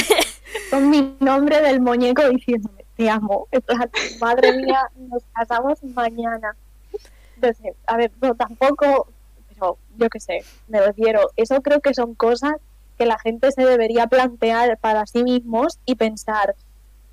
con 0.70 0.90
mi 0.90 1.16
nombre 1.20 1.62
del 1.62 1.80
muñeco 1.80 2.28
diciéndome 2.30 2.86
te 2.96 3.10
amo. 3.10 3.48
En 3.52 3.62
plan, 3.62 3.90
madre 4.20 4.54
mía, 4.54 4.90
nos 4.96 5.24
casamos 5.34 5.84
mañana. 5.84 6.56
Entonces, 7.36 7.74
a 7.86 7.98
ver, 7.98 8.12
no 8.22 8.36
tampoco, 8.36 9.10
pero 9.50 9.78
yo 9.98 10.10
qué 10.10 10.20
sé, 10.20 10.44
me 10.68 10.82
refiero. 10.82 11.30
Eso 11.36 11.62
creo 11.62 11.82
que 11.82 11.94
son 11.94 12.16
cosas 12.16 12.54
que 12.98 13.06
la 13.06 13.20
gente 13.20 13.52
se 13.52 13.66
debería 13.66 14.08
plantear 14.08 14.78
para 14.78 15.06
sí 15.06 15.24
mismos 15.24 15.80
y 15.86 15.96
pensar, 15.96 16.56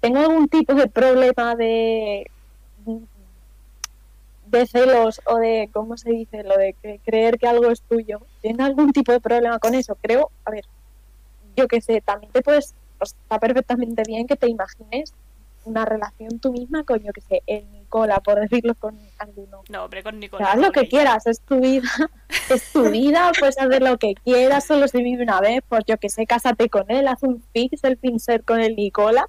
¿tengo 0.03 0.19
algún 0.19 0.49
tipo 0.49 0.75
de 0.75 0.88
problema 0.88 1.55
de 1.55 2.27
de 4.47 4.67
celos 4.67 5.21
o 5.25 5.37
de, 5.38 5.71
¿cómo 5.73 5.97
se 5.97 6.11
dice? 6.11 6.43
Lo 6.43 6.57
de 6.59 6.75
que- 6.83 7.01
creer 7.05 7.38
que 7.38 7.47
algo 7.47 7.71
es 7.71 7.81
tuyo. 7.83 8.21
¿Tienes 8.43 8.61
algún 8.67 8.93
tipo 8.93 9.11
de 9.12 9.21
problema 9.21 9.59
con 9.59 9.75
eso? 9.75 9.97
Creo, 10.03 10.31
a 10.45 10.51
ver, 10.51 10.65
yo 11.57 11.67
qué 11.69 11.81
sé, 11.81 12.03
también 12.03 12.33
te 12.33 12.43
puedes, 12.43 12.75
sea, 13.01 13.17
está 13.23 13.38
perfectamente 13.38 14.03
bien 14.07 14.27
que 14.27 14.37
te 14.37 14.49
imagines 14.49 15.15
una 15.65 15.85
relación 15.87 16.38
tú 16.41 16.53
misma 16.53 16.83
con, 16.85 16.99
yo 16.99 17.12
qué 17.12 17.21
sé, 17.23 17.43
el 17.47 17.71
Nicola, 17.73 18.19
por 18.21 18.41
decirlo 18.41 18.75
con 18.75 18.99
alguno. 19.19 19.62
No, 19.71 19.85
hombre, 19.85 20.03
con 20.03 20.19
O 20.23 20.37
sea, 20.38 20.53
haz 20.55 20.59
lo 20.61 20.73
que 20.73 20.81
ella. 20.81 20.88
quieras, 20.91 21.27
es 21.29 21.41
tu 21.41 21.61
vida, 21.61 21.88
es 22.51 22.73
tu 22.73 22.91
vida, 22.91 23.31
puedes 23.38 23.57
hacer 23.59 23.81
lo 23.83 23.97
que 23.97 24.15
quieras, 24.25 24.67
solo 24.67 24.87
se 24.88 25.03
vive 25.03 25.23
una 25.23 25.41
vez, 25.41 25.61
pues 25.69 25.85
yo 25.87 25.97
que 25.99 26.11
sé, 26.11 26.27
cásate 26.27 26.69
con 26.69 26.91
él, 26.91 27.07
haz 27.09 27.23
un 27.23 27.43
fix, 27.55 27.85
el 27.85 27.97
pincer 27.97 28.45
con 28.45 28.61
el 28.61 28.75
Nicola, 28.77 29.29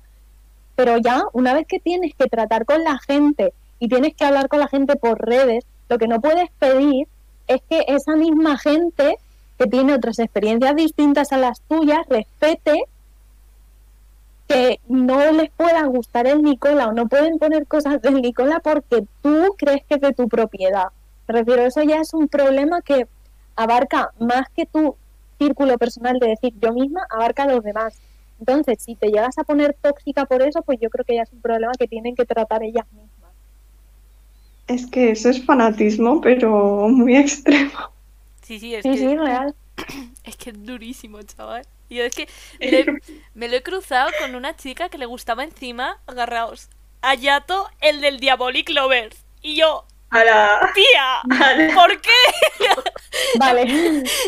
pero 0.76 0.98
ya, 0.98 1.24
una 1.34 1.54
vez 1.54 1.68
que 1.68 1.80
tienes 1.80 2.14
que 2.16 2.28
tratar 2.28 2.66
con 2.66 2.84
la 2.84 3.00
gente 3.00 3.54
y 3.80 3.88
tienes 3.88 4.16
que 4.16 4.26
hablar 4.26 4.48
con 4.48 4.60
la 4.60 4.68
gente 4.68 4.96
por 4.96 5.20
redes, 5.20 5.66
lo 5.90 5.98
que 5.98 6.08
no 6.08 6.22
puedes 6.22 6.50
pedir 6.60 7.08
es 7.48 7.62
que 7.70 7.86
esa 7.88 8.16
misma 8.16 8.58
gente 8.58 9.18
que 9.58 9.68
tiene 9.68 9.94
otras 9.94 10.20
experiencias 10.20 10.76
distintas 10.76 11.32
a 11.32 11.38
las 11.38 11.62
tuyas 11.62 12.08
respete 12.10 12.86
que 14.48 14.80
no 14.88 15.32
les 15.32 15.52
pueda 15.52 15.86
gustar 15.86 16.28
el 16.28 16.42
Nicola 16.42 16.88
o 16.88 16.94
no 16.94 17.08
pueden 17.08 17.38
poner 17.40 17.66
cosas 17.68 18.02
del 18.02 18.22
Nicola 18.22 18.60
porque 18.60 19.06
tú 19.22 19.56
crees 19.58 19.84
que 19.88 19.96
es 19.96 20.02
de 20.02 20.14
tu 20.14 20.28
propiedad. 20.28 20.88
Me 21.28 21.36
refiero, 21.36 21.64
eso 21.64 21.82
ya 21.84 21.98
es 21.98 22.14
un 22.14 22.28
problema 22.28 22.82
que 22.82 23.08
abarca 23.56 24.12
más 24.20 24.50
que 24.50 24.66
tu 24.66 24.96
círculo 25.38 25.78
personal 25.78 26.20
de 26.20 26.28
decir 26.28 26.54
yo 26.62 26.74
misma, 26.74 27.06
abarca 27.10 27.44
a 27.44 27.48
los 27.48 27.64
demás. 27.64 27.94
Entonces, 28.44 28.78
si 28.84 28.96
te 28.96 29.08
llegas 29.08 29.38
a 29.38 29.44
poner 29.46 29.76
tóxica 29.82 30.26
por 30.26 30.42
eso, 30.42 30.62
pues 30.64 30.80
yo 30.82 30.90
creo 30.90 31.06
que 31.06 31.16
ya 31.16 31.24
es 31.24 31.32
un 31.34 31.42
problema 31.42 31.74
que 31.80 31.88
tienen 31.88 32.16
que 32.16 32.26
tratar 32.26 32.64
ellas 32.64 32.92
mismas. 32.92 33.34
Es 34.68 34.88
que 34.88 35.12
eso 35.12 35.30
es 35.30 35.46
fanatismo, 35.46 36.20
pero 36.20 36.90
muy 36.90 37.16
extremo. 37.24 37.72
Sí, 38.42 38.60
sí, 38.60 38.76
es 38.76 38.86
Sí, 38.86 38.90
que 38.90 38.98
sí, 38.98 39.16
real. 39.18 39.56
es 40.24 40.38
que 40.38 40.52
es 40.52 40.64
durísimo, 40.66 41.22
chaval. 41.24 41.68
Y 41.90 41.96
yo 41.98 42.04
es 42.04 42.14
que 42.14 42.30
le- 42.62 42.92
me 43.34 43.48
lo 43.50 43.58
he 43.58 43.64
cruzado 43.64 44.14
con 44.16 44.36
una 44.36 44.56
chica 44.56 44.90
que 44.90 44.98
le 44.98 45.06
gustaba 45.06 45.44
encima, 45.44 46.02
agarraos, 46.08 46.70
a 47.02 47.16
Yato, 47.16 47.70
el 47.82 48.02
del 48.02 48.20
Diabolic 48.20 48.70
Lovers. 48.70 49.26
Y 49.42 49.56
yo, 49.58 49.86
A 50.14 50.24
la... 50.24 50.72
tía, 50.74 51.74
¿por 51.76 52.00
qué? 52.02 52.12
Vale. 53.40 53.62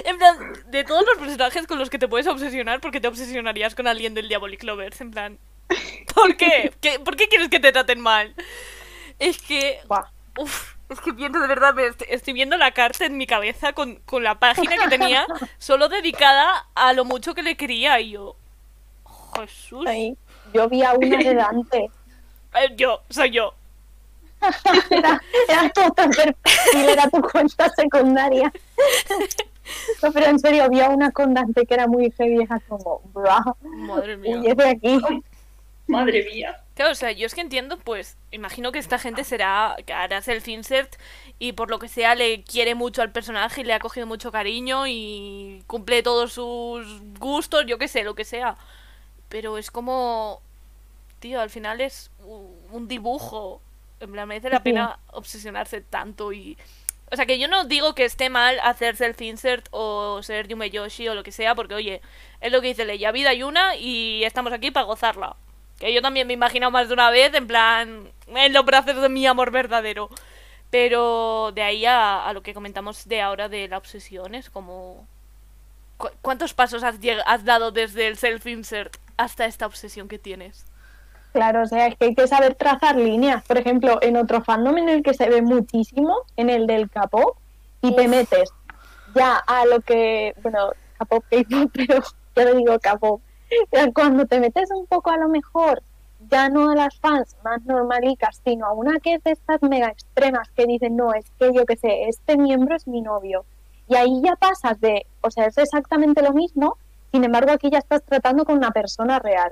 En 0.04 0.18
plan, 0.18 0.54
de 0.68 0.84
todos 0.84 1.06
los 1.06 1.18
personajes 1.18 1.68
con 1.68 1.78
los 1.80 1.90
que 1.90 2.00
te 2.00 2.08
puedes 2.08 2.28
obsesionar, 2.28 2.80
¿por 2.82 2.92
qué 2.92 3.00
te 3.00 3.08
obsesionarías 3.08 3.76
con 3.76 3.88
alguien 3.88 4.14
del 4.14 4.28
Diabolic 4.28 4.64
Lovers? 4.64 5.00
En 5.02 5.12
plan, 5.12 5.38
¿por 6.14 6.36
qué? 6.38 6.74
¿Qué- 6.82 7.00
¿Por 7.00 7.16
qué 7.16 7.28
quieres 7.28 7.50
que 7.50 7.60
te 7.60 7.72
traten 7.72 8.00
mal? 8.00 8.34
Es 9.20 9.42
que, 9.42 9.80
Buah. 9.88 10.06
uff, 10.38 10.74
es 10.90 11.00
que 11.02 11.12
viendo 11.12 11.40
de 11.40 11.48
verdad, 11.48 11.74
estoy 12.10 12.34
viendo 12.34 12.58
la 12.58 12.72
carta 12.72 13.06
en 13.06 13.18
mi 13.18 13.28
cabeza 13.28 13.74
con, 13.74 13.96
con 14.06 14.24
la 14.24 14.40
página 14.40 14.78
que 14.78 14.90
tenía 14.90 15.26
solo 15.58 15.88
dedicada 15.88 16.66
a 16.76 16.94
lo 16.94 17.06
mucho 17.06 17.34
que 17.36 17.44
le 17.44 17.56
quería 17.56 18.00
y 18.00 18.12
yo, 18.12 18.36
Jesús, 19.36 19.86
Ahí. 19.88 20.18
Yo 20.54 20.68
vi 20.70 20.84
a 20.84 20.94
una 20.94 21.18
de 21.18 21.34
Dante. 21.36 21.92
Yo, 22.76 23.02
soy 23.10 23.32
yo. 23.32 23.54
Era, 24.90 25.22
era 25.48 25.70
tu 25.70 25.82
otro 25.82 26.10
perfil, 26.10 26.90
era 26.90 27.10
tu 27.10 27.22
cuenta 27.22 27.70
secundaria. 27.70 28.52
No, 30.04 30.12
pero 30.12 30.28
en 30.28 30.40
serio, 30.40 30.70
vi 30.70 30.82
a 30.82 30.90
una 30.90 31.12
con 31.12 31.34
Dante 31.34 31.66
que 31.66 31.74
era 31.74 31.88
muy 31.88 32.12
heavy, 32.12 32.44
era 32.44 32.60
como, 32.68 33.02
Madre 33.64 34.18
mía. 34.18 34.54
de 34.54 34.70
aquí. 34.70 35.00
Madre 35.88 36.24
mía. 36.24 36.62
Claro, 36.76 36.92
o 36.92 36.96
sea, 36.96 37.12
yo 37.12 37.26
es 37.26 37.34
que 37.34 37.42
entiendo, 37.42 37.78
pues, 37.78 38.18
imagino 38.32 38.72
que 38.72 38.80
esta 38.80 39.00
gente 39.00 39.24
será, 39.24 39.76
que 39.86 39.94
hará 39.94 40.22
self-insert 40.22 40.98
y 41.40 41.54
por 41.54 41.70
lo 41.70 41.80
que 41.80 41.88
sea 41.88 42.16
le 42.16 42.44
quiere 42.44 42.76
mucho 42.76 43.02
al 43.02 43.12
personaje 43.12 43.62
y 43.62 43.64
le 43.64 43.74
ha 43.74 43.80
cogido 43.80 44.06
mucho 44.06 44.32
cariño 44.32 44.86
y 44.86 45.64
cumple 45.68 46.04
todos 46.04 46.34
sus 46.34 47.02
gustos, 47.18 47.66
yo 47.66 47.78
qué 47.78 47.88
sé, 47.88 48.04
lo 48.04 48.14
que 48.14 48.26
sea. 48.26 48.58
Pero 49.30 49.58
es 49.58 49.72
como, 49.72 50.42
tío, 51.20 51.40
al 51.40 51.50
final 51.50 51.80
es 51.82 52.12
un 52.72 52.88
dibujo. 52.88 53.62
En 54.00 54.12
plan, 54.12 54.28
merece 54.28 54.50
la 54.50 54.58
Sí. 54.58 54.64
pena 54.64 55.00
obsesionarse 55.12 55.82
tanto 55.82 56.34
y... 56.34 56.58
O 57.12 57.16
sea, 57.16 57.26
que 57.28 57.38
yo 57.38 57.48
no 57.48 57.66
digo 57.66 57.94
que 57.94 58.04
esté 58.04 58.30
mal 58.30 58.60
hacer 58.64 58.96
self-insert 58.98 59.68
o 59.72 60.22
ser 60.24 60.48
Yume 60.48 60.72
Yoshi 60.72 61.08
o 61.08 61.14
lo 61.16 61.22
que 61.24 61.32
sea, 61.32 61.54
porque, 61.54 61.76
oye, 61.76 62.02
es 62.42 62.52
lo 62.52 62.62
que 62.62 62.68
dice 62.70 62.84
Leia, 62.84 63.12
vida 63.12 63.30
hay 63.30 63.44
una 63.44 63.76
y 63.76 64.24
estamos 64.24 64.52
aquí 64.52 64.72
para 64.72 64.86
gozarla. 64.88 65.36
Que 65.80 65.94
yo 65.94 66.02
también 66.02 66.26
me 66.26 66.34
he 66.34 66.36
imaginado 66.36 66.72
más 66.72 66.88
de 66.88 66.94
una 66.96 67.12
vez, 67.12 67.32
en 67.36 67.46
plan, 67.48 68.10
en 68.28 68.54
los 68.54 68.66
brazos 68.66 69.00
de 69.02 69.10
mi 69.10 69.26
amor 69.28 69.52
verdadero. 69.52 70.10
Pero 70.72 71.52
de 71.54 71.62
ahí 71.62 71.86
a, 71.86 72.26
a 72.26 72.34
lo 72.34 72.42
que 72.42 72.54
comentamos 72.56 73.08
de 73.08 73.22
ahora 73.22 73.50
de 73.50 73.68
la 73.68 73.78
obsesión, 73.78 74.34
es 74.36 74.50
como... 74.50 75.08
¿cu- 75.98 76.10
¿Cuántos 76.22 76.54
pasos 76.56 76.84
has, 76.84 76.96
has 77.26 77.46
dado 77.46 77.72
desde 77.72 78.08
el 78.08 78.18
self-insert 78.18 78.98
hasta 79.16 79.46
esta 79.46 79.68
obsesión 79.68 80.08
que 80.08 80.18
tienes? 80.18 80.66
Claro, 81.36 81.64
o 81.64 81.66
sea, 81.66 81.88
es 81.88 81.98
que 81.98 82.06
hay 82.06 82.16
que 82.16 82.28
saber 82.30 82.56
trazar 82.56 82.96
líneas. 82.96 83.44
Por 83.44 83.58
ejemplo, 83.58 83.98
en 84.02 84.16
otro 84.16 84.42
fandom 84.42 84.78
en 84.78 84.88
el 84.88 85.04
que 85.04 85.14
se 85.14 85.28
ve 85.28 85.42
muchísimo, 85.42 86.16
en 86.38 86.50
el 86.50 86.66
del 86.66 86.90
K-pop, 86.90 87.36
y 87.82 87.94
te 87.94 88.08
metes 88.08 88.54
ya 89.14 89.36
a 89.46 89.66
lo 89.66 89.82
que, 89.82 90.34
bueno, 90.42 90.70
K-pop, 90.98 91.26
K-pop, 91.30 91.72
pero 91.74 92.02
ya 92.38 92.46
lo 92.46 92.56
digo 92.56 92.80
K-pop. 92.80 93.22
Cuando 93.94 94.26
te 94.28 94.40
metes 94.40 94.72
un 94.72 94.88
poco 94.88 95.10
a 95.10 95.18
lo 95.18 95.28
mejor, 95.28 95.84
ya 96.32 96.48
no 96.48 96.70
a 96.70 96.76
las 96.76 96.98
fans 97.02 97.36
más 97.44 97.62
normalicas, 97.66 98.40
sino 98.46 98.68
a 98.68 98.72
una 98.72 99.02
que 99.02 99.16
es 99.16 99.24
de 99.26 99.32
estas 99.32 99.62
mega 99.62 99.90
extremas 99.90 100.50
que 100.56 100.66
dicen, 100.66 100.96
no, 100.96 101.14
es 101.14 101.26
que 101.38 101.54
yo 101.54 101.66
qué 101.66 101.76
sé, 101.76 102.08
este 102.08 102.38
miembro 102.38 102.78
es 102.78 102.88
mi 102.88 103.02
novio. 103.02 103.44
Y 103.90 103.96
ahí 103.96 104.22
ya 104.24 104.38
pasas 104.38 104.80
de, 104.80 105.06
o 105.20 105.30
sea, 105.30 105.48
es 105.48 105.58
exactamente 105.58 106.22
lo 106.22 106.32
mismo, 106.32 106.78
sin 107.12 107.26
embargo 107.26 107.52
aquí 107.52 107.70
ya 107.70 107.80
estás 107.80 108.04
tratando 108.04 108.46
con 108.46 108.56
una 108.56 108.72
persona 108.72 109.20
real. 109.20 109.52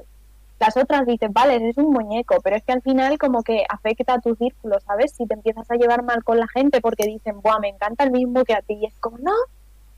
Las 0.66 0.78
otras 0.78 1.06
dicen, 1.06 1.34
vale, 1.34 1.56
eres 1.56 1.76
un 1.78 1.92
muñeco, 1.92 2.38
pero 2.42 2.56
es 2.56 2.64
que 2.64 2.72
al 2.72 2.82
final 2.82 3.18
como 3.18 3.44
que 3.44 3.66
afecta 3.68 4.14
a 4.14 4.22
tu 4.22 4.34
círculo, 4.36 4.80
¿sabes? 4.80 5.12
Si 5.12 5.26
te 5.28 5.34
empiezas 5.34 5.70
a 5.70 5.76
llevar 5.76 6.04
mal 6.04 6.24
con 6.24 6.40
la 6.40 6.48
gente 6.48 6.80
porque 6.80 7.06
dicen, 7.06 7.42
buah, 7.42 7.60
me 7.60 7.68
encanta 7.68 8.06
el 8.06 8.12
mismo 8.12 8.46
que 8.46 8.54
a 8.54 8.62
ti, 8.62 8.76
y 8.82 8.86
es 8.86 8.98
como, 9.02 9.18
no, 9.18 9.34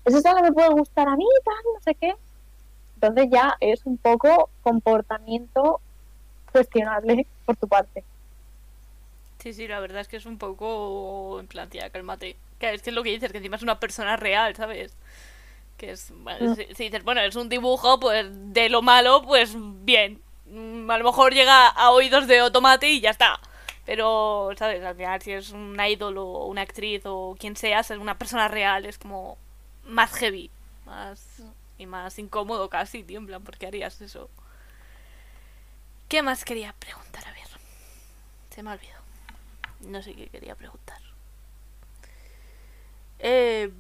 eso 0.06 0.22
solo 0.22 0.42
me 0.42 0.52
puede 0.52 0.70
gustar 0.70 1.08
a 1.08 1.16
mí, 1.16 1.26
tal, 1.44 1.56
no 1.72 1.80
sé 1.82 1.94
qué. 1.94 2.16
Entonces 2.96 3.28
ya 3.32 3.56
es 3.60 3.86
un 3.86 3.98
poco 4.00 4.50
comportamiento 4.64 5.82
cuestionable 6.52 7.28
por 7.46 7.58
tu 7.58 7.68
parte. 7.68 8.04
Sí, 9.38 9.54
sí, 9.54 9.68
la 9.68 9.80
verdad 9.80 10.02
es 10.02 10.08
que 10.08 10.18
es 10.18 10.26
un 10.26 10.40
poco 10.40 11.40
en 11.40 11.46
plan, 11.46 11.70
tía, 11.70 11.92
cálmate. 11.92 12.38
Que 12.58 12.74
es 12.74 12.82
que 12.82 12.90
es 12.90 12.96
lo 12.96 13.04
que 13.04 13.12
dices, 13.12 13.32
que 13.32 13.38
encima 13.38 13.58
es 13.58 13.62
una 13.62 13.80
persona 13.80 14.16
real, 14.18 14.56
¿sabes? 14.56 14.96
Que 15.78 15.92
es, 15.92 16.12
bueno, 16.24 16.54
Mm. 16.54 16.56
si, 16.56 16.66
si 16.74 16.84
dices, 16.86 17.04
bueno, 17.04 17.22
es 17.22 17.36
un 17.36 17.50
dibujo, 17.50 18.00
pues 18.00 18.26
de 18.32 18.70
lo 18.70 18.82
malo, 18.82 19.22
pues 19.22 19.54
bien. 19.84 20.25
Mm, 20.56 20.90
A 20.90 20.98
lo 20.98 21.04
mejor 21.06 21.34
llega 21.34 21.68
a 21.68 21.92
oídos 21.92 22.28
de 22.28 22.42
Otomate 22.42 22.90
y 22.90 23.02
ya 23.02 23.10
está. 23.10 23.40
Pero, 23.86 24.52
¿sabes? 24.58 24.84
Al 24.84 24.96
final, 24.96 25.22
si 25.22 25.32
es 25.34 25.52
un 25.52 25.78
ídolo 25.80 26.26
o 26.26 26.46
una 26.48 26.62
actriz 26.62 27.02
o 27.06 27.36
quien 27.38 27.56
sea, 27.56 27.84
ser 27.84 28.00
una 28.00 28.18
persona 28.18 28.48
real 28.48 28.86
es 28.86 28.98
como 28.98 29.38
más 29.84 30.14
heavy. 30.14 30.50
Más, 30.86 31.42
y 31.78 31.86
más 31.86 32.18
incómodo 32.20 32.70
casi, 32.70 33.04
tío, 33.04 33.20
en 33.20 33.28
plan, 33.28 33.44
¿por 33.44 33.58
qué 33.58 33.68
harías 33.68 34.00
eso? 34.02 34.30
¿Qué 36.08 36.22
más 36.22 36.46
quería 36.46 36.74
preguntar? 36.80 37.28
A 37.28 37.32
ver. 37.32 37.42
Se 38.50 38.64
me 38.64 38.70
ha 38.70 38.74
olvidado. 38.74 39.04
No 39.82 40.02
sé 40.02 40.14
qué 40.14 40.28
quería 40.28 40.56
preguntar. 40.56 41.00
Eh, 43.20 43.72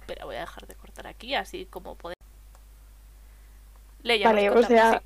espera, 0.00 0.24
voy 0.24 0.36
a 0.36 0.40
dejar 0.40 0.66
de 0.66 0.74
cortar 0.76 1.06
aquí, 1.06 1.34
así 1.34 1.66
como 1.66 1.96
podemos. 1.96 2.18
Leia, 4.02 4.28
Vale, 4.28 4.50
o 4.50 4.62
sea, 4.62 5.02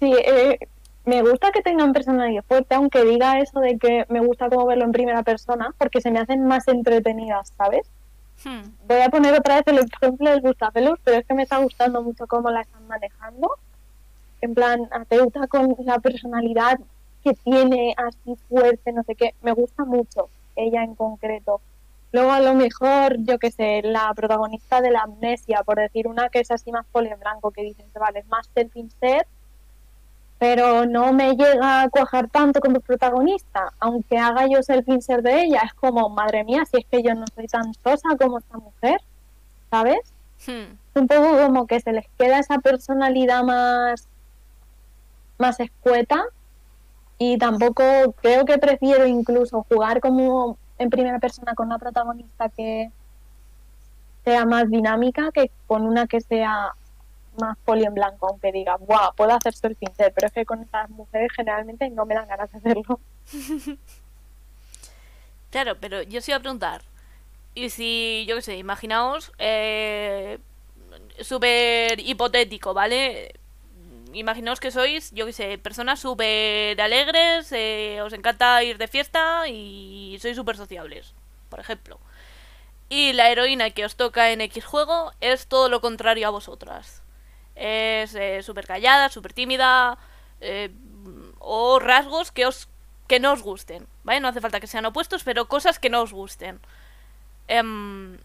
Sí, 0.00 0.12
eh, 0.12 0.58
me 1.04 1.22
gusta 1.22 1.52
que 1.52 1.62
tengan 1.62 1.92
personalidad 1.92 2.44
fuerte, 2.44 2.74
aunque 2.74 3.04
diga 3.04 3.38
eso 3.38 3.60
de 3.60 3.78
que 3.78 4.06
me 4.08 4.20
gusta 4.20 4.48
como 4.48 4.66
verlo 4.66 4.84
en 4.84 4.92
primera 4.92 5.22
persona, 5.22 5.74
porque 5.78 6.00
se 6.00 6.10
me 6.10 6.18
hacen 6.18 6.46
más 6.46 6.66
entretenidas, 6.68 7.52
¿sabes? 7.56 7.88
Hmm, 8.44 8.70
Voy 8.86 9.00
a 9.00 9.10
poner 9.10 9.34
otra 9.34 9.56
vez 9.56 9.66
el 9.66 9.78
ejemplo 9.78 10.30
del 10.30 10.40
Gustafelus, 10.40 10.98
pero 11.04 11.18
es 11.18 11.26
que 11.26 11.34
me 11.34 11.42
está 11.42 11.58
gustando 11.58 12.02
mucho 12.02 12.26
cómo 12.26 12.50
la 12.50 12.62
están 12.62 12.86
manejando. 12.88 13.56
En 14.40 14.54
plan, 14.54 14.88
ateuta 14.90 15.46
con 15.46 15.76
la 15.80 15.98
personalidad 15.98 16.80
que 17.22 17.34
tiene 17.34 17.94
así 17.98 18.36
fuerte, 18.48 18.92
no 18.92 19.02
sé 19.02 19.14
qué. 19.14 19.34
Me 19.42 19.52
gusta 19.52 19.84
mucho 19.84 20.30
ella 20.56 20.82
en 20.82 20.94
concreto. 20.94 21.60
Luego 22.12 22.32
a 22.32 22.40
lo 22.40 22.54
mejor, 22.54 23.16
yo 23.18 23.38
qué 23.38 23.50
sé, 23.50 23.82
la 23.84 24.12
protagonista 24.14 24.80
de 24.80 24.90
la 24.90 25.02
amnesia, 25.02 25.62
por 25.62 25.78
decir 25.78 26.08
una 26.08 26.28
que 26.30 26.40
es 26.40 26.50
así 26.50 26.72
más 26.72 26.86
poli 26.90 27.08
en 27.08 27.20
blanco, 27.20 27.50
que 27.50 27.62
dices, 27.62 27.86
vale, 27.94 28.20
es 28.20 28.26
más 28.28 28.48
self-insert, 28.54 29.26
pero 30.40 30.86
no 30.86 31.12
me 31.12 31.36
llega 31.36 31.82
a 31.82 31.90
cuajar 31.90 32.30
tanto 32.30 32.60
como 32.60 32.80
protagonista, 32.80 33.74
aunque 33.78 34.16
haga 34.16 34.46
yo 34.46 34.62
self-insert 34.62 35.22
de 35.22 35.42
ella, 35.42 35.60
es 35.66 35.74
como, 35.74 36.08
madre 36.08 36.44
mía, 36.44 36.64
si 36.64 36.78
es 36.78 36.86
que 36.90 37.02
yo 37.02 37.14
no 37.14 37.26
soy 37.34 37.46
tan 37.46 37.74
sosa 37.74 38.16
como 38.18 38.38
esta 38.38 38.56
mujer, 38.56 39.02
¿sabes? 39.70 40.00
hmm. 40.46 40.50
Es 40.94 41.02
un 41.02 41.06
poco 41.08 41.36
como 41.44 41.66
que 41.66 41.80
se 41.80 41.92
les 41.92 42.06
queda 42.18 42.38
esa 42.38 42.58
personalidad 42.58 43.44
más, 43.44 44.08
más 45.36 45.60
escueta 45.60 46.24
y 47.18 47.36
tampoco 47.36 47.84
creo 48.22 48.46
que 48.46 48.56
prefiero 48.56 49.06
incluso 49.06 49.66
jugar 49.68 50.00
como 50.00 50.56
en 50.78 50.88
primera 50.88 51.18
persona 51.18 51.54
con 51.54 51.66
una 51.66 51.78
protagonista 51.78 52.48
que 52.48 52.90
sea 54.24 54.46
más 54.46 54.70
dinámica 54.70 55.32
que 55.32 55.50
con 55.66 55.82
una 55.82 56.06
que 56.06 56.22
sea 56.22 56.72
más 57.40 57.56
poli 57.64 57.84
en 57.84 57.94
blanco, 57.94 58.28
aunque 58.28 58.52
diga, 58.52 58.76
wow, 58.76 59.14
puedo 59.16 59.32
hacer 59.32 59.54
surfing, 59.54 59.92
pero 59.96 60.26
es 60.26 60.32
que 60.32 60.44
con 60.44 60.62
estas 60.62 60.88
mujeres 60.90 61.30
generalmente 61.34 61.88
no 61.90 62.06
me 62.06 62.14
dan 62.14 62.28
ganas 62.28 62.50
de 62.52 62.58
hacerlo. 62.58 63.00
Claro, 65.50 65.76
pero 65.80 66.02
yo 66.02 66.18
os 66.20 66.28
iba 66.28 66.36
a 66.36 66.40
preguntar. 66.40 66.82
Y 67.54 67.70
si, 67.70 68.24
yo 68.28 68.36
qué 68.36 68.42
sé, 68.42 68.56
imaginaos, 68.56 69.32
eh, 69.38 70.38
súper 71.20 72.00
hipotético, 72.00 72.74
¿vale? 72.74 73.34
Imaginaos 74.12 74.60
que 74.60 74.70
sois, 74.70 75.12
yo 75.12 75.26
qué 75.26 75.32
sé, 75.32 75.58
personas 75.58 76.00
súper 76.00 76.80
alegres, 76.80 77.52
eh, 77.52 78.00
os 78.02 78.12
encanta 78.12 78.62
ir 78.64 78.78
de 78.78 78.88
fiesta 78.88 79.48
y 79.48 80.18
sois 80.20 80.36
súper 80.36 80.56
sociables, 80.56 81.14
por 81.48 81.60
ejemplo. 81.60 81.98
Y 82.88 83.12
la 83.12 83.30
heroína 83.30 83.70
que 83.70 83.84
os 83.84 83.96
toca 83.96 84.32
en 84.32 84.40
X 84.40 84.64
juego 84.64 85.12
es 85.20 85.46
todo 85.46 85.68
lo 85.68 85.80
contrario 85.80 86.26
a 86.26 86.30
vosotras. 86.30 86.99
Es 87.60 88.14
eh, 88.14 88.42
súper 88.42 88.66
callada, 88.66 89.10
súper 89.10 89.34
tímida, 89.34 89.98
eh, 90.40 90.70
o 91.38 91.78
rasgos 91.78 92.32
que 92.32 92.46
os 92.46 92.68
que 93.06 93.20
no 93.20 93.32
os 93.32 93.42
gusten, 93.42 93.86
¿vale? 94.04 94.20
No 94.20 94.28
hace 94.28 94.40
falta 94.40 94.60
que 94.60 94.66
sean 94.66 94.86
opuestos, 94.86 95.24
pero 95.24 95.48
cosas 95.48 95.78
que 95.78 95.90
no 95.90 96.00
os 96.00 96.12
gusten. 96.12 96.60
Em, 97.48 98.18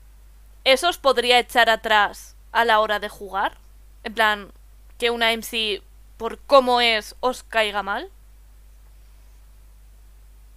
¿Eso 0.63 0.87
os 0.87 0.99
podría 0.99 1.39
echar 1.39 1.69
atrás 1.69 2.35
a 2.51 2.63
la 2.63 2.79
hora 2.79 2.99
de 2.99 3.09
jugar? 3.09 3.57
En 4.03 4.13
plan, 4.13 4.51
que 4.97 5.09
una 5.09 5.33
MC, 5.33 5.81
por 6.17 6.39
cómo 6.39 6.81
es, 6.81 7.15
os 7.19 7.43
caiga 7.43 7.83
mal. 7.83 8.09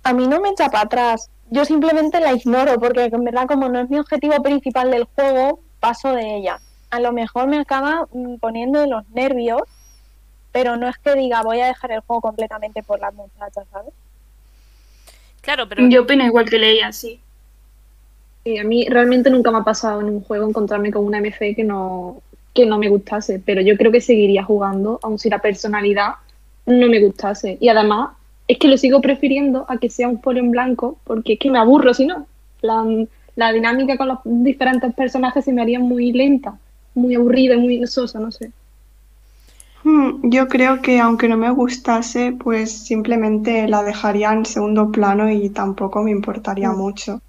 A 0.04 0.12
mí 0.12 0.26
no 0.28 0.40
me 0.40 0.50
echa 0.50 0.68
para 0.68 0.84
atrás. 0.84 1.30
Yo 1.50 1.64
simplemente 1.64 2.20
la 2.20 2.34
ignoro 2.34 2.78
porque 2.78 3.04
en 3.04 3.24
verdad 3.24 3.48
como 3.48 3.68
no 3.68 3.80
es 3.80 3.90
mi 3.90 3.98
objetivo 3.98 4.40
principal 4.42 4.90
del 4.90 5.04
juego, 5.04 5.60
paso 5.80 6.12
de 6.12 6.36
ella. 6.36 6.60
A 6.90 7.00
lo 7.00 7.12
mejor 7.12 7.48
me 7.48 7.58
acaba 7.58 8.06
mm, 8.12 8.36
poniendo 8.36 8.80
de 8.80 8.86
los 8.86 9.08
nervios, 9.10 9.62
pero 10.52 10.76
no 10.76 10.88
es 10.88 10.96
que 10.98 11.14
diga 11.14 11.42
voy 11.42 11.60
a 11.60 11.66
dejar 11.66 11.92
el 11.92 12.00
juego 12.00 12.20
completamente 12.20 12.82
por 12.82 13.00
las 13.00 13.14
muchachas, 13.14 13.66
¿sabes? 13.70 13.92
Claro, 15.40 15.68
pero 15.68 15.88
Yo 15.88 16.02
opino 16.02 16.24
igual 16.24 16.48
que 16.48 16.58
leía, 16.58 16.92
sí. 16.92 17.20
Sí, 18.44 18.58
a 18.58 18.64
mí 18.64 18.86
realmente 18.88 19.30
nunca 19.30 19.50
me 19.50 19.58
ha 19.58 19.64
pasado 19.64 20.00
en 20.00 20.08
un 20.08 20.22
juego 20.22 20.48
encontrarme 20.48 20.90
con 20.90 21.04
una 21.04 21.18
MC 21.20 21.54
que 21.54 21.64
no, 21.64 22.22
que 22.54 22.66
no 22.66 22.78
me 22.78 22.88
gustase, 22.88 23.40
pero 23.44 23.60
yo 23.60 23.76
creo 23.76 23.92
que 23.92 24.00
seguiría 24.00 24.44
jugando, 24.44 24.98
aun 25.02 25.18
si 25.18 25.30
la 25.30 25.38
personalidad 25.38 26.14
no 26.66 26.88
me 26.88 27.00
gustase. 27.00 27.56
Y 27.60 27.68
además, 27.68 28.10
es 28.46 28.58
que 28.58 28.68
lo 28.68 28.76
sigo 28.76 29.00
prefiriendo 29.00 29.66
a 29.68 29.78
que 29.78 29.90
sea 29.90 30.08
un 30.08 30.20
polo 30.20 30.40
en 30.40 30.50
blanco, 30.50 30.98
porque 31.04 31.34
es 31.34 31.38
que 31.38 31.50
me 31.50 31.58
aburro 31.58 31.94
si 31.94 32.06
no. 32.06 32.26
Plan, 32.60 33.08
la 33.36 33.52
dinámica 33.52 33.96
con 33.96 34.08
los 34.08 34.18
diferentes 34.24 34.92
personajes 34.94 35.44
se 35.44 35.52
me 35.52 35.62
haría 35.62 35.78
muy 35.78 36.12
lenta, 36.12 36.58
muy 36.98 37.14
aburrida 37.14 37.54
y 37.54 37.58
muy 37.58 37.86
sosa, 37.86 38.20
no 38.20 38.30
sé. 38.32 38.52
Hmm, 39.82 40.30
Yo 40.30 40.46
creo 40.46 40.82
que 40.82 41.00
aunque 41.00 41.26
no 41.26 41.36
me 41.36 41.50
gustase, 41.50 42.30
pues 42.30 42.84
simplemente 42.86 43.66
la 43.66 43.82
dejaría 43.82 44.32
en 44.32 44.46
segundo 44.46 44.92
plano 44.92 45.28
y 45.32 45.50
tampoco 45.50 46.00
me 46.04 46.12
importaría 46.12 46.70
mucho. 46.70 47.20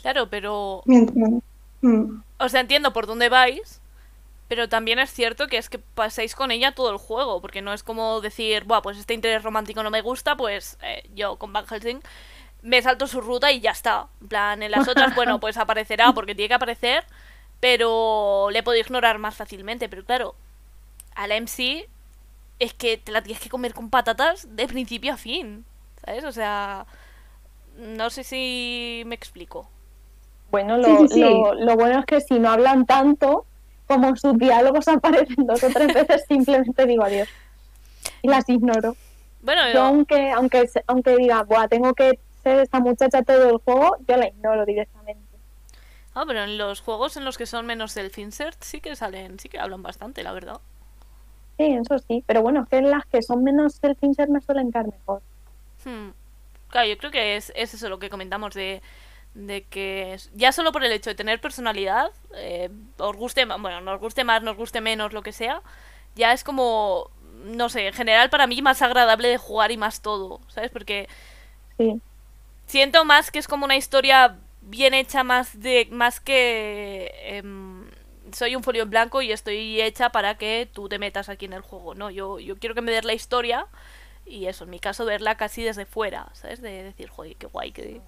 claro, 0.00 0.28
pero 0.28 0.84
Mientras... 0.84 1.42
Hmm. 1.80 2.22
o 2.38 2.48
sea, 2.48 2.60
entiendo 2.60 2.92
por 2.92 3.06
dónde 3.06 3.28
vais, 3.28 3.80
pero 4.48 4.68
también 4.68 5.00
es 5.00 5.12
cierto 5.12 5.48
que 5.48 5.58
es 5.58 5.68
que 5.70 5.78
pasáis 5.80 6.34
con 6.36 6.50
ella 6.52 6.72
todo 6.74 6.90
el 6.92 6.98
juego, 6.98 7.40
porque 7.40 7.62
no 7.62 7.74
es 7.74 7.82
como 7.84 8.20
decir, 8.22 8.64
buah, 8.64 8.82
pues 8.82 8.98
este 8.98 9.14
interés 9.14 9.42
romántico 9.44 9.82
no 9.82 9.90
me 9.90 10.02
gusta, 10.02 10.36
pues 10.36 10.78
eh, 10.82 11.04
yo 11.14 11.36
con 11.38 11.52
Van 11.52 11.66
Helsing 11.66 12.00
me 12.62 12.82
salto 12.82 13.06
su 13.08 13.20
ruta 13.20 13.52
y 13.52 13.60
ya 13.60 13.72
está. 13.72 14.08
En 14.22 14.28
plan, 14.28 14.62
en 14.62 14.70
las 14.72 14.88
otras, 14.88 15.14
bueno, 15.14 15.40
pues 15.40 15.56
aparecerá 15.58 16.12
porque 16.14 16.34
tiene 16.34 16.48
que 16.50 16.54
aparecer, 16.54 17.04
pero 17.62 18.50
le 18.52 18.64
puedo 18.64 18.78
ignorar 18.78 19.18
más 19.20 19.36
fácilmente. 19.36 19.88
Pero 19.88 20.04
claro, 20.04 20.36
a 21.16 21.26
la 21.28 21.36
MC 21.36 21.88
es 22.60 22.74
que 22.74 22.98
te 22.98 23.12
la 23.12 23.22
tienes 23.22 23.42
que 23.42 23.50
comer 23.50 23.74
con 23.74 23.90
patatas 23.90 24.48
de 24.56 24.68
principio 24.68 25.14
a 25.14 25.18
fin, 25.18 25.64
¿sabes? 26.04 26.24
O 26.24 26.32
sea, 26.32 26.86
no 27.78 28.10
sé 28.10 28.24
si 28.24 29.04
me 29.06 29.14
explico. 29.14 29.68
Bueno, 30.50 30.78
lo, 30.78 30.88
Sí, 30.88 31.08
sí, 31.08 31.08
sí. 31.08 31.20
Lo, 31.20 31.54
lo 31.54 31.76
bueno 31.76 32.00
es 32.00 32.06
que 32.06 32.20
si 32.20 32.38
no 32.38 32.50
hablan 32.50 32.86
tanto, 32.86 33.46
como 33.86 34.14
sus 34.16 34.38
diálogos 34.38 34.88
aparecen 34.88 35.46
dos 35.46 35.62
o 35.64 35.70
tres 35.72 35.92
veces, 35.92 36.24
simplemente 36.28 36.86
digo 36.86 37.04
adiós. 37.04 37.28
Y 38.22 38.28
las 38.28 38.48
ignoro. 38.48 38.96
Bueno, 39.42 39.62
Yo 39.72 39.82
aunque, 39.82 40.30
aunque, 40.32 40.68
se- 40.68 40.84
aunque 40.88 41.16
diga, 41.16 41.42
Buah, 41.44 41.68
tengo 41.68 41.94
que 41.94 42.20
ser 42.42 42.60
esta 42.60 42.80
muchacha 42.80 43.22
todo 43.22 43.50
el 43.50 43.58
juego, 43.58 43.96
yo 44.08 44.16
la 44.16 44.28
ignoro 44.28 44.66
directamente. 44.66 45.31
Ah, 46.14 46.24
pero 46.26 46.42
en 46.44 46.58
los 46.58 46.80
juegos 46.80 47.16
en 47.18 47.24
los 47.26 47.36
que 47.38 47.46
son 47.46 47.66
menos 47.66 47.92
self-insert 47.96 48.62
sí 48.62 48.80
que 48.80 48.96
salen, 48.96 49.38
sí 49.38 49.48
que 49.50 49.58
hablan 49.58 49.82
bastante, 49.82 50.22
la 50.22 50.32
verdad. 50.32 50.60
Sí, 51.58 51.64
eso 51.64 51.98
sí, 51.98 52.22
pero 52.26 52.42
bueno, 52.42 52.66
que 52.70 52.76
en 52.78 52.90
las 52.90 53.06
que 53.06 53.22
son 53.22 53.42
menos 53.42 53.78
self-insert 53.80 54.28
me 54.30 54.40
suelen 54.42 54.70
caer 54.70 54.88
mejor. 54.88 55.22
Hmm. 55.84 56.10
Claro, 56.68 56.88
yo 56.88 56.98
creo 56.98 57.10
que 57.10 57.36
es, 57.36 57.52
es 57.56 57.74
eso 57.74 57.88
lo 57.88 57.98
que 57.98 58.10
comentamos 58.10 58.54
de, 58.54 58.82
de 59.34 59.64
que 59.64 60.18
ya 60.34 60.52
solo 60.52 60.72
por 60.72 60.84
el 60.84 60.92
hecho 60.92 61.10
de 61.10 61.16
tener 61.16 61.40
personalidad, 61.40 62.10
eh, 62.36 62.70
os 62.98 63.16
guste, 63.16 63.44
bueno, 63.46 63.80
nos 63.82 64.00
guste 64.00 64.24
más, 64.24 64.42
nos 64.42 64.56
guste 64.56 64.80
menos, 64.80 65.12
lo 65.12 65.22
que 65.22 65.32
sea, 65.32 65.62
ya 66.16 66.32
es 66.32 66.44
como, 66.44 67.10
no 67.44 67.68
sé, 67.68 67.88
en 67.88 67.94
general 67.94 68.30
para 68.30 68.46
mí 68.46 68.62
más 68.62 68.82
agradable 68.82 69.28
de 69.28 69.38
jugar 69.38 69.70
y 69.72 69.76
más 69.76 70.02
todo, 70.02 70.40
¿sabes? 70.48 70.70
Porque 70.70 71.08
Sí, 71.78 72.02
siento 72.66 73.04
más 73.04 73.30
que 73.30 73.38
es 73.38 73.48
como 73.48 73.64
una 73.64 73.76
historia 73.76 74.38
bien 74.62 74.94
hecha 74.94 75.24
más 75.24 75.60
de 75.60 75.88
más 75.90 76.20
que 76.20 77.10
em, 77.24 77.84
soy 78.32 78.56
un 78.56 78.62
folio 78.62 78.84
en 78.84 78.90
blanco 78.90 79.20
y 79.22 79.32
estoy 79.32 79.80
hecha 79.80 80.10
para 80.10 80.36
que 80.38 80.68
tú 80.72 80.88
te 80.88 80.98
metas 80.98 81.28
aquí 81.28 81.44
en 81.46 81.52
el 81.52 81.60
juego 81.62 81.94
no 81.94 82.10
yo 82.10 82.38
yo 82.38 82.56
quiero 82.58 82.74
que 82.74 82.80
me 82.80 82.92
des 82.92 83.04
la 83.04 83.12
historia 83.12 83.66
y 84.24 84.46
eso 84.46 84.64
en 84.64 84.70
mi 84.70 84.78
caso 84.78 85.04
verla 85.04 85.36
casi 85.36 85.62
desde 85.62 85.84
fuera 85.84 86.28
sabes 86.32 86.62
de 86.62 86.82
decir 86.84 87.08
joder 87.08 87.34
qué 87.36 87.46
guay 87.46 87.72
que 87.72 88.00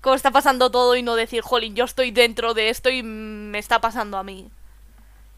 cómo 0.00 0.16
está 0.16 0.30
pasando 0.32 0.70
todo 0.70 0.96
y 0.96 1.02
no 1.02 1.14
decir 1.14 1.40
jolín 1.42 1.76
yo 1.76 1.84
estoy 1.84 2.10
dentro 2.10 2.52
de 2.54 2.68
esto 2.68 2.90
y 2.90 3.02
me 3.02 3.58
está 3.58 3.80
pasando 3.80 4.18
a 4.18 4.24
mí 4.24 4.48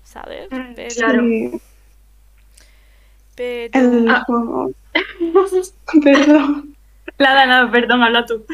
sabes 0.03 0.49
Mm, 0.51 0.75
pero, 0.75 0.95
claro. 0.97 1.23
Pero- 3.37 3.79
el 3.79 4.09
Ah. 4.09 4.25
Perdón. 6.05 6.77
Nada, 7.19 7.47
nada, 7.47 7.71
perdón, 7.71 8.03
habla 8.03 8.25
tú. 8.27 8.45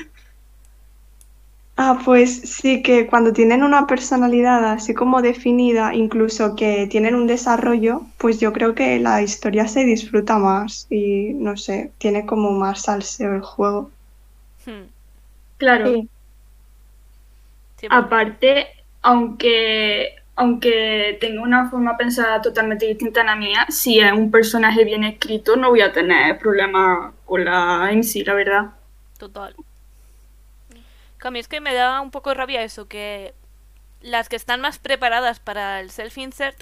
Ah, 1.82 1.98
pues 2.04 2.42
sí 2.42 2.80
que 2.82 3.08
cuando 3.08 3.32
tienen 3.32 3.64
una 3.64 3.86
personalidad 3.88 4.64
así 4.70 4.94
como 4.94 5.20
definida, 5.20 5.94
incluso 5.94 6.54
que 6.54 6.86
tienen 6.86 7.14
un 7.16 7.26
desarrollo, 7.26 8.02
pues 8.18 8.38
yo 8.38 8.52
creo 8.52 8.74
que 8.76 9.00
la 9.00 9.20
historia 9.22 9.66
se 9.66 9.84
disfruta 9.84 10.38
más 10.38 10.86
y 10.90 11.32
no 11.34 11.56
sé, 11.56 11.92
tiene 11.98 12.24
como 12.26 12.52
más 12.52 12.82
salseo 12.82 13.34
el 13.34 13.40
juego. 13.42 13.90
Hmm, 14.64 14.84
Claro. 15.58 16.08
sí, 17.76 17.86
Aparte, 17.88 18.68
aunque, 19.02 20.14
aunque 20.36 21.18
tenga 21.20 21.42
una 21.42 21.68
forma 21.70 21.96
pensada 21.96 22.40
totalmente 22.40 22.86
distinta 22.86 23.20
a 23.22 23.24
la 23.24 23.36
mía, 23.36 23.66
si 23.68 23.98
es 24.00 24.12
un 24.12 24.30
personaje 24.30 24.84
bien 24.84 25.04
escrito, 25.04 25.56
no 25.56 25.70
voy 25.70 25.80
a 25.82 25.92
tener 25.92 26.38
problemas 26.38 27.12
con 27.26 27.44
la 27.44 27.90
MC, 27.92 28.24
la 28.24 28.34
verdad. 28.34 28.70
Total. 29.18 29.54
A 31.22 31.30
mí 31.30 31.38
es 31.38 31.48
que 31.48 31.60
me 31.60 31.74
da 31.74 32.00
un 32.00 32.10
poco 32.10 32.30
de 32.30 32.34
rabia 32.36 32.62
eso, 32.62 32.88
que 32.88 33.34
las 34.00 34.28
que 34.28 34.36
están 34.36 34.60
más 34.60 34.78
preparadas 34.78 35.40
para 35.40 35.80
el 35.80 35.90
self-insert, 35.90 36.56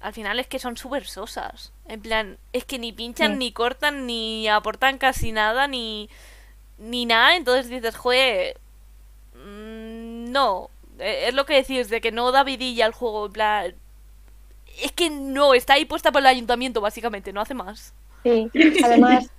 al 0.00 0.12
final 0.12 0.38
es 0.38 0.46
que 0.46 0.58
son 0.58 0.76
súper 0.76 1.06
sosas. 1.06 1.72
En 1.86 2.00
plan, 2.02 2.38
es 2.52 2.64
que 2.64 2.78
ni 2.78 2.92
pinchan, 2.92 3.32
Sí. 3.32 3.38
ni 3.38 3.52
cortan, 3.52 4.06
ni 4.06 4.46
aportan 4.48 4.98
casi 4.98 5.32
nada, 5.32 5.66
ni, 5.66 6.08
ni 6.78 7.06
nada. 7.06 7.36
Entonces 7.36 7.68
dices, 7.70 7.96
joder, 7.96 8.58
mm, 9.34 10.30
no. 10.32 10.70
Eh, 10.98 11.26
Es 11.28 11.34
lo 11.34 11.46
que 11.46 11.54
decís, 11.54 11.88
de 11.90 12.00
que 12.00 12.12
no 12.12 12.30
da 12.32 12.44
vidilla 12.44 12.86
al 12.86 12.92
juego, 12.92 13.26
en 13.26 13.32
plan... 13.32 13.74
Es 14.80 14.92
que 14.92 15.10
no, 15.10 15.54
está 15.54 15.72
ahí 15.74 15.84
puesta 15.84 16.12
por 16.12 16.20
el 16.20 16.26
ayuntamiento, 16.26 16.80
básicamente, 16.80 17.32
no 17.32 17.40
hace 17.40 17.54
más. 17.54 17.94
sí. 18.22 18.48
Además, 18.84 19.30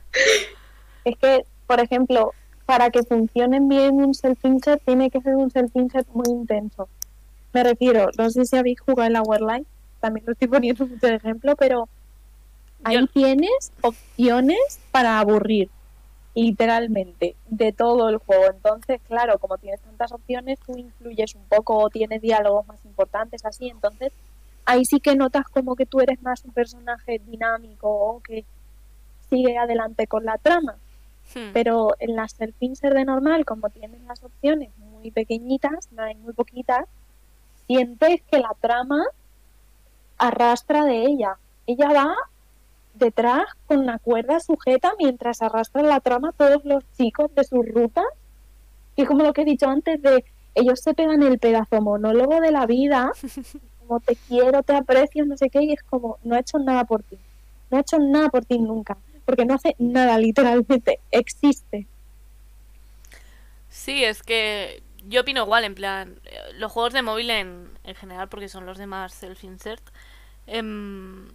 es 1.06 1.18
que, 1.18 1.46
por 1.68 1.80
ejemplo, 1.80 2.34
para 2.70 2.92
que 2.92 3.02
funcione 3.02 3.60
bien 3.62 3.96
un 3.96 4.14
self-insert, 4.14 4.84
tiene 4.86 5.10
que 5.10 5.20
ser 5.22 5.36
un 5.36 5.50
self-insert 5.50 6.08
muy 6.14 6.30
intenso. 6.30 6.88
Me 7.52 7.64
refiero, 7.64 8.12
no 8.16 8.30
sé 8.30 8.46
si 8.46 8.58
habéis 8.58 8.80
jugado 8.80 9.08
en 9.08 9.14
la 9.14 9.24
Life, 9.56 9.68
también 10.00 10.24
lo 10.28 10.34
estoy 10.34 10.50
poniendo 10.50 10.86
mucho 10.88 11.08
de 11.08 11.16
ejemplo, 11.16 11.56
pero 11.56 11.90
ahí 12.84 12.98
Yo- 13.00 13.08
tienes 13.08 13.72
opciones 13.82 14.80
para 14.92 15.20
aburrir, 15.20 15.72
literalmente, 16.36 17.36
de 17.48 17.72
todo 17.72 18.08
el 18.08 18.18
juego. 18.18 18.44
Entonces, 18.52 19.02
claro, 19.08 19.40
como 19.40 19.58
tienes 19.58 19.82
tantas 19.82 20.12
opciones, 20.12 20.60
tú 20.64 20.78
influyes 20.78 21.34
un 21.34 21.46
poco 21.46 21.76
o 21.76 21.90
tienes 21.90 22.22
diálogos 22.22 22.68
más 22.68 22.86
importantes 22.86 23.44
así, 23.46 23.70
entonces 23.70 24.14
ahí 24.68 24.86
sí 24.86 25.00
que 25.00 25.16
notas 25.16 25.46
como 25.48 25.76
que 25.76 25.88
tú 25.88 26.02
eres 26.02 26.22
más 26.22 26.46
un 26.46 26.54
personaje 26.54 27.20
dinámico 27.26 27.90
o 27.90 28.22
que 28.22 28.46
sigue 29.28 29.58
adelante 29.58 30.06
con 30.06 30.24
la 30.24 30.38
trama. 30.38 30.76
Hmm. 31.34 31.54
Pero 31.54 31.96
en 32.00 32.16
la 32.16 32.28
self-insert 32.28 32.96
de 32.96 33.06
normal, 33.06 33.46
como 33.46 33.70
tienes 33.70 34.02
las 34.04 34.24
opciones 34.24 34.70
muy 34.78 35.12
pequeñitas, 35.12 35.92
no 35.92 36.04
hay 36.04 36.16
muy 36.16 36.34
poquitas, 36.34 36.86
sientes 37.68 38.22
que 38.30 38.40
la 38.40 38.56
trama 38.60 39.04
arrastra 40.18 40.86
de 40.86 41.06
ella. 41.06 41.38
Ella 41.68 41.92
va 41.94 42.16
detrás 42.94 43.46
con 43.66 43.86
la 43.86 44.00
cuerda 44.00 44.40
sujeta 44.40 44.94
mientras 44.98 45.42
arrastra 45.42 45.82
la 45.84 46.00
trama 46.00 46.34
todos 46.34 46.64
los 46.66 46.84
chicos 46.98 47.34
de 47.36 47.44
sus 47.44 47.66
rutas. 47.68 48.06
Y 48.96 49.06
como 49.06 49.24
lo 49.24 49.34
que 49.34 49.44
he 49.44 49.46
dicho 49.46 49.68
antes 49.68 50.02
de 50.02 50.26
ellos 50.56 50.82
se 50.82 50.94
pegan 50.94 51.24
el 51.24 51.40
pedazo 51.40 51.82
monólogo 51.82 52.42
de 52.42 52.52
la 52.52 52.66
vida, 52.66 53.12
como 53.80 54.00
te 54.00 54.16
quiero, 54.28 54.62
te 54.64 54.76
aprecio, 54.76 55.26
no 55.26 55.38
sé 55.38 55.50
qué, 55.50 55.64
y 55.64 55.74
es 55.74 55.84
como 55.84 56.18
no 56.24 56.36
he 56.36 56.40
hecho 56.40 56.60
nada 56.60 56.84
por 56.84 57.04
ti. 57.04 57.18
No 57.72 57.78
he 57.78 57.82
hecho 57.82 58.00
nada 58.00 58.30
por 58.30 58.46
ti 58.46 58.60
nunca, 58.60 58.98
porque 59.30 59.46
no 59.46 59.56
hace 59.56 59.76
nada 59.80 60.18
literalmente, 60.18 61.00
existe. 61.12 61.88
Sí, 63.70 64.04
es 64.04 64.24
que 64.24 64.82
yo 65.08 65.22
opino 65.22 65.44
igual, 65.44 65.64
en 65.64 65.76
plan, 65.76 66.20
eh, 66.26 66.40
los 66.56 66.72
juegos 66.72 66.94
de 66.94 67.02
móvil 67.02 67.30
en, 67.30 67.70
en 67.84 67.96
general, 67.96 68.28
porque 68.30 68.50
son 68.50 68.66
los 68.66 68.78
de 68.78 68.88
más 68.88 69.14
self-insert, 69.14 69.84
em, 70.48 71.30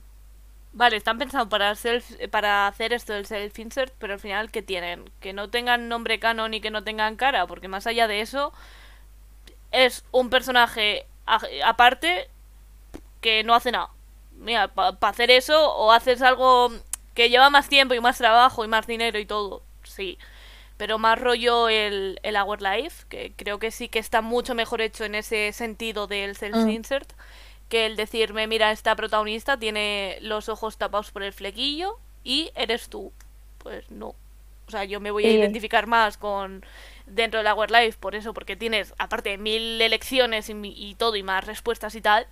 vale, 0.72 0.96
están 0.96 1.18
pensados 1.18 1.48
para, 1.48 1.74
self, 1.76 2.10
para 2.30 2.66
hacer 2.68 2.92
esto 2.92 3.12
del 3.14 3.26
self-insert, 3.26 3.94
pero 3.98 4.14
al 4.14 4.20
final, 4.20 4.50
¿qué 4.50 4.62
tienen? 4.62 5.10
Que 5.20 5.32
no 5.32 5.50
tengan 5.50 5.88
nombre 5.88 6.18
canon 6.18 6.54
y 6.54 6.60
que 6.60 6.70
no 6.70 6.84
tengan 6.84 7.16
cara, 7.16 7.46
porque 7.46 7.68
más 7.68 7.86
allá 7.86 8.08
de 8.08 8.20
eso, 8.20 8.52
es 9.72 10.04
un 10.12 10.30
personaje 10.30 11.06
aparte 11.64 12.28
que 13.20 13.42
no 13.44 13.54
hace 13.54 13.72
nada. 13.72 13.90
Mira, 14.38 14.68
para 14.68 14.96
hacer 15.02 15.30
eso, 15.30 15.74
o 15.76 15.92
haces 15.92 16.22
algo 16.22 16.72
que 17.14 17.30
lleva 17.30 17.50
más 17.50 17.68
tiempo 17.68 17.94
y 17.94 18.00
más 18.00 18.18
trabajo 18.18 18.64
y 18.64 18.68
más 18.68 18.86
dinero 18.86 19.18
y 19.18 19.26
todo, 19.26 19.62
sí 19.84 20.18
pero 20.76 20.98
más 20.98 21.20
rollo 21.20 21.68
el, 21.68 22.18
el 22.22 22.36
Our 22.36 22.60
Life, 22.60 23.06
que 23.08 23.32
creo 23.36 23.58
que 23.58 23.70
sí 23.70 23.88
que 23.88 24.00
está 24.00 24.22
mucho 24.22 24.54
mejor 24.56 24.80
hecho 24.80 25.04
en 25.04 25.14
ese 25.14 25.52
sentido 25.52 26.06
del 26.08 26.36
self-insert, 26.36 27.08
que 27.68 27.86
el 27.86 27.96
decirme, 27.96 28.46
mira, 28.48 28.72
esta 28.72 28.96
protagonista 28.96 29.56
tiene 29.56 30.18
los 30.20 30.48
ojos 30.48 30.76
tapados 30.76 31.12
por 31.12 31.22
el 31.22 31.32
flequillo 31.32 31.98
y 32.24 32.50
eres 32.56 32.88
tú. 32.88 33.12
Pues 33.58 33.88
no. 33.90 34.16
O 34.66 34.70
sea, 34.70 34.84
yo 34.84 34.98
me 34.98 35.10
voy 35.12 35.26
a 35.26 35.30
Sí. 35.30 35.36
identificar 35.36 35.86
más 35.86 36.16
con 36.18 36.64
dentro 37.06 37.42
del 37.42 37.52
Our 37.52 37.70
Life 37.70 37.98
por 38.00 38.14
eso, 38.16 38.34
porque 38.34 38.56
tienes, 38.56 38.94
aparte 38.98 39.30
de 39.30 39.38
mil 39.38 39.80
elecciones 39.80 40.48
y, 40.48 40.54
y 40.64 40.94
todo, 40.96 41.14
y 41.16 41.22
más 41.22 41.44
respuestas 41.46 41.94
y 41.94 42.00
tal, 42.00 42.26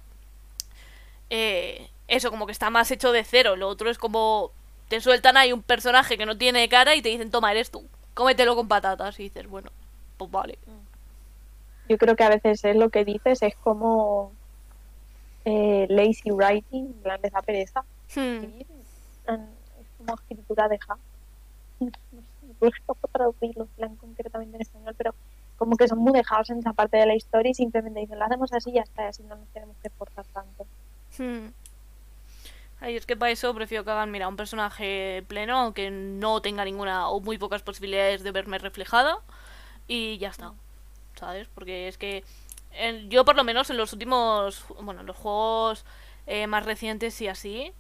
eh, 1.31 1.89
eso 2.09 2.31
como 2.31 2.47
que 2.47 2.53
está 2.53 2.71
más 2.71 2.91
hecho 2.91 3.13
de 3.13 3.25
cero. 3.25 3.57
Lo 3.57 3.69
otro 3.69 3.89
es 3.91 3.99
como 3.99 4.53
te 4.89 5.01
sueltan 5.01 5.37
ahí 5.37 5.53
un 5.53 5.63
personaje 5.63 6.19
que 6.19 6.27
no 6.27 6.37
tiene 6.37 6.69
cara 6.69 6.95
y 6.95 7.03
te 7.03 7.09
dicen, 7.09 7.31
toma, 7.31 7.51
eres 7.51 7.71
tú, 7.71 7.87
cómetelo 8.15 8.55
con 8.57 8.69
patatas. 8.69 9.19
Y 9.19 9.25
dices, 9.25 9.49
bueno, 9.49 9.71
pues 10.17 10.31
vale. 10.31 10.59
Yo 11.89 11.99
creo 11.99 12.17
que 12.17 12.25
a 12.25 12.29
veces 12.29 12.65
es 12.65 12.77
lo 12.77 12.91
que 12.91 13.05
dices, 13.05 13.43
es 13.43 13.55
como 13.57 14.33
eh, 15.45 15.87
lazy 15.89 16.31
writing, 16.31 16.93
plan, 17.03 17.21
les 17.23 17.33
da 17.33 17.43
pereza. 17.43 17.85
Hmm, 18.15 18.45
es 18.61 18.67
como 19.99 20.15
escritura 20.15 20.69
de 20.69 20.79
ja. 20.79 20.97
No 22.61 22.71
sé, 22.71 22.77
traducirlo 23.11 23.67
concretamente 23.99 24.55
en 24.55 24.63
español, 24.63 24.95
pero 24.97 25.15
como 25.57 25.77
que 25.77 25.89
son 25.89 25.99
muy 25.99 26.13
dejados 26.13 26.49
en 26.51 26.59
esa 26.59 26.73
parte 26.73 26.97
de 26.97 27.07
la 27.07 27.17
historia 27.17 27.51
y 27.51 27.55
simplemente 27.55 27.99
dicen, 27.99 28.21
lo 28.21 28.25
hacemos 28.25 28.53
así 28.53 28.71
y 28.71 28.75
ya 28.75 28.83
está, 28.83 29.03
y 29.03 29.07
así 29.07 29.25
no 29.25 29.35
nos 29.35 29.49
tenemos 29.49 29.77
que 29.83 29.89
esforzar 29.89 30.25
tanto. 30.27 30.65
hmm. 31.19 31.49
Ay, 32.83 32.97
es 32.97 33.07
que 33.07 33.17
para 33.17 33.31
eso 33.31 33.55
prefiero 33.55 33.85
que 33.85 33.93
hagan, 33.93 34.11
mira, 34.11 34.27
un 34.27 34.37
personaje 34.37 35.25
pleno, 35.29 35.57
aunque 35.59 35.91
no 35.91 36.43
tenga 36.43 36.65
ninguna 36.65 37.09
o 37.09 37.21
muy 37.21 37.39
pocas 37.39 37.63
posibilidades 37.63 38.25
de 38.25 38.33
verme 38.33 38.59
reflejada. 38.59 39.19
Y 39.89 40.19
ya 40.19 40.31
está. 40.31 40.55
¿Sabes? 41.17 41.49
Porque 41.55 41.89
es 41.89 41.99
que 41.99 42.25
en- 42.73 43.11
yo 43.11 43.25
por 43.25 43.37
lo 43.37 43.45
menos 43.45 43.71
en 43.71 43.77
los 43.79 43.93
últimos, 43.93 44.65
bueno, 44.83 45.03
en 45.03 45.07
los 45.07 45.17
juegos 45.17 45.85
eh, 46.27 46.47
más 46.49 46.65
recientes 46.67 47.21
y 47.23 47.29
así, 47.29 47.73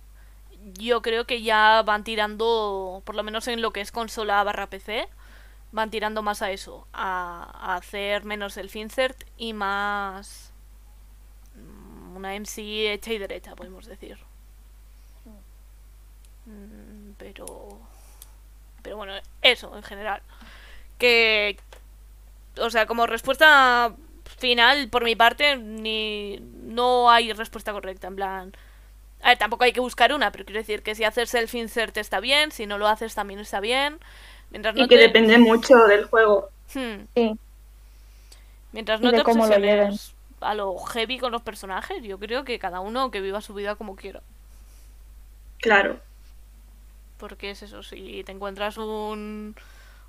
yo 0.78 1.02
creo 1.02 1.26
que 1.26 1.42
ya 1.42 1.82
van 1.84 2.04
tirando, 2.04 3.02
por 3.04 3.14
lo 3.16 3.22
menos 3.24 3.48
en 3.48 3.62
lo 3.62 3.72
que 3.72 3.80
es 3.82 3.92
consola 3.92 4.44
barra 4.44 4.68
PC, 4.70 5.08
van 5.72 5.90
tirando 5.90 6.22
más 6.22 6.42
a 6.42 6.50
eso, 6.52 6.86
a, 6.92 7.76
hacer 7.76 8.24
menos 8.24 8.56
el 8.58 8.70
insert 8.76 9.24
y 9.38 9.52
más 9.54 10.52
mm, 11.56 12.16
una 12.16 12.34
MC 12.36 12.92
hecha 12.92 13.12
y 13.12 13.18
derecha, 13.18 13.54
podemos 13.56 13.86
decir. 13.86 14.18
Mm, 16.46 17.12
Pero, 17.18 17.46
pero 18.82 18.96
bueno, 18.96 19.14
eso 19.42 19.76
en 19.76 19.82
general. 19.82 20.22
que, 20.98 21.58
o 22.58 22.70
sea, 22.70 22.86
como 22.86 23.06
respuesta 23.06 23.94
final, 24.38 24.88
por 24.88 25.04
mi 25.04 25.16
parte, 25.16 25.56
ni 25.56 26.38
no 26.40 27.10
hay 27.10 27.32
respuesta 27.32 27.72
correcta, 27.72 28.08
en 28.08 28.16
plan... 28.16 28.52
A 29.22 29.30
ver, 29.30 29.38
tampoco 29.38 29.64
hay 29.64 29.72
que 29.72 29.80
buscar 29.80 30.12
una, 30.12 30.32
pero 30.32 30.44
quiero 30.44 30.60
decir 30.60 30.82
que 30.82 30.94
si 30.96 31.04
haces 31.04 31.32
self-insert 31.32 31.96
está 31.96 32.18
bien, 32.20 32.50
si 32.50 32.66
no 32.66 32.78
lo 32.78 32.88
haces 32.88 33.14
también 33.14 33.38
está 33.40 33.60
bien. 33.60 33.98
Mientras 34.50 34.74
no 34.74 34.84
y 34.84 34.88
que 34.88 34.96
te... 34.96 35.02
depende 35.02 35.38
mucho 35.38 35.76
del 35.86 36.06
juego. 36.06 36.50
Hmm. 36.74 37.06
Sí. 37.14 37.38
Mientras 38.72 39.00
no 39.00 39.12
te 39.12 39.22
cómo 39.22 39.46
lo 39.46 39.54
a 40.40 40.54
lo 40.54 40.76
heavy 40.78 41.18
con 41.18 41.32
los 41.32 41.42
personajes, 41.42 42.02
yo 42.02 42.18
creo 42.18 42.44
que 42.44 42.58
cada 42.58 42.80
uno 42.80 43.10
que 43.12 43.20
viva 43.20 43.40
su 43.40 43.54
vida 43.54 43.76
como 43.76 43.96
quiera. 43.96 44.22
Claro. 45.58 46.00
Porque 47.22 47.50
es 47.50 47.62
eso, 47.62 47.84
si 47.84 48.24
te 48.24 48.32
encuentras 48.32 48.78
un 48.78 49.54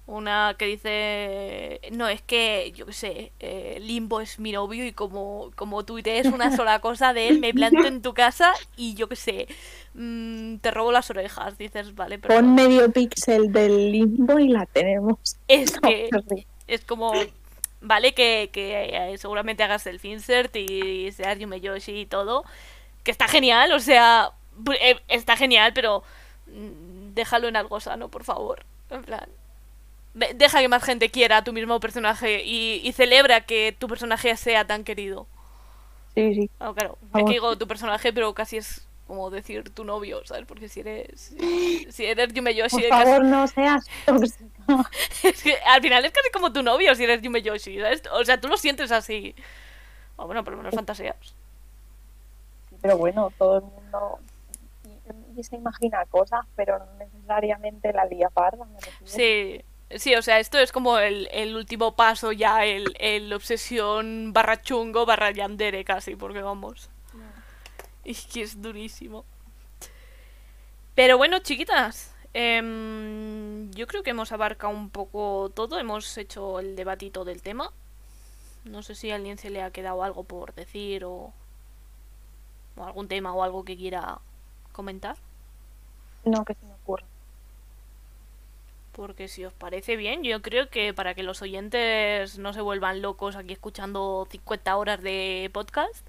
una 0.05 0.55
que 0.57 0.65
dice 0.65 1.79
no 1.91 2.09
es 2.09 2.21
que 2.21 2.73
yo 2.75 2.85
qué 2.85 2.93
sé 2.93 3.31
eh, 3.39 3.77
Limbo 3.81 4.19
es 4.19 4.37
mi 4.37 4.51
novio 4.51 4.85
y 4.85 4.91
como 4.91 5.51
como 5.55 5.85
tuitees 5.85 6.25
una 6.25 6.51
sola 6.57 6.79
cosa 6.79 7.13
de 7.13 7.29
él 7.29 7.39
me 7.39 7.53
planto 7.53 7.85
en 7.85 8.01
tu 8.01 8.13
casa 8.13 8.51
y 8.75 8.95
yo 8.95 9.07
qué 9.07 9.15
sé 9.15 9.47
mm, 9.93 10.57
te 10.57 10.71
robo 10.71 10.91
las 10.91 11.09
orejas 11.09 11.57
dices 11.57 11.95
vale 11.95 12.19
pero 12.19 12.33
Pon 12.33 12.53
medio 12.53 12.91
píxel 12.91 13.53
del 13.53 13.93
limbo 13.93 14.39
y 14.39 14.49
la 14.49 14.65
tenemos. 14.65 15.37
es 15.47 15.71
que 15.79 16.09
es 16.67 16.81
como 16.83 17.13
vale 17.79 18.13
que, 18.13 18.49
que 18.51 18.89
eh, 18.91 19.17
seguramente 19.17 19.63
hagas 19.63 19.87
el 19.87 20.01
insert 20.03 20.53
y 20.57 21.11
seas 21.13 21.39
Yume 21.39 21.61
Yoshi 21.61 22.01
y 22.01 22.05
todo 22.07 22.43
que 23.03 23.11
está 23.11 23.29
genial 23.29 23.71
o 23.71 23.79
sea 23.79 24.31
eh, 24.81 24.99
está 25.07 25.37
genial 25.37 25.71
pero 25.73 26.03
mm, 26.47 26.92
déjalo 27.13 27.47
en 27.47 27.55
algo 27.55 27.79
sano 27.79 28.09
por 28.09 28.23
favor 28.23 28.63
en 28.89 29.03
plan 29.03 29.27
de- 30.13 30.33
deja 30.35 30.59
que 30.59 30.67
más 30.67 30.83
gente 30.83 31.09
quiera 31.09 31.37
a 31.37 31.43
tu 31.43 31.53
mismo 31.53 31.79
personaje 31.79 32.43
y, 32.43 32.81
y 32.83 32.91
celebra 32.93 33.41
que 33.41 33.75
tu 33.77 33.87
personaje 33.87 34.35
sea 34.37 34.65
tan 34.65 34.83
querido 34.83 35.27
Sí, 36.15 36.35
sí. 36.35 36.49
Ah, 36.59 36.71
claro 36.75 36.97
es 37.15 37.23
que 37.25 37.31
digo 37.33 37.57
tu 37.57 37.67
personaje 37.67 38.13
pero 38.13 38.33
casi 38.33 38.57
es 38.57 38.87
como 39.07 39.29
decir 39.29 39.69
tu 39.73 39.83
novio 39.83 40.25
sabes 40.25 40.45
porque 40.45 40.69
si 40.69 40.79
eres 40.81 41.33
si, 41.89 42.05
eres 42.05 42.33
Yume 42.33 42.53
Yoshi 42.55 42.77
Por 42.81 42.89
casi- 42.89 43.03
favor, 43.03 43.25
no 43.25 43.47
seas 43.47 43.85
es 45.23 45.43
que 45.43 45.55
al 45.65 45.81
final 45.81 46.05
es 46.05 46.11
casi 46.11 46.29
como 46.31 46.53
tu 46.53 46.61
novio 46.63 46.93
si 46.95 47.03
eres 47.03 47.21
Yume 47.21 47.41
Yoshi, 47.41 47.79
¿sabes? 47.79 48.01
O 48.13 48.23
sea, 48.23 48.39
tú 48.39 48.47
lo 48.47 48.55
sientes 48.57 48.91
así. 48.91 49.35
O 50.15 50.25
bueno, 50.25 50.43
por 50.43 50.53
lo 50.53 50.57
menos 50.57 50.73
fantaseas. 50.75 51.15
Pero 52.81 52.97
bueno, 52.97 53.31
todo 53.37 53.57
el 53.57 53.63
mundo 53.63 54.19
y- 55.35 55.39
y 55.39 55.43
se 55.43 55.55
imagina 55.55 56.05
cosas, 56.05 56.45
pero 56.55 56.79
no 56.79 56.85
necesariamente 56.97 57.91
la 57.93 58.05
lía 58.05 58.29
parda. 58.29 58.65
Sí, 59.03 59.61
sí, 59.95 60.15
o 60.15 60.21
sea, 60.21 60.39
esto 60.39 60.57
es 60.59 60.71
como 60.71 60.97
el, 60.97 61.27
el 61.31 61.55
último 61.55 61.95
paso 61.95 62.31
ya, 62.31 62.65
el, 62.65 62.95
el 62.99 63.31
obsesión 63.33 64.33
barra 64.33 64.61
chungo 64.61 65.05
barra 65.05 65.31
yandere 65.31 65.83
casi, 65.85 66.15
porque 66.15 66.41
vamos. 66.41 66.89
Es 68.05 68.25
que 68.25 68.41
es 68.41 68.61
durísimo. 68.61 69.23
Pero 70.95 71.17
bueno, 71.17 71.39
chiquitas, 71.39 72.13
em, 72.33 73.71
yo 73.71 73.87
creo 73.87 74.03
que 74.03 74.11
hemos 74.11 74.31
abarcado 74.31 74.73
un 74.73 74.89
poco 74.89 75.51
todo, 75.55 75.79
hemos 75.79 76.17
hecho 76.17 76.59
el 76.59 76.75
debatito 76.75 77.25
del 77.25 77.41
tema. 77.41 77.71
No 78.65 78.83
sé 78.83 78.95
si 78.95 79.11
a 79.11 79.15
alguien 79.15 79.37
se 79.37 79.49
le 79.49 79.61
ha 79.61 79.71
quedado 79.71 80.03
algo 80.03 80.23
por 80.23 80.53
decir 80.53 81.03
o, 81.05 81.33
o 82.75 82.83
algún 82.83 83.07
tema 83.07 83.33
o 83.33 83.43
algo 83.43 83.63
que 83.65 83.75
quiera 83.75 84.19
comentar. 84.73 85.15
No, 86.25 86.43
que 86.45 86.53
se 86.55 86.65
me 86.65 86.73
ocurra. 86.73 87.05
Porque 88.91 89.27
si 89.27 89.43
os 89.43 89.53
parece 89.53 89.95
bien, 89.95 90.23
yo 90.23 90.41
creo 90.41 90.69
que 90.69 90.93
para 90.93 91.15
que 91.15 91.23
los 91.23 91.41
oyentes 91.41 92.37
no 92.37 92.53
se 92.53 92.61
vuelvan 92.61 93.01
locos 93.01 93.35
aquí 93.35 93.53
escuchando 93.53 94.27
50 94.29 94.75
horas 94.77 95.01
de 95.01 95.49
podcast, 95.51 96.05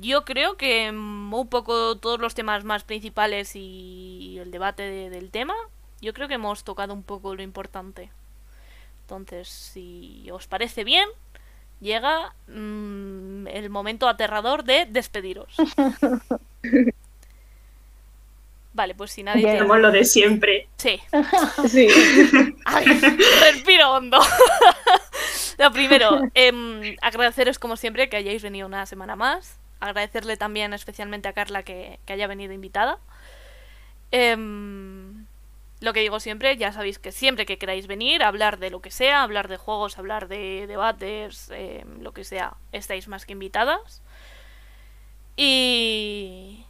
yo 0.00 0.24
creo 0.24 0.56
que 0.56 0.88
un 0.90 1.48
poco 1.50 1.96
todos 1.96 2.20
los 2.20 2.34
temas 2.34 2.62
más 2.64 2.84
principales 2.84 3.52
y 3.56 4.36
el 4.38 4.50
debate 4.52 4.82
de- 4.82 5.10
del 5.10 5.30
tema, 5.30 5.54
yo 6.00 6.12
creo 6.14 6.28
que 6.28 6.34
hemos 6.34 6.62
tocado 6.62 6.92
un 6.94 7.02
poco 7.02 7.34
lo 7.34 7.42
importante. 7.42 8.10
Entonces, 9.02 9.48
si 9.48 10.28
os 10.30 10.46
parece 10.46 10.84
bien, 10.84 11.08
llega 11.80 12.34
mm, 12.46 13.48
el 13.48 13.68
momento 13.70 14.06
aterrador 14.08 14.62
de 14.62 14.86
despediros. 14.86 15.56
Vale, 18.78 18.94
pues 18.94 19.10
si 19.10 19.24
nadie... 19.24 19.50
Hacemos 19.50 19.80
lo 19.80 19.90
de 19.90 20.04
siempre. 20.04 20.68
Sí. 20.76 21.00
Sí. 21.68 21.88
Ay, 22.64 22.86
respiro 22.86 23.90
hondo. 23.90 24.20
Lo 25.58 25.72
primero, 25.72 26.22
em, 26.34 26.94
agradeceros 27.02 27.58
como 27.58 27.76
siempre 27.76 28.08
que 28.08 28.18
hayáis 28.18 28.40
venido 28.40 28.68
una 28.68 28.86
semana 28.86 29.16
más. 29.16 29.58
Agradecerle 29.80 30.36
también 30.36 30.72
especialmente 30.74 31.26
a 31.26 31.32
Carla 31.32 31.64
que, 31.64 31.98
que 32.06 32.12
haya 32.12 32.28
venido 32.28 32.52
invitada. 32.52 33.00
Em, 34.12 35.26
lo 35.80 35.92
que 35.92 35.98
digo 35.98 36.20
siempre, 36.20 36.56
ya 36.56 36.70
sabéis 36.70 37.00
que 37.00 37.10
siempre 37.10 37.46
que 37.46 37.58
queráis 37.58 37.88
venir, 37.88 38.22
hablar 38.22 38.60
de 38.60 38.70
lo 38.70 38.80
que 38.80 38.92
sea, 38.92 39.24
hablar 39.24 39.48
de 39.48 39.56
juegos, 39.56 39.98
hablar 39.98 40.28
de 40.28 40.68
debates, 40.68 41.50
em, 41.50 42.00
lo 42.00 42.12
que 42.12 42.22
sea, 42.22 42.54
estáis 42.70 43.08
más 43.08 43.26
que 43.26 43.32
invitadas. 43.32 44.02
Y... 45.36 46.64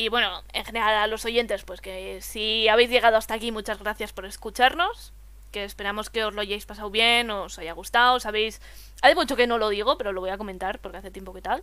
Y 0.00 0.08
bueno, 0.08 0.42
en 0.54 0.64
general 0.64 0.96
a 0.96 1.06
los 1.08 1.26
oyentes, 1.26 1.62
pues 1.64 1.82
que 1.82 2.22
si 2.22 2.68
habéis 2.68 2.88
llegado 2.88 3.18
hasta 3.18 3.34
aquí, 3.34 3.52
muchas 3.52 3.78
gracias 3.78 4.14
por 4.14 4.24
escucharnos. 4.24 5.12
Que 5.52 5.62
esperamos 5.62 6.08
que 6.08 6.24
os 6.24 6.32
lo 6.32 6.40
hayáis 6.40 6.64
pasado 6.64 6.88
bien, 6.88 7.30
os 7.30 7.58
haya 7.58 7.74
gustado, 7.74 8.18
sabéis... 8.18 8.62
Hace 9.02 9.14
mucho 9.14 9.36
que 9.36 9.46
no 9.46 9.58
lo 9.58 9.68
digo, 9.68 9.98
pero 9.98 10.12
lo 10.12 10.22
voy 10.22 10.30
a 10.30 10.38
comentar 10.38 10.78
porque 10.78 10.96
hace 10.96 11.10
tiempo 11.10 11.34
que 11.34 11.42
tal. 11.42 11.62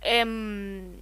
Em, 0.00 1.00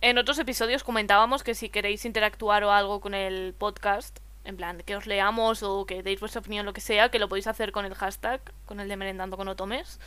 en 0.00 0.16
otros 0.16 0.38
episodios 0.38 0.84
comentábamos 0.84 1.42
que 1.42 1.54
si 1.54 1.68
queréis 1.68 2.06
interactuar 2.06 2.64
o 2.64 2.72
algo 2.72 3.00
con 3.00 3.12
el 3.12 3.52
podcast, 3.52 4.18
en 4.46 4.56
plan, 4.56 4.82
que 4.86 4.96
os 4.96 5.06
leamos 5.06 5.62
o 5.62 5.84
que 5.84 6.02
deis 6.02 6.18
vuestra 6.18 6.40
opinión, 6.40 6.64
lo 6.64 6.72
que 6.72 6.80
sea, 6.80 7.10
que 7.10 7.18
lo 7.18 7.28
podéis 7.28 7.46
hacer 7.46 7.72
con 7.72 7.84
el 7.84 7.94
hashtag, 7.94 8.40
con 8.64 8.80
el 8.80 8.88
de 8.88 8.96
merendando 8.96 9.36
con 9.36 9.48
otomes. 9.48 10.00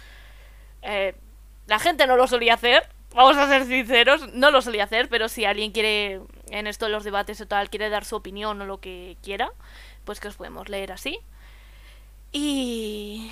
Eh, 0.81 1.13
la 1.67 1.77
gente 1.77 2.07
no 2.07 2.17
lo 2.17 2.25
solía 2.25 2.55
hacer, 2.55 2.89
vamos 3.13 3.37
a 3.37 3.47
ser 3.47 3.65
sinceros, 3.65 4.33
no 4.33 4.51
lo 4.51 4.61
solía 4.61 4.83
hacer, 4.83 5.09
pero 5.09 5.29
si 5.29 5.45
alguien 5.45 5.71
quiere, 5.71 6.21
en 6.49 6.67
esto 6.67 6.85
de 6.85 6.91
los 6.91 7.03
debates 7.03 7.41
o 7.41 7.47
tal, 7.47 7.69
quiere 7.69 7.89
dar 7.89 8.05
su 8.05 8.15
opinión 8.15 8.61
o 8.61 8.65
lo 8.65 8.79
que 8.79 9.17
quiera, 9.23 9.51
pues 10.05 10.19
que 10.19 10.27
os 10.27 10.35
podemos 10.35 10.69
leer 10.69 10.91
así. 10.91 11.19
Y... 12.31 13.31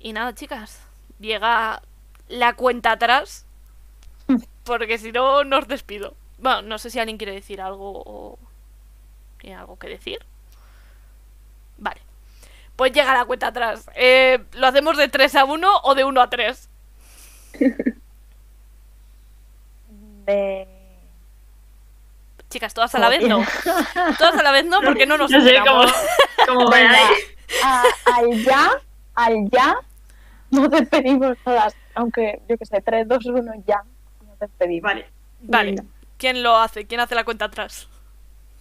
Y 0.00 0.12
nada, 0.12 0.34
chicas, 0.34 0.80
llega 1.18 1.82
la 2.28 2.54
cuenta 2.54 2.92
atrás, 2.92 3.46
porque 4.64 4.98
si 4.98 5.10
no, 5.10 5.42
nos 5.44 5.66
despido. 5.66 6.14
Bueno, 6.38 6.62
no 6.62 6.78
sé 6.78 6.90
si 6.90 6.98
alguien 6.98 7.18
quiere 7.18 7.32
decir 7.32 7.60
algo 7.60 8.02
o... 8.04 8.38
¿Tiene 9.38 9.56
algo 9.56 9.78
que 9.78 9.88
decir? 9.88 10.24
Vale. 11.78 12.00
Pues 12.76 12.92
llega 12.92 13.14
la 13.14 13.24
cuenta 13.24 13.48
atrás. 13.48 13.88
Eh, 13.94 14.44
¿Lo 14.52 14.66
hacemos 14.66 14.96
de 14.96 15.08
3 15.08 15.34
a 15.36 15.44
1 15.44 15.80
o 15.82 15.94
de 15.94 16.04
1 16.04 16.20
a 16.20 16.30
3? 16.30 16.68
De... 20.26 20.66
Chicas, 22.50 22.74
todas 22.74 22.94
a 22.94 22.98
la 22.98 23.08
vez 23.08 23.26
no. 23.26 23.44
Todas 24.18 24.36
a 24.38 24.42
la 24.42 24.52
vez 24.52 24.64
no, 24.66 24.80
porque 24.80 25.04
no 25.06 25.16
nos 25.18 25.30
No 25.30 25.40
sé 25.40 25.56
cómo, 25.58 25.82
enteramos. 25.82 25.92
cómo 26.46 26.70
Venga, 26.70 26.92
veáis. 26.92 27.26
a- 27.64 27.82
al 28.16 28.44
ya, 28.44 28.70
al 29.14 29.50
ya, 29.50 29.76
nos 30.50 30.70
despedimos 30.70 31.36
todas. 31.44 31.74
Aunque, 31.94 32.40
yo 32.48 32.56
que 32.56 32.66
sé, 32.66 32.80
3, 32.80 33.08
2, 33.08 33.26
1, 33.26 33.52
ya. 33.66 33.82
Nos 34.26 34.38
despedimos. 34.38 34.82
Vale. 34.82 35.06
Vale. 35.40 35.70
Venga. 35.72 35.84
¿Quién 36.18 36.42
lo 36.42 36.56
hace? 36.56 36.86
¿Quién 36.86 37.00
hace 37.00 37.14
la 37.14 37.24
cuenta 37.24 37.46
atrás? 37.46 37.88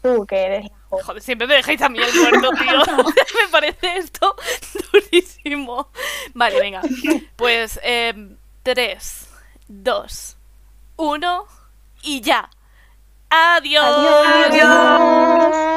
Tú, 0.01 0.26
que 0.26 0.36
eres 0.43 0.63
la. 0.91 1.03
Joder, 1.03 1.22
siempre 1.22 1.47
me 1.47 1.55
dejáis 1.55 1.82
a 1.82 1.89
mí 1.89 1.99
el 1.99 2.13
muerto, 2.22 2.49
tío. 2.51 2.80
me 3.05 3.51
parece 3.51 3.97
esto 3.97 4.36
durísimo. 4.91 5.89
Vale, 6.34 6.59
venga. 6.59 6.82
Pues, 7.36 7.80
eh, 7.84 8.13
3, 8.63 9.30
2, 9.68 10.34
uno 10.97 11.45
y 12.03 12.21
ya. 12.21 12.49
Adiós. 13.29 13.85
Adiós. 13.85 14.27
Adiós. 14.47 15.74